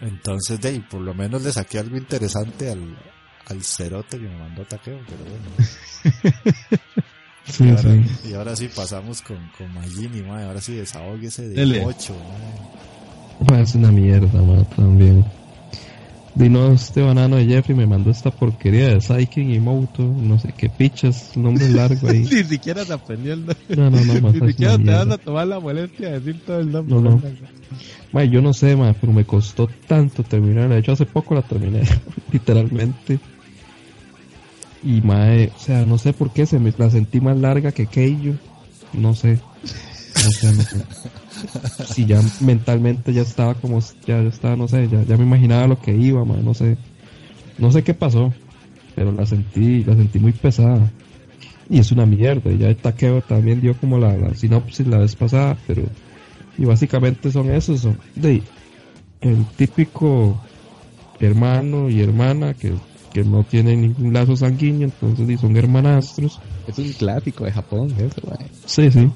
[0.00, 2.98] Entonces, de ahí, por lo menos le saqué algo interesante al,
[3.46, 5.46] al cerote que me mandó taqueo, pero bueno.
[7.48, 8.28] Sí, y, ahora, sí.
[8.28, 10.28] y ahora sí pasamos con, con Magini.
[10.28, 11.84] Ahora sí desahóguese de Dele.
[11.84, 12.14] 8,
[13.48, 15.24] Ma, es una mierda, ma, también.
[16.36, 20.52] Vino este banano de Jeffrey me mandó esta porquería de Saiken y Moto, no sé
[20.54, 22.24] qué pichas, nombre largo ahí.
[22.30, 23.56] Ni siquiera se aprendió el nombre.
[23.70, 26.60] No, no, no, Ni es siquiera te vas a tomar la molestia de decir todo
[26.60, 26.94] el nombre.
[26.94, 27.22] No, no.
[28.12, 30.74] Ma, yo no sé, ma, pero me costó tanto terminarla.
[30.74, 31.84] De hecho, hace poco la terminé,
[32.32, 33.18] literalmente.
[34.84, 37.86] Y mae, o sea, no sé por qué se me la sentí más larga que
[37.86, 38.34] Keijo.
[38.92, 39.40] No sé.
[40.22, 40.84] No sé, no sé.
[41.92, 45.66] Si ya mentalmente ya estaba como, ya, ya estaba, no sé, ya, ya me imaginaba
[45.66, 46.76] lo que iba, mae, no sé.
[47.58, 48.32] No sé qué pasó,
[48.94, 50.90] pero la sentí, la sentí muy pesada.
[51.68, 52.50] Y es una mierda.
[52.50, 55.82] Y ya el taqueo también dio como la, la sinopsis la vez pasada, pero
[56.58, 58.42] y básicamente son esos, son de
[59.20, 60.40] el típico
[61.20, 62.74] hermano y hermana que,
[63.12, 66.40] que no tienen ningún lazo sanguíneo, entonces y son hermanastros.
[66.66, 68.20] Es un clásico de Japón, eso.
[68.66, 69.10] Sí, sí.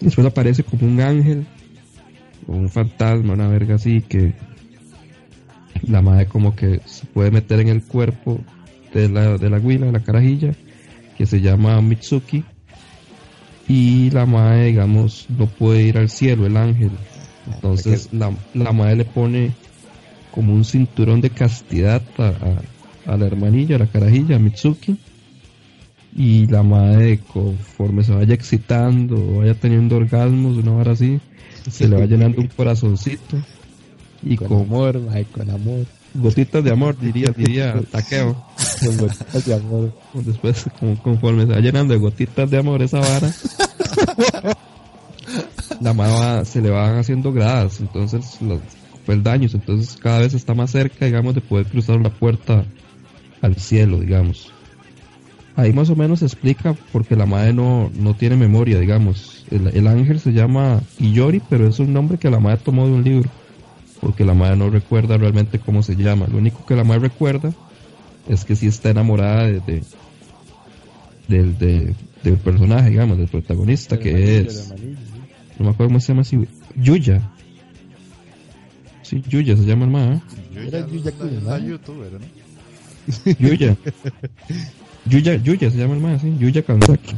[0.00, 1.46] Después aparece como un ángel,
[2.46, 4.32] o un fantasma, una verga así, que
[5.88, 8.40] la madre como que se puede meter en el cuerpo
[8.94, 10.52] de la, de la guila, de la carajilla,
[11.16, 12.44] que se llama Mitsuki.
[13.68, 16.90] Y la madre, digamos, no puede ir al cielo, el ángel.
[17.52, 19.52] Entonces la, la madre le pone
[20.30, 24.96] como un cinturón de castidad a, a- a la hermanilla, a la carajilla, a Mitsuki
[26.18, 31.20] y la madre conforme se vaya excitando o vaya teniendo orgasmos una hora así
[31.70, 33.36] se le va llenando un corazoncito
[34.22, 35.84] y Con con amor, mae, con amor.
[36.14, 38.34] gotitas de amor diría diría taqueo
[38.82, 39.92] Con gotitas de amor.
[40.14, 40.64] después
[41.02, 43.30] conforme se va llenando de gotitas de amor esa vara
[45.82, 48.60] la madre se le van haciendo gradas entonces los
[49.04, 52.64] peldaños entonces cada vez está más cerca digamos de poder cruzar la puerta
[53.42, 54.50] al cielo digamos
[55.56, 59.44] ahí más o menos se explica porque la madre no, no tiene memoria, digamos.
[59.50, 62.92] El, el ángel se llama Iyori, pero es un nombre que la madre tomó de
[62.92, 63.28] un libro,
[64.00, 66.26] porque la madre no recuerda realmente cómo se llama.
[66.30, 67.52] Lo único que la madre recuerda
[68.28, 69.82] es que sí está enamorada de, de-
[71.28, 74.72] del, de- del personaje, digamos, del protagonista, que es,
[75.58, 76.38] no me acuerdo cómo se llama así,
[76.76, 77.22] Yuya.
[79.02, 80.20] Sí, Yuya se llama el madre.
[80.56, 81.12] Era Yuya
[81.44, 83.34] la youtuber, ¿no?
[83.38, 83.76] Yuya.
[85.08, 86.34] Yuya, Yuya se llama el man, sí.
[86.38, 87.14] Yuya Kanzaki.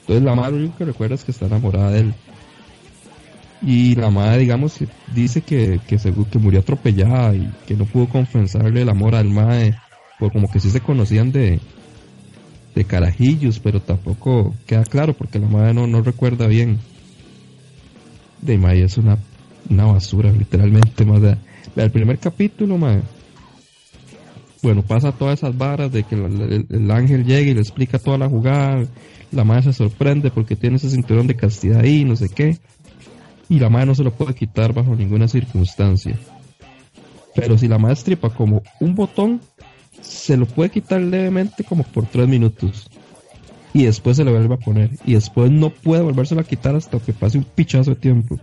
[0.00, 2.14] Entonces la madre lo único que recuerda es que está enamorada de él.
[3.60, 4.78] Y la madre, digamos,
[5.14, 9.28] dice que, que, seguro que murió atropellada y que no pudo confesarle el amor al
[9.28, 9.74] madre.
[10.18, 11.60] Por como que sí se conocían de,
[12.74, 16.78] de carajillos, pero tampoco queda claro porque la madre no, no recuerda bien.
[18.40, 19.18] De madre es una,
[19.68, 21.04] una basura, literalmente.
[21.04, 21.20] Más
[21.76, 23.02] el primer capítulo, madre
[24.62, 27.98] bueno, pasa todas esas varas de que el, el- el ángel llega y le explica
[27.98, 28.84] toda la jugada,
[29.32, 32.58] la madre se sorprende porque tiene ese cinturón de castidad ahí, no sé qué,
[33.48, 36.16] y la madre no se lo puede quitar bajo ninguna circunstancia.
[37.34, 39.40] Pero si la madre estripa como un botón,
[40.00, 42.88] se lo puede quitar levemente como por tres minutos.
[43.74, 44.90] Y después se le vuelve a poner.
[45.04, 48.38] Y después no puede volvérselo a quitar hasta que pase un pichazo de tiempo.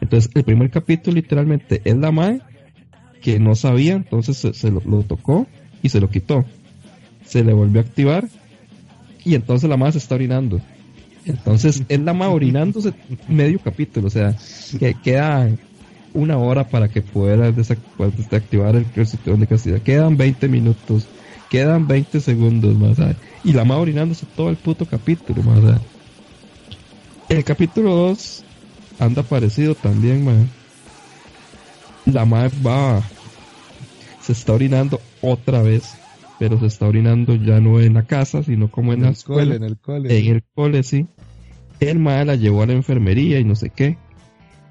[0.00, 2.40] Entonces, el primer capítulo literalmente es la madre
[3.24, 5.46] que no sabía, entonces se, lo, tocó
[5.82, 6.44] y se lo quitó.
[7.24, 8.28] Se le volvió a activar
[9.24, 10.60] y entonces la madre se está orinando.
[11.24, 12.92] Entonces es la madre orinándose
[13.26, 14.36] medio capítulo, o sea,
[14.78, 15.48] que queda
[16.12, 17.50] una hora para que pueda
[17.96, 19.80] pueda desactivar el, cinturón de castidad.
[19.80, 21.06] Quedan 20 minutos,
[21.48, 22.98] quedan 20 segundos más.
[23.42, 25.80] Y la madre orinándose todo el puto capítulo más.
[27.30, 28.44] El capítulo 2
[28.98, 30.50] anda parecido también, man.
[32.04, 33.02] La madre va,
[34.24, 35.94] se está orinando otra vez,
[36.38, 39.14] pero se está orinando ya no en la casa, sino como en, En la el
[39.14, 39.42] escuela.
[39.44, 40.18] cole, en el cole.
[40.18, 41.06] En el cole, sí.
[41.80, 43.96] El madre la llevó a la enfermería y no sé qué.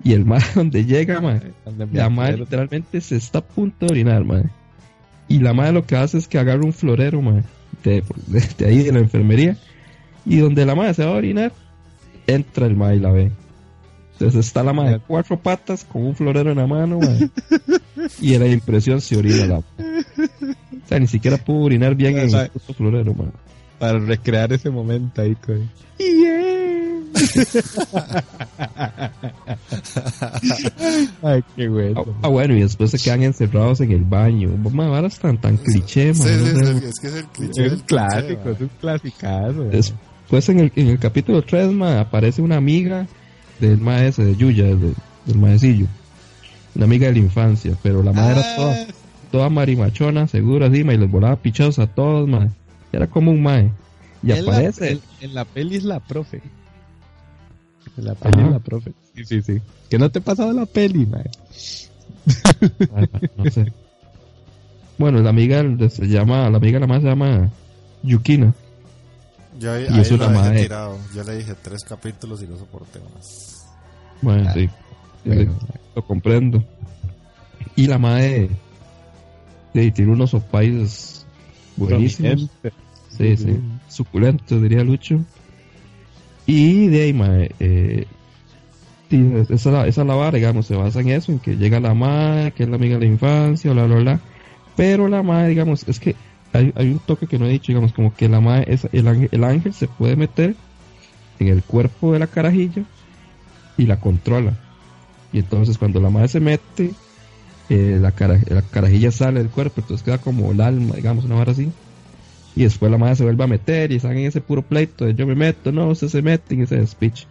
[0.04, 2.38] Y el madre donde llega, madre, Donde la acuerdo.
[2.40, 4.50] literalmente se está a punto de orinar, madre.
[5.28, 7.44] Y la madre lo que hace es que agarra un florero, madre,
[7.84, 9.56] de, de- de ahí de la enfermería.
[10.26, 11.52] Y donde la madre se va a orinar,
[12.28, 13.32] entra el madre y la ve.
[14.14, 17.30] Entonces está la madre de cuatro patas con un florero en la mano, madre.
[18.22, 20.06] Y en la impresión se orina la madre.
[20.84, 23.32] O sea, ni siquiera pudo orinar bien en el puto florero, madre.
[23.80, 25.68] Para recrear ese momento ahí, güey.
[31.22, 32.06] Ay, qué bueno.
[32.08, 34.50] Ah, ah, bueno, y después se quedan encerrados en el baño.
[34.58, 36.80] Mamá, ahora están tan cliché, man, sí, no sé.
[36.80, 37.66] sí, es que es el cliché.
[37.66, 39.64] Es un clásico, cliché, es un clasicazo.
[39.66, 43.08] Después en el, en el capítulo 3, ma, aparece una amiga
[43.70, 44.94] del maestro de Yuya, del,
[45.26, 45.88] del maecillo.
[46.76, 48.88] Una amiga de la infancia, pero la madre era toda, Ah,
[49.32, 52.50] toda marimachona, segura, así, ma, y les volaba pichados a todos, ma.
[52.92, 53.72] Era como un mae.
[54.22, 55.00] Y en, la, aparece.
[55.22, 56.42] en- la peli es la profe.
[57.98, 58.46] En la peli Ajá.
[58.48, 58.92] es la profe.
[59.16, 59.62] Sí, sí, sí.
[59.90, 61.30] Que no te ha pasado la peli, mae.
[62.96, 63.08] Ay,
[63.38, 63.72] no sé.
[64.98, 67.50] Bueno, la amiga de- se llama, la amiga la más se llama
[68.04, 68.54] Yukina.
[69.60, 70.62] Yo ahí, Y ahí es lo una dejé madre.
[70.64, 70.98] tirado.
[71.16, 73.66] Yo le dije tres capítulos y no soporté más.
[74.22, 74.70] Bueno, Ah, sí.
[75.26, 75.54] Bueno,
[75.96, 76.64] lo comprendo.
[77.76, 78.50] Y la madre
[79.74, 81.26] sí, tiene unos opais
[81.78, 82.50] buenísimos.
[83.18, 83.60] Sí, sí.
[83.88, 85.24] Suculentos, diría Lucho.
[86.46, 88.06] Y de ahí, mae, eh,
[89.10, 91.56] sí, esa, es la- esa es la vara, digamos, se basa en eso, en que
[91.56, 94.20] llega la madre, que es la amiga de la infancia, bla, bla, bla.
[94.76, 96.16] Pero la madre, digamos, es que
[96.54, 99.44] hay, un toque que no he dicho, digamos, como que la madre, el, ángel, el
[99.44, 100.60] ángel se puede meter
[101.40, 102.86] en el cuerpo de la carajilla
[103.78, 104.60] y la controla.
[105.32, 106.98] Y entonces cuando la madre se mete,
[107.70, 111.36] eh, la, cara- la carajilla sale del cuerpo, entonces queda como el alma, digamos, una
[111.36, 111.76] vara así.
[112.56, 115.16] Y después la madre se vuelve a meter y están en ese puro pleito de
[115.16, 117.28] yo me meto, no, usted se mete en ese speech.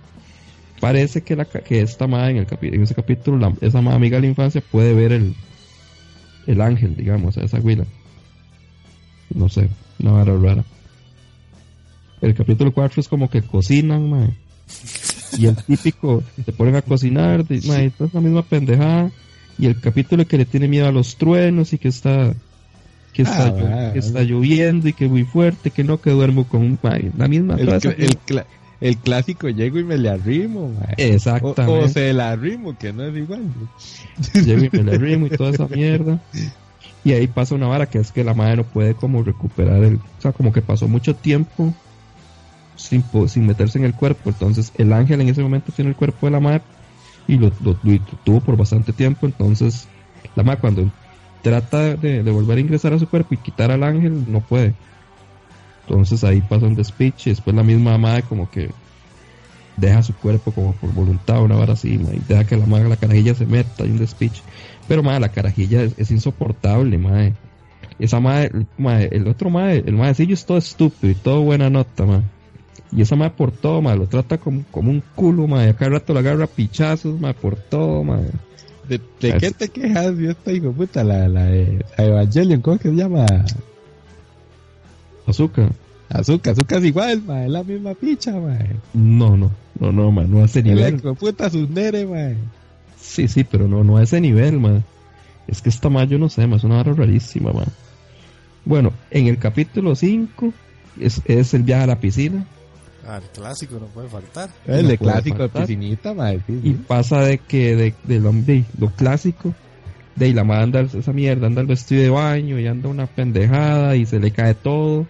[0.80, 1.36] Parece que,
[1.80, 5.12] esta madre en, el capi- ese capítulo, esa madre amiga de la infancia puede ver
[5.12, 5.36] el,
[6.42, 7.86] el ángel, digamos, esa huila.
[9.34, 9.68] No sé,
[10.00, 10.64] una vara rara.
[12.20, 14.30] El capítulo 4 es como que cocinan, mae.
[15.38, 19.10] Y el típico, se ponen a cocinar, de, mae, es la misma pendejada.
[19.58, 22.32] Y el capítulo que le tiene miedo a los truenos y que está
[23.12, 26.10] que está, Ah, llo- va, que está lloviendo y que muy fuerte, que no, que
[26.10, 28.46] duermo con un mae, la misma El, cl-
[28.80, 30.94] el, clásico llego y me le arrimo, mae.
[31.10, 31.84] O, Exactamente.
[31.84, 33.42] o se la arrimo, que no es igual.
[34.32, 36.22] Llego y me le arrimo y toda esa mierda.
[37.04, 39.96] Y ahí pasa una vara que es que la madre no puede como recuperar el,
[39.96, 41.74] o sea, como que pasó mucho tiempo
[42.76, 44.30] sin, sin meterse en el cuerpo.
[44.30, 46.62] Entonces el ángel en ese momento tiene el cuerpo de la madre
[47.26, 49.26] y lo, tuvo por bastante tiempo.
[49.26, 49.88] Entonces
[50.36, 50.90] la madre cuando
[51.42, 54.74] trata de, volver a ingresar a su cuerpo y quitar al ángel, no puede.
[55.86, 58.70] Entonces ahí pasa un despiche después la misma madre como que
[59.76, 62.96] deja su cuerpo como por voluntad, una vara así, y deja que la madre, la
[62.96, 64.42] carajilla se meta, hay un despiche.
[64.88, 67.34] Pero madre, la carajilla es, es insoportable, madre.
[67.98, 72.04] Esa madre, madre, el otro madre, el madrecillo es todo estúpido y todo buena nota,
[72.04, 72.24] madre.
[72.90, 75.70] Y esa madre por todo, madre, lo trata como, como un culo, madre.
[75.70, 78.30] A cada rato lo agarra pichazos, madre, por todo, madre.
[78.88, 80.16] ¿De, de qué te quejas?
[80.18, 83.24] Yo esta hijo puta, la, la de la Evangelion, ¿cómo que se llama?
[85.26, 85.70] Azúcar.
[86.08, 88.76] Azúcar, azúcar es igual, mae, es la misma picha, mae.
[88.92, 89.50] No, no,
[89.80, 91.00] no, no, man, no El nivel.
[91.00, 92.36] de puta Sundere, mae.
[93.02, 94.84] Sí, sí, pero no, no a ese nivel, man.
[95.48, 97.66] Es que esta más yo no sé, man, es una vara rarísima, man.
[98.64, 100.52] Bueno, en el capítulo 5
[101.00, 102.46] es, es el viaje a la piscina
[103.04, 104.48] Ah, el clásico no puede faltar.
[104.64, 105.66] El No de clásico de faltar.
[105.66, 106.40] piscinita, mae.
[106.46, 109.52] sí, y pasa de que de, de lo, de lo clásico,
[110.14, 113.06] de ahí la madre anda esa mierda, anda el vestido de baño y anda una
[113.06, 115.06] pendejada y se le cae todo.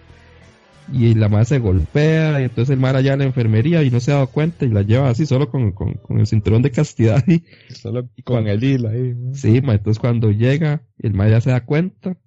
[0.91, 3.99] Y la madre se golpea y entonces el mar allá a la enfermería y no
[3.99, 6.71] se ha dado cuenta y la lleva así solo con, con, con el cinturón de
[6.71, 7.43] castidad y
[7.73, 9.33] Solo con el hilo ahí, mae.
[9.33, 12.17] Sí, ma, entonces cuando llega, el ma ya se da cuenta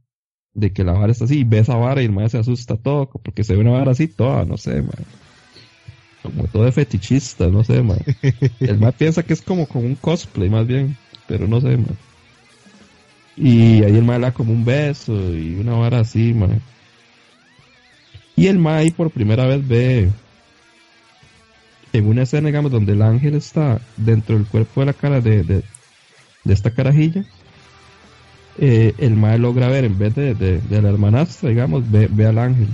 [0.57, 2.77] de que la vara está así, y ve esa vara y el ma se asusta
[2.77, 4.93] todo, porque se ve una vara así toda, no sé, ma.
[6.23, 7.97] Como todo de fetichista, no sé, ma.
[8.61, 10.97] El ma piensa que es como, como un cosplay, más bien,
[11.29, 11.89] pero no sé, ma.
[13.37, 16.49] Y ahí el ma le da como un beso y una vara así, ma.
[18.37, 20.11] Y el ma ahí por primera vez ve
[21.95, 25.43] en una escena, digamos, donde el ángel está dentro del cuerpo de la cara de,
[25.43, 25.63] de,
[26.45, 27.25] esta carajilla,
[28.59, 32.39] eh, el mae logra ver, en vez de, de, la hermanastra, digamos, ve, ve al
[32.39, 32.69] ángel.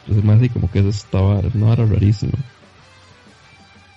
[0.00, 2.38] Entonces, más así como que eso estaba, es una vara rarísima.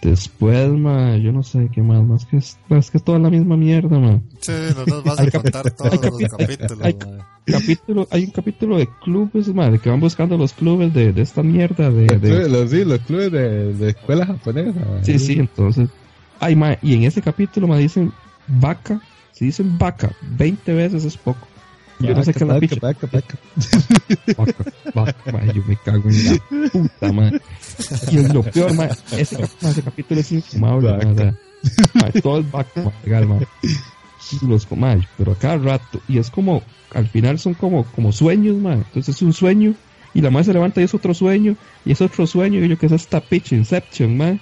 [0.02, 3.30] Después, ma, yo no sé qué más, más que es, más que es toda la
[3.30, 4.22] misma mierda, ma.
[4.40, 6.80] Sí, no nos vas a Hay capi- contar todos hay los capítulos.
[6.82, 7.20] hay- mae.
[7.46, 11.22] Capítulo, hay un capítulo de clubes, ma, de que van buscando los clubes de, de
[11.22, 14.80] esta mierda de, Los de- clubes, los, sí, los clubes de, de escuela japonesa.
[15.02, 15.90] Sí, sí, entonces.
[16.40, 18.14] Ay, ma, y en ese capítulo me dicen
[18.48, 19.02] vaca.
[19.34, 21.46] Si dicen vaca 20 veces es poco.
[22.00, 22.78] Yo no sé qué la picha.
[22.82, 23.38] vaca, vaca.
[24.38, 27.32] Vaca, vaca, ma, yo me cago en la puta, ma.
[28.12, 32.52] Y es lo peor, ma, ese, ese capítulo es infumable, ma, o sea, todo es
[32.52, 33.40] vaca, ma, legal, ma.
[34.32, 36.02] Y Los, ma, pero a cada rato.
[36.08, 36.62] Y es como,
[36.94, 38.74] al final son como, como sueños, ma.
[38.74, 39.74] Entonces es un sueño.
[40.14, 41.56] Y la madre se levanta y es otro sueño.
[41.86, 42.64] Y es otro sueño.
[42.64, 44.38] Y yo que es esta pitch Inception, ma.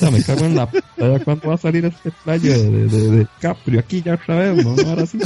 [0.00, 3.26] Ya me cago en la puta, ¿cuándo va a salir este playo de, de, de,
[3.40, 4.70] Caprio aquí ya otra vez, no?
[4.88, 5.18] Ahora sí.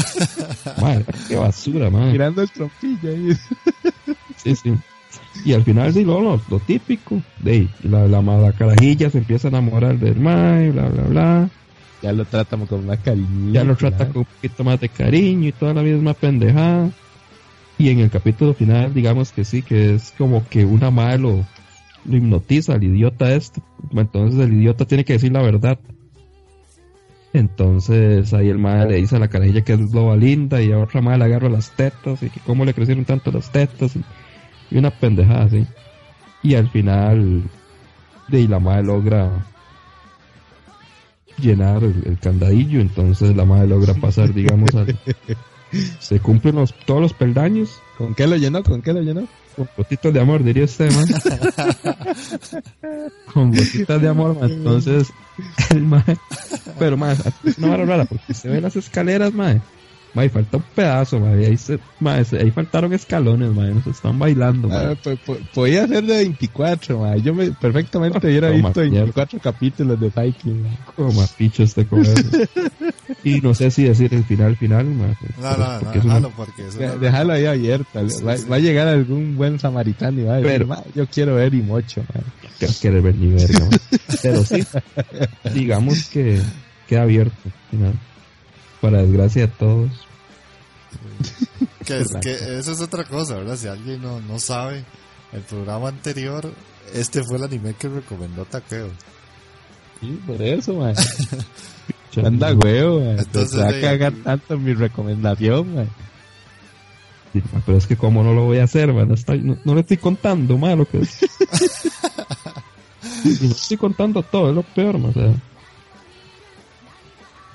[0.80, 2.12] Madre, qué basura, madre.
[2.12, 3.36] Tirando el trompillo ahí.
[4.36, 4.74] Sí, sí.
[5.44, 7.20] Y al final, sí, lo, lo, lo típico.
[7.40, 11.50] De la, la, la carajilla se empieza a enamorar del mae, bla, bla, bla.
[12.02, 13.52] Ya lo tratamos con más cariño.
[13.52, 16.16] Ya lo trata con un poquito más de cariño y toda la vida es más
[16.16, 16.90] pendejada.
[17.78, 21.44] Y en el capítulo final, digamos que sí, que es como que una madre lo,
[22.08, 23.60] lo hipnotiza al idiota este.
[23.92, 25.78] Entonces el idiota tiene que decir la verdad.
[27.32, 30.78] Entonces ahí el madre le dice a la carajilla que es loba linda y a
[30.78, 34.04] otra madre le agarra las tetas y que cómo le crecieron tanto las tetas y,
[34.70, 35.66] y una pendejada así.
[36.42, 37.42] Y al final
[38.28, 39.46] de la madre logra
[41.38, 44.98] llenar el, el, candadillo, entonces la madre logra pasar, digamos, al,
[45.98, 47.80] se cumplen los, todos los peldaños.
[47.98, 48.62] ¿Con qué lo llenó?
[48.62, 49.26] ¿Con qué lo llenó?
[49.56, 51.06] Con gotitas de amor, diría usted, man.
[53.32, 54.50] Con gotitas de amor, man.
[54.50, 55.08] Entonces,
[55.70, 56.04] el man,
[56.78, 59.62] pero man, es una vara rara porque se ven las escaleras, man.
[60.14, 61.44] Mae, falta un pedazo, mae.
[61.46, 63.72] Ahí, se, mae, ahí faltaron escalones, mae.
[63.74, 64.96] Nos están bailando, mae.
[65.04, 65.14] Ah,
[65.54, 67.20] podía ser de 24, mae.
[67.20, 68.98] Yo me, perfectamente hubiera Como visto mierda.
[69.00, 70.64] 24 capítulos de Viking.
[70.96, 72.14] Como a pichos de comer.
[73.24, 75.14] y no sé si decir el final, final, mae.
[75.38, 78.08] No, no, no, Porque es una- déjalo porque es De- una- Déjalo ahí abierta.
[78.08, 78.48] Sí, va, sí.
[78.48, 81.52] va a llegar algún buen samaritano y va a decir, Pero- "Ma, yo quiero ver
[81.52, 82.22] y mocho, mae".
[82.58, 83.68] que querer ver ni verga.
[84.22, 84.64] Pero sí,
[85.52, 86.40] digamos que
[86.88, 87.92] queda abierto al final.
[88.90, 89.90] Para desgracia de todos.
[91.84, 93.56] que, es- que eso es otra cosa, ¿verdad?
[93.56, 94.84] Si alguien no, no sabe,
[95.32, 96.52] el programa anterior,
[96.94, 98.88] este fue el anime que recomendó Takeo.
[100.00, 100.92] Sí, por eso.
[102.12, 103.18] Cha- Anda huevo, mae.
[103.18, 105.86] Entonces, va a de- cagar tanto mi recomendación, mae.
[107.32, 109.58] Sí, ma, Pero es que como no lo voy a hacer, man, no, está- no,
[109.64, 111.18] no le estoy contando, ma, lo que es.
[113.24, 115.32] Y no estoy contando todo, es lo peor, ma, o sea.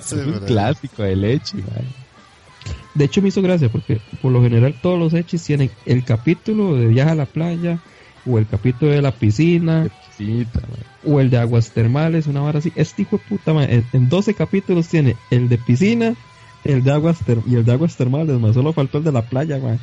[0.01, 1.85] Es un clásico de leche, mae.
[2.93, 6.75] De hecho me hizo gracia porque por lo general todos los hechis tienen el capítulo
[6.75, 7.79] de viaje a la playa,
[8.25, 9.87] o el capítulo de la piscina,
[11.05, 12.71] o el de aguas termales, una vara así.
[12.75, 16.13] Este hijo de puta, ma, en, en 12 capítulos tiene el de piscina,
[16.65, 19.21] el de aguas ter- y el de aguas termales, ma, solo faltó el de la
[19.23, 19.77] playa, ma,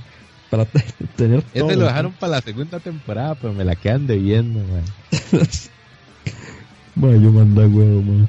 [0.51, 0.85] para te-
[1.17, 1.71] tener todo.
[1.71, 5.41] Este lo dejaron para la segunda temporada, pero me la quedan debiendo, mae.
[6.95, 8.29] Ma, yo manda huevo, ma.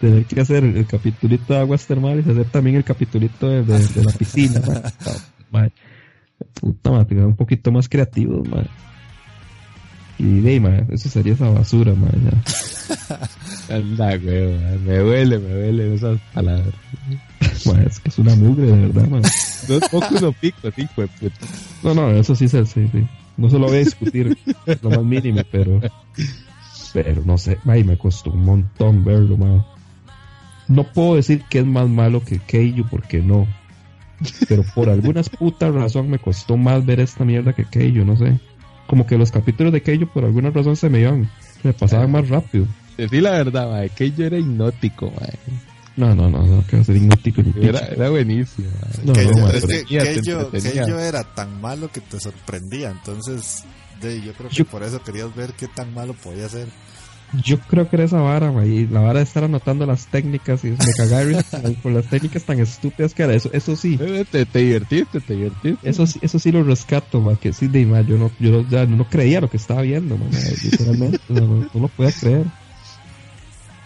[0.00, 3.86] Tener que hacer el, capitulito de aguas termales y hacer también el capitulito de, de-
[3.86, 5.60] de la piscina, ma.
[5.62, 5.68] Ma,
[6.54, 8.64] Puta, ma, te quedan un poquito más creativos, ma.
[10.18, 12.08] Y de eso sería esa basura, ma.
[12.08, 13.74] ya.
[13.76, 14.78] Anda, huevo, mae.
[14.78, 16.74] Me duele, me duele esas palabras.
[17.86, 19.20] Es que es una mugre, de verdad, ma.
[19.68, 21.46] Dos pocos no hijo de puta.
[21.82, 23.06] No, no, eso sí se sí, sí.
[23.36, 24.36] No se lo voy a discutir
[24.82, 25.80] lo más mínimo, pero.
[26.92, 29.64] Pero no sé, ay, me costó un montón verlo, man.
[30.70, 33.46] No puedo decir que es más malo que Keijo porque no.
[34.48, 38.38] Pero por alguna puta razón me costó más ver esta mierda que Keijo, no sé.
[38.86, 41.28] Como que los capítulos de Keijo por alguna razón se me iban,
[41.62, 42.66] me pasaban más rápido.
[42.96, 45.38] Decir la verdad, mae, yo era hipnótico, mae.
[45.96, 48.68] No, no, no, no, que va a ser hipnótico ni Era, era buenísimo.
[49.04, 50.22] No, ma, es que, que
[50.86, 53.64] yo era tan malo que te sorprendía, entonces
[54.00, 56.68] de, yo creo que Yo- por eso querías ver qué tan malo podía ser.
[57.44, 60.64] Yo creo que era esa vara, ma, y la vara de estar anotando las técnicas
[60.64, 63.34] y me risa por las técnicas tan estúpidas que era.
[63.34, 65.88] Eso, eso sí, Eh, Te, te divertiste, te divertiste.
[65.88, 68.84] eso sí, eso sí lo rescato, ma, que sí, de ma, yo no, yo ya
[68.86, 70.24] no creía lo que estaba viendo, ma,
[70.64, 72.46] literalmente, no, no, no lo podía creer.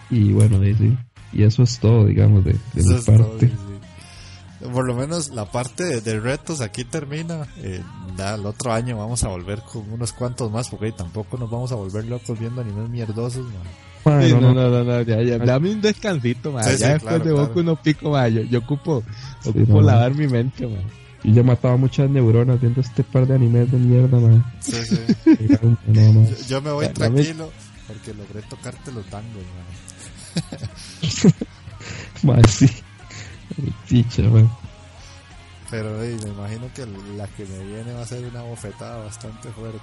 [0.09, 0.97] Y bueno, sí,
[1.33, 3.47] y eso es todo, digamos, de, de mi todo, parte.
[3.49, 3.74] sí.
[4.71, 7.47] Por lo menos la parte de, de retos aquí termina.
[7.57, 7.81] Eh,
[8.17, 11.71] ya el otro año vamos a volver con unos cuantos más, porque tampoco nos vamos
[11.71, 13.45] a volver locos viendo animes mierdosos.
[13.45, 14.21] man.
[14.23, 16.51] Sí, no, no, no, no, ya, ya, dame un descansito.
[16.63, 17.47] Sí, sí, ya después claro, de claro.
[17.47, 18.31] Boku no pico, mae.
[18.33, 19.03] Yo, yo ocupo,
[19.45, 20.83] ocupo lavar mi mente, mae.
[21.23, 24.53] Yo ya mataba muchas neuronas viendo este par de animes de mierda, ma.
[24.59, 24.99] Sí, sí.
[25.87, 26.29] No, no.
[26.29, 27.49] Yo, yo me voy Ya, dame- tranquilo
[27.87, 29.43] porque logré tocarte los tangos.
[30.53, 30.61] man.
[32.23, 32.67] Ma, sí.
[33.87, 34.41] Chicha, ma.
[35.71, 36.85] Pero ey, me imagino que
[37.17, 39.79] la que me viene va a ser una bofetada bastante fuerte.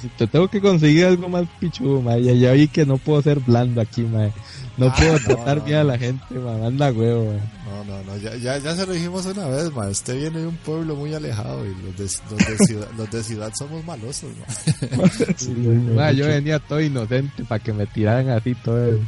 [0.00, 2.22] Si te tengo que conseguir algo más pichudo, mae.
[2.22, 4.32] Ya, ya vi que no puedo ser blando aquí, mae.
[4.76, 6.64] No Ah, puedo no, tratar no, bien a la gente, mae.
[6.64, 7.34] Anda huevo.
[7.66, 9.88] No, no, no, ya, ya, ya se lo dijimos una vez, ma.
[9.88, 13.22] Usted viene de un pueblo muy alejado y los de, los de, ciudad, los de
[13.24, 15.08] ciudad somos malosos, ma.
[15.36, 15.54] Sí,
[16.16, 19.00] yo venía todo inocente para que me tiraran así todo el-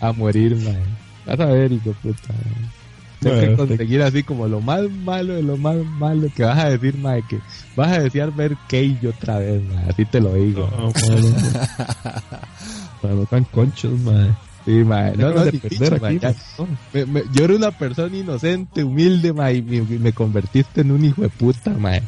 [0.00, 0.82] a, a morir, mae.
[1.26, 2.28] Vas a ver, hijo puta.
[2.32, 2.81] mae.
[3.22, 6.42] Tengo Bueno, que te- conseguir así como lo más malo de lo más malo que
[6.44, 7.38] vas a decir, mae, que
[7.76, 9.88] vas a desear ver Keijo otra vez, mae.
[9.88, 10.68] Así te lo digo.
[10.76, 10.86] No,
[11.18, 11.36] no.
[13.00, 14.30] Para no tan conchos, mae.
[14.64, 15.16] Sí, mae.
[15.16, 16.18] No, no, de perder aquí.
[16.20, 16.34] ya.
[16.92, 21.22] Me- me- yo era una persona inocente, humilde, mae, y me, convertiste en un hijo
[21.22, 22.02] de puta, mae.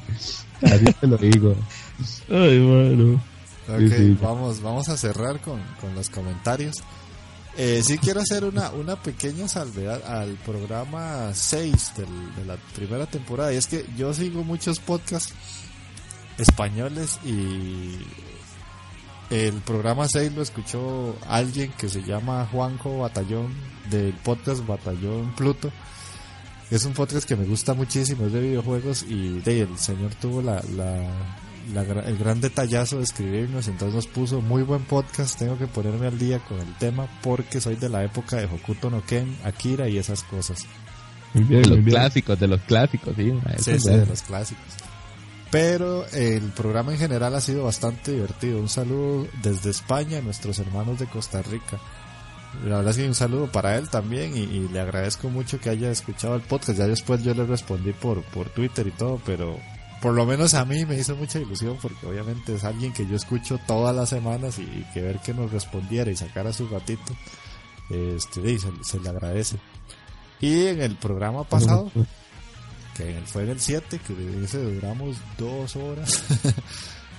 [0.62, 1.54] Así te lo digo.
[2.30, 3.14] Ay, mano.
[3.68, 4.18] Ok, Sí, sí.
[4.22, 6.76] Vamos, vamos a cerrar con, con los comentarios.
[7.56, 13.06] Eh, sí quiero hacer una, una pequeña salvedad al programa 6 del- de la primera
[13.06, 13.52] temporada.
[13.52, 15.32] Y es que yo sigo muchos podcasts
[16.38, 17.96] españoles y
[19.30, 23.54] el programa 6 lo escuchó alguien que se llama Juanjo Batallón
[23.90, 25.70] del podcast Batallón Pluto.
[26.70, 30.42] Es un podcast que me gusta muchísimo, es de videojuegos y de, el señor tuvo
[30.42, 31.06] la, la,
[31.72, 35.66] la gra- el gran detallazo de escribirnos, entonces nos puso muy buen podcast, tengo que
[35.66, 39.36] ponerme al día con el tema porque soy de la época de Hokuto no Ken,
[39.44, 40.66] Akira y esas cosas.
[41.32, 41.96] Muy bien, De muy los bien.
[41.98, 44.04] clásicos, de los clásicos, sí, eso Sí, es sí, bueno.
[44.04, 44.64] de los clásicos.
[45.50, 48.58] Pero el programa en general ha sido bastante divertido.
[48.58, 51.78] Un saludo desde España a nuestros hermanos de Costa Rica.
[52.64, 55.70] La verdad es que un saludo para él también y, y le agradezco mucho que
[55.70, 56.78] haya escuchado el podcast.
[56.78, 59.58] Ya después yo le respondí por, por Twitter y todo, pero
[60.04, 63.16] por lo menos a mí me hizo mucha ilusión porque obviamente es alguien que yo
[63.16, 67.16] escucho todas las semanas y, y que ver que nos respondiera y sacara su gatito,
[67.88, 69.56] este, y se, se le agradece.
[70.40, 71.90] Y en el programa pasado,
[72.94, 76.22] que fue en el 7, que ese duramos dos horas.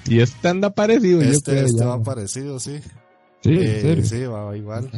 [0.07, 1.66] Y este anda parecido, yo Este, creo.
[1.66, 2.80] este va parecido, sí.
[3.41, 4.06] Sí, Eh, en serio.
[4.06, 4.91] sí, va igual.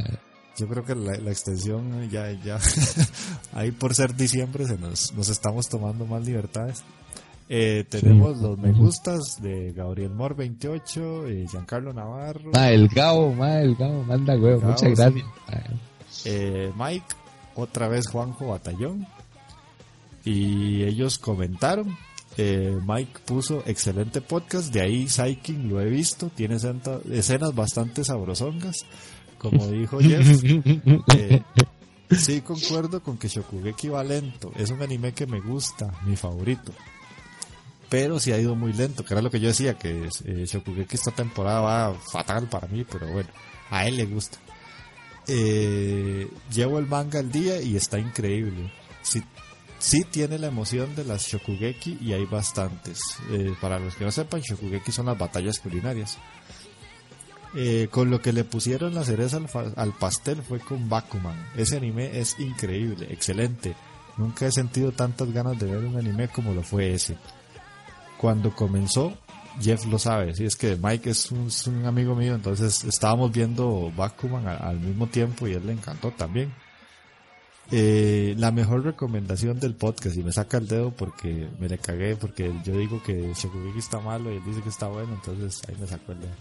[0.58, 2.60] Yo creo que la, la extensión ya, ya,
[3.54, 6.84] ahí por ser diciembre se nos, nos estamos tomando más libertades.
[7.50, 8.44] Eh, tenemos Sí.
[8.44, 13.76] los me gustas de Gabriel Mor 28, eh, Giancarlo Navarro, Ah, el Gao, ma, el
[13.76, 15.26] Gao, manda huevo, Gao, muchas gracias.
[16.26, 17.06] eh, Mike,
[17.56, 19.08] otra vez Juanjo Batallón.
[20.26, 21.98] Y ellos comentaron.
[22.40, 26.58] eh, Mike puso excelente podcast, de ahí Psyking lo he visto, tiene
[27.12, 28.86] escenas bastante sabrosongas.
[29.40, 30.44] Como dijo Jeff,
[31.18, 31.42] eh,
[32.12, 36.72] sí concuerdo con que Shokugeki va lento, es un anime que me gusta, mi favorito.
[37.90, 40.96] Pero sí ha ido muy lento, que era lo que yo decía, que eh, Shokugeki
[40.96, 43.30] esta temporada va fatal para mí, pero bueno,
[43.70, 44.38] a él le gusta.
[45.28, 48.74] Eh, llevo el manga al día y está increíble.
[49.02, 49.24] Sí,
[49.80, 53.00] sí tiene la emoción de las Shokugeki y hay bastantes.
[53.30, 56.18] Eh, para los que no sepan, Shokugeki son las batallas culinarias.
[57.90, 61.48] Con lo que le pusieron la cereza al, al pastel fue con Bakuman.
[61.56, 63.76] Ese anime es increíble, excelente.
[64.18, 67.18] Nunca he sentido tantas ganas de ver un anime como lo fue ese.
[68.18, 69.14] Cuando comenzó,
[69.62, 73.32] Jeff lo sabe, sí, es que Mike es un, es un amigo mío, entonces estábamos
[73.32, 76.54] viendo Bakuman al mismo tiempo y él le encantó también.
[77.70, 82.16] Eh, la mejor recomendación del podcast y me saca el dedo porque me le cagué
[82.16, 85.76] porque yo digo que Shokugeki está malo y él dice que está bueno entonces ahí
[85.78, 86.32] me sacó el dedo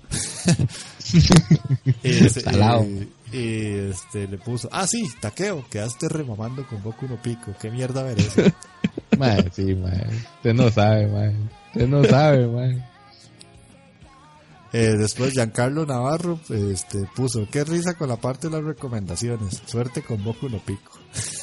[2.04, 7.72] Este, eh, este le puso ah sí Takeo quedaste remamando con Boku no Pico qué
[7.72, 8.54] mierda merece
[9.18, 10.06] Mae, sí, mae.
[10.36, 11.34] Usted no sabe, mae.
[11.76, 12.82] Usted no sabe, mae.
[14.72, 20.02] Eh, después Giancarlo Navarro este puso qué risa con la parte de las recomendaciones suerte
[20.02, 20.90] con Boku no Pico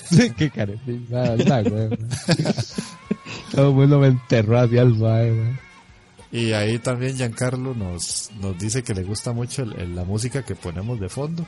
[0.37, 0.51] Qué
[1.09, 1.95] mae, anda, huevo.
[3.51, 5.59] Todo el mundo me enterró hacia el mae, mae.
[6.31, 10.43] Y ahí también Giancarlo nos, nos dice que le gusta mucho el- el- la música
[10.43, 11.45] que ponemos de fondo.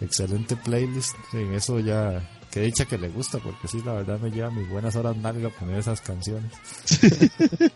[0.00, 1.14] Excelente playlist.
[1.34, 2.20] En eso ya,
[2.52, 5.48] que dicha que le gusta, porque sí, la verdad me lleva mis buenas horas nalga
[5.48, 6.52] poner esas canciones.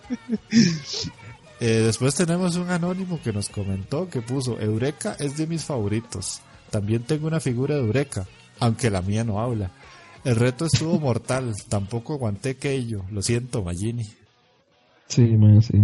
[1.59, 6.43] Eh, después tenemos un anónimo que nos comentó que puso Eureka es de mis favoritos.
[6.69, 8.27] También tengo una figura de Eureka,
[8.61, 9.71] aunque la mía no habla.
[10.23, 13.07] El reto estuvo mortal, tampoco aguanté que ello.
[13.11, 14.05] Lo siento, Magini.
[15.09, 15.81] Sí, man, sí.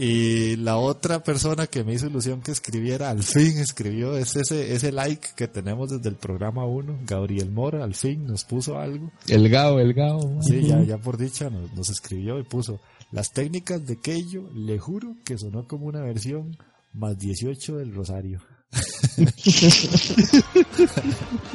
[0.00, 4.72] Y la otra persona que me hizo ilusión que escribiera, al fin escribió, es ese,
[4.72, 7.00] ese like que tenemos desde el programa 1.
[7.04, 9.10] Gabriel Mora, al fin nos puso algo.
[9.26, 10.40] El Gao, el Gao.
[10.40, 12.80] Sí, ya, ya por dicha nos, nos escribió y puso,
[13.10, 16.56] las técnicas de Keio, le juro que sonó como una versión
[16.92, 18.40] más 18 del Rosario.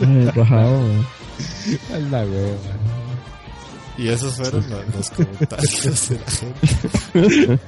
[0.01, 0.83] Ay, rajado,
[3.97, 7.59] Y esos fueron los, los comentarios de la gente.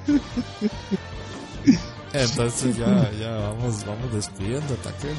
[2.13, 5.15] Entonces ya, ya vamos, vamos despidiendo, Taquel.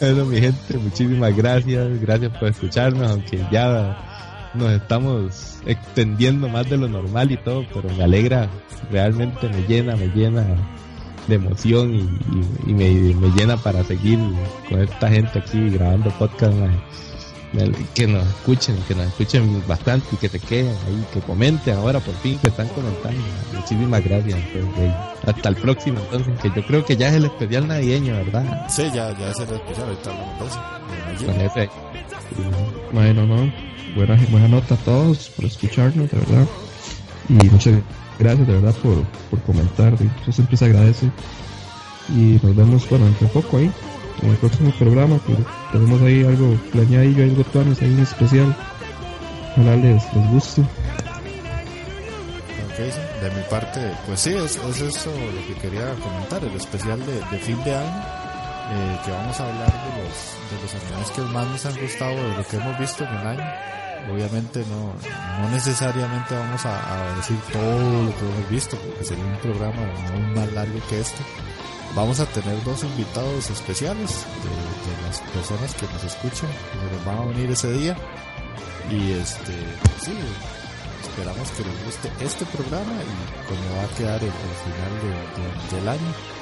[0.00, 2.00] Bueno, mi gente, muchísimas gracias.
[2.00, 7.88] Gracias por escucharnos, aunque ya nos estamos extendiendo más de lo normal y todo, pero
[7.94, 8.48] me alegra,
[8.90, 10.44] realmente me llena, me llena
[11.26, 14.18] de emoción y, y- y me, me llena para seguir
[14.68, 16.54] con esta gente aquí grabando podcast.
[17.94, 22.00] Que nos escuchen, que nos escuchen bastante y que se queden ahí, que comenten ahora
[22.00, 23.20] por fin que están comentando.
[23.54, 24.38] Muchísimas gracias.
[24.52, 24.92] Pues,
[25.26, 28.66] hasta el próximo entonces, que yo creo que ya es el especial navideño, ¿verdad?
[28.68, 31.70] Sí, ya, ya es el especial, ahorita hablamos de eso.
[32.92, 33.52] Bueno, no,
[33.94, 36.46] buena, buena nota a todos por escucharnos, de verdad.
[37.28, 37.74] Y muchas
[38.18, 41.10] gracias de verdad por, por comentar, eso siempre se agradece.
[42.10, 43.70] Y nos vemos, bueno, entre poco ahí,
[44.22, 45.36] en el próximo programa, que
[45.72, 48.56] tenemos ahí algo planeadillo, algo planes ahí en especial.
[49.52, 50.62] Ojalá les, les guste.
[53.22, 57.38] de mi parte, pues sí, es, es, eso lo que quería comentar, el especial de,
[57.38, 58.02] fin de año,
[58.70, 62.36] eh, que vamos a hablar de los, de animales que más nos han gustado de
[62.36, 63.44] lo que hemos visto en el año.
[64.12, 64.94] Obviamente no,
[65.40, 69.82] no necesariamente vamos a, a decir todo lo que hemos visto, porque sería un programa
[70.12, 71.22] aún más largo que este
[71.96, 77.16] Vamos a tener dos invitados especiales de, las personas que nos escuchan, que nos van
[77.16, 77.96] a venir ese día.
[78.90, 80.12] Y este, pues sí,
[81.00, 84.92] esperamos que les guste este programa y cómo va a quedar el, final
[85.72, 86.35] del año.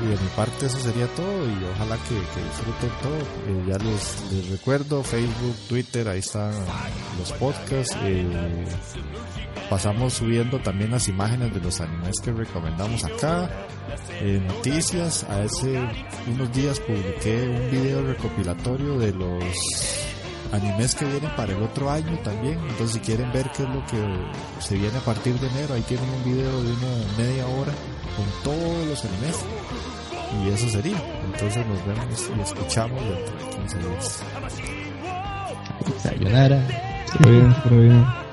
[0.00, 3.18] Y de mi parte eso sería todo y ojalá que, disfruten todo.
[3.48, 6.52] Eh, ya les, recuerdo Facebook, Twitter, ahí están
[7.18, 7.96] los podcasts.
[8.02, 8.64] Eh,
[9.70, 13.50] pasamos subiendo también las imágenes de los animes que recomendamos acá.
[14.20, 15.80] Eh, noticias, ese
[16.28, 19.44] unos días publiqué un video recopilatorio de los
[20.52, 22.58] animes que vienen para el otro año también.
[22.68, 24.02] Entonces si quieren ver qué es lo que
[24.60, 27.72] se viene a partir de enero, ahí tienen un video de una media hora
[28.16, 29.36] con todos los animes.
[30.44, 31.00] Y eso sería.
[31.24, 34.22] Entonces nos vemos y escuchamos dentro de 15 días.
[36.02, 36.60] Sayonara.
[37.20, 38.25] bien, bien.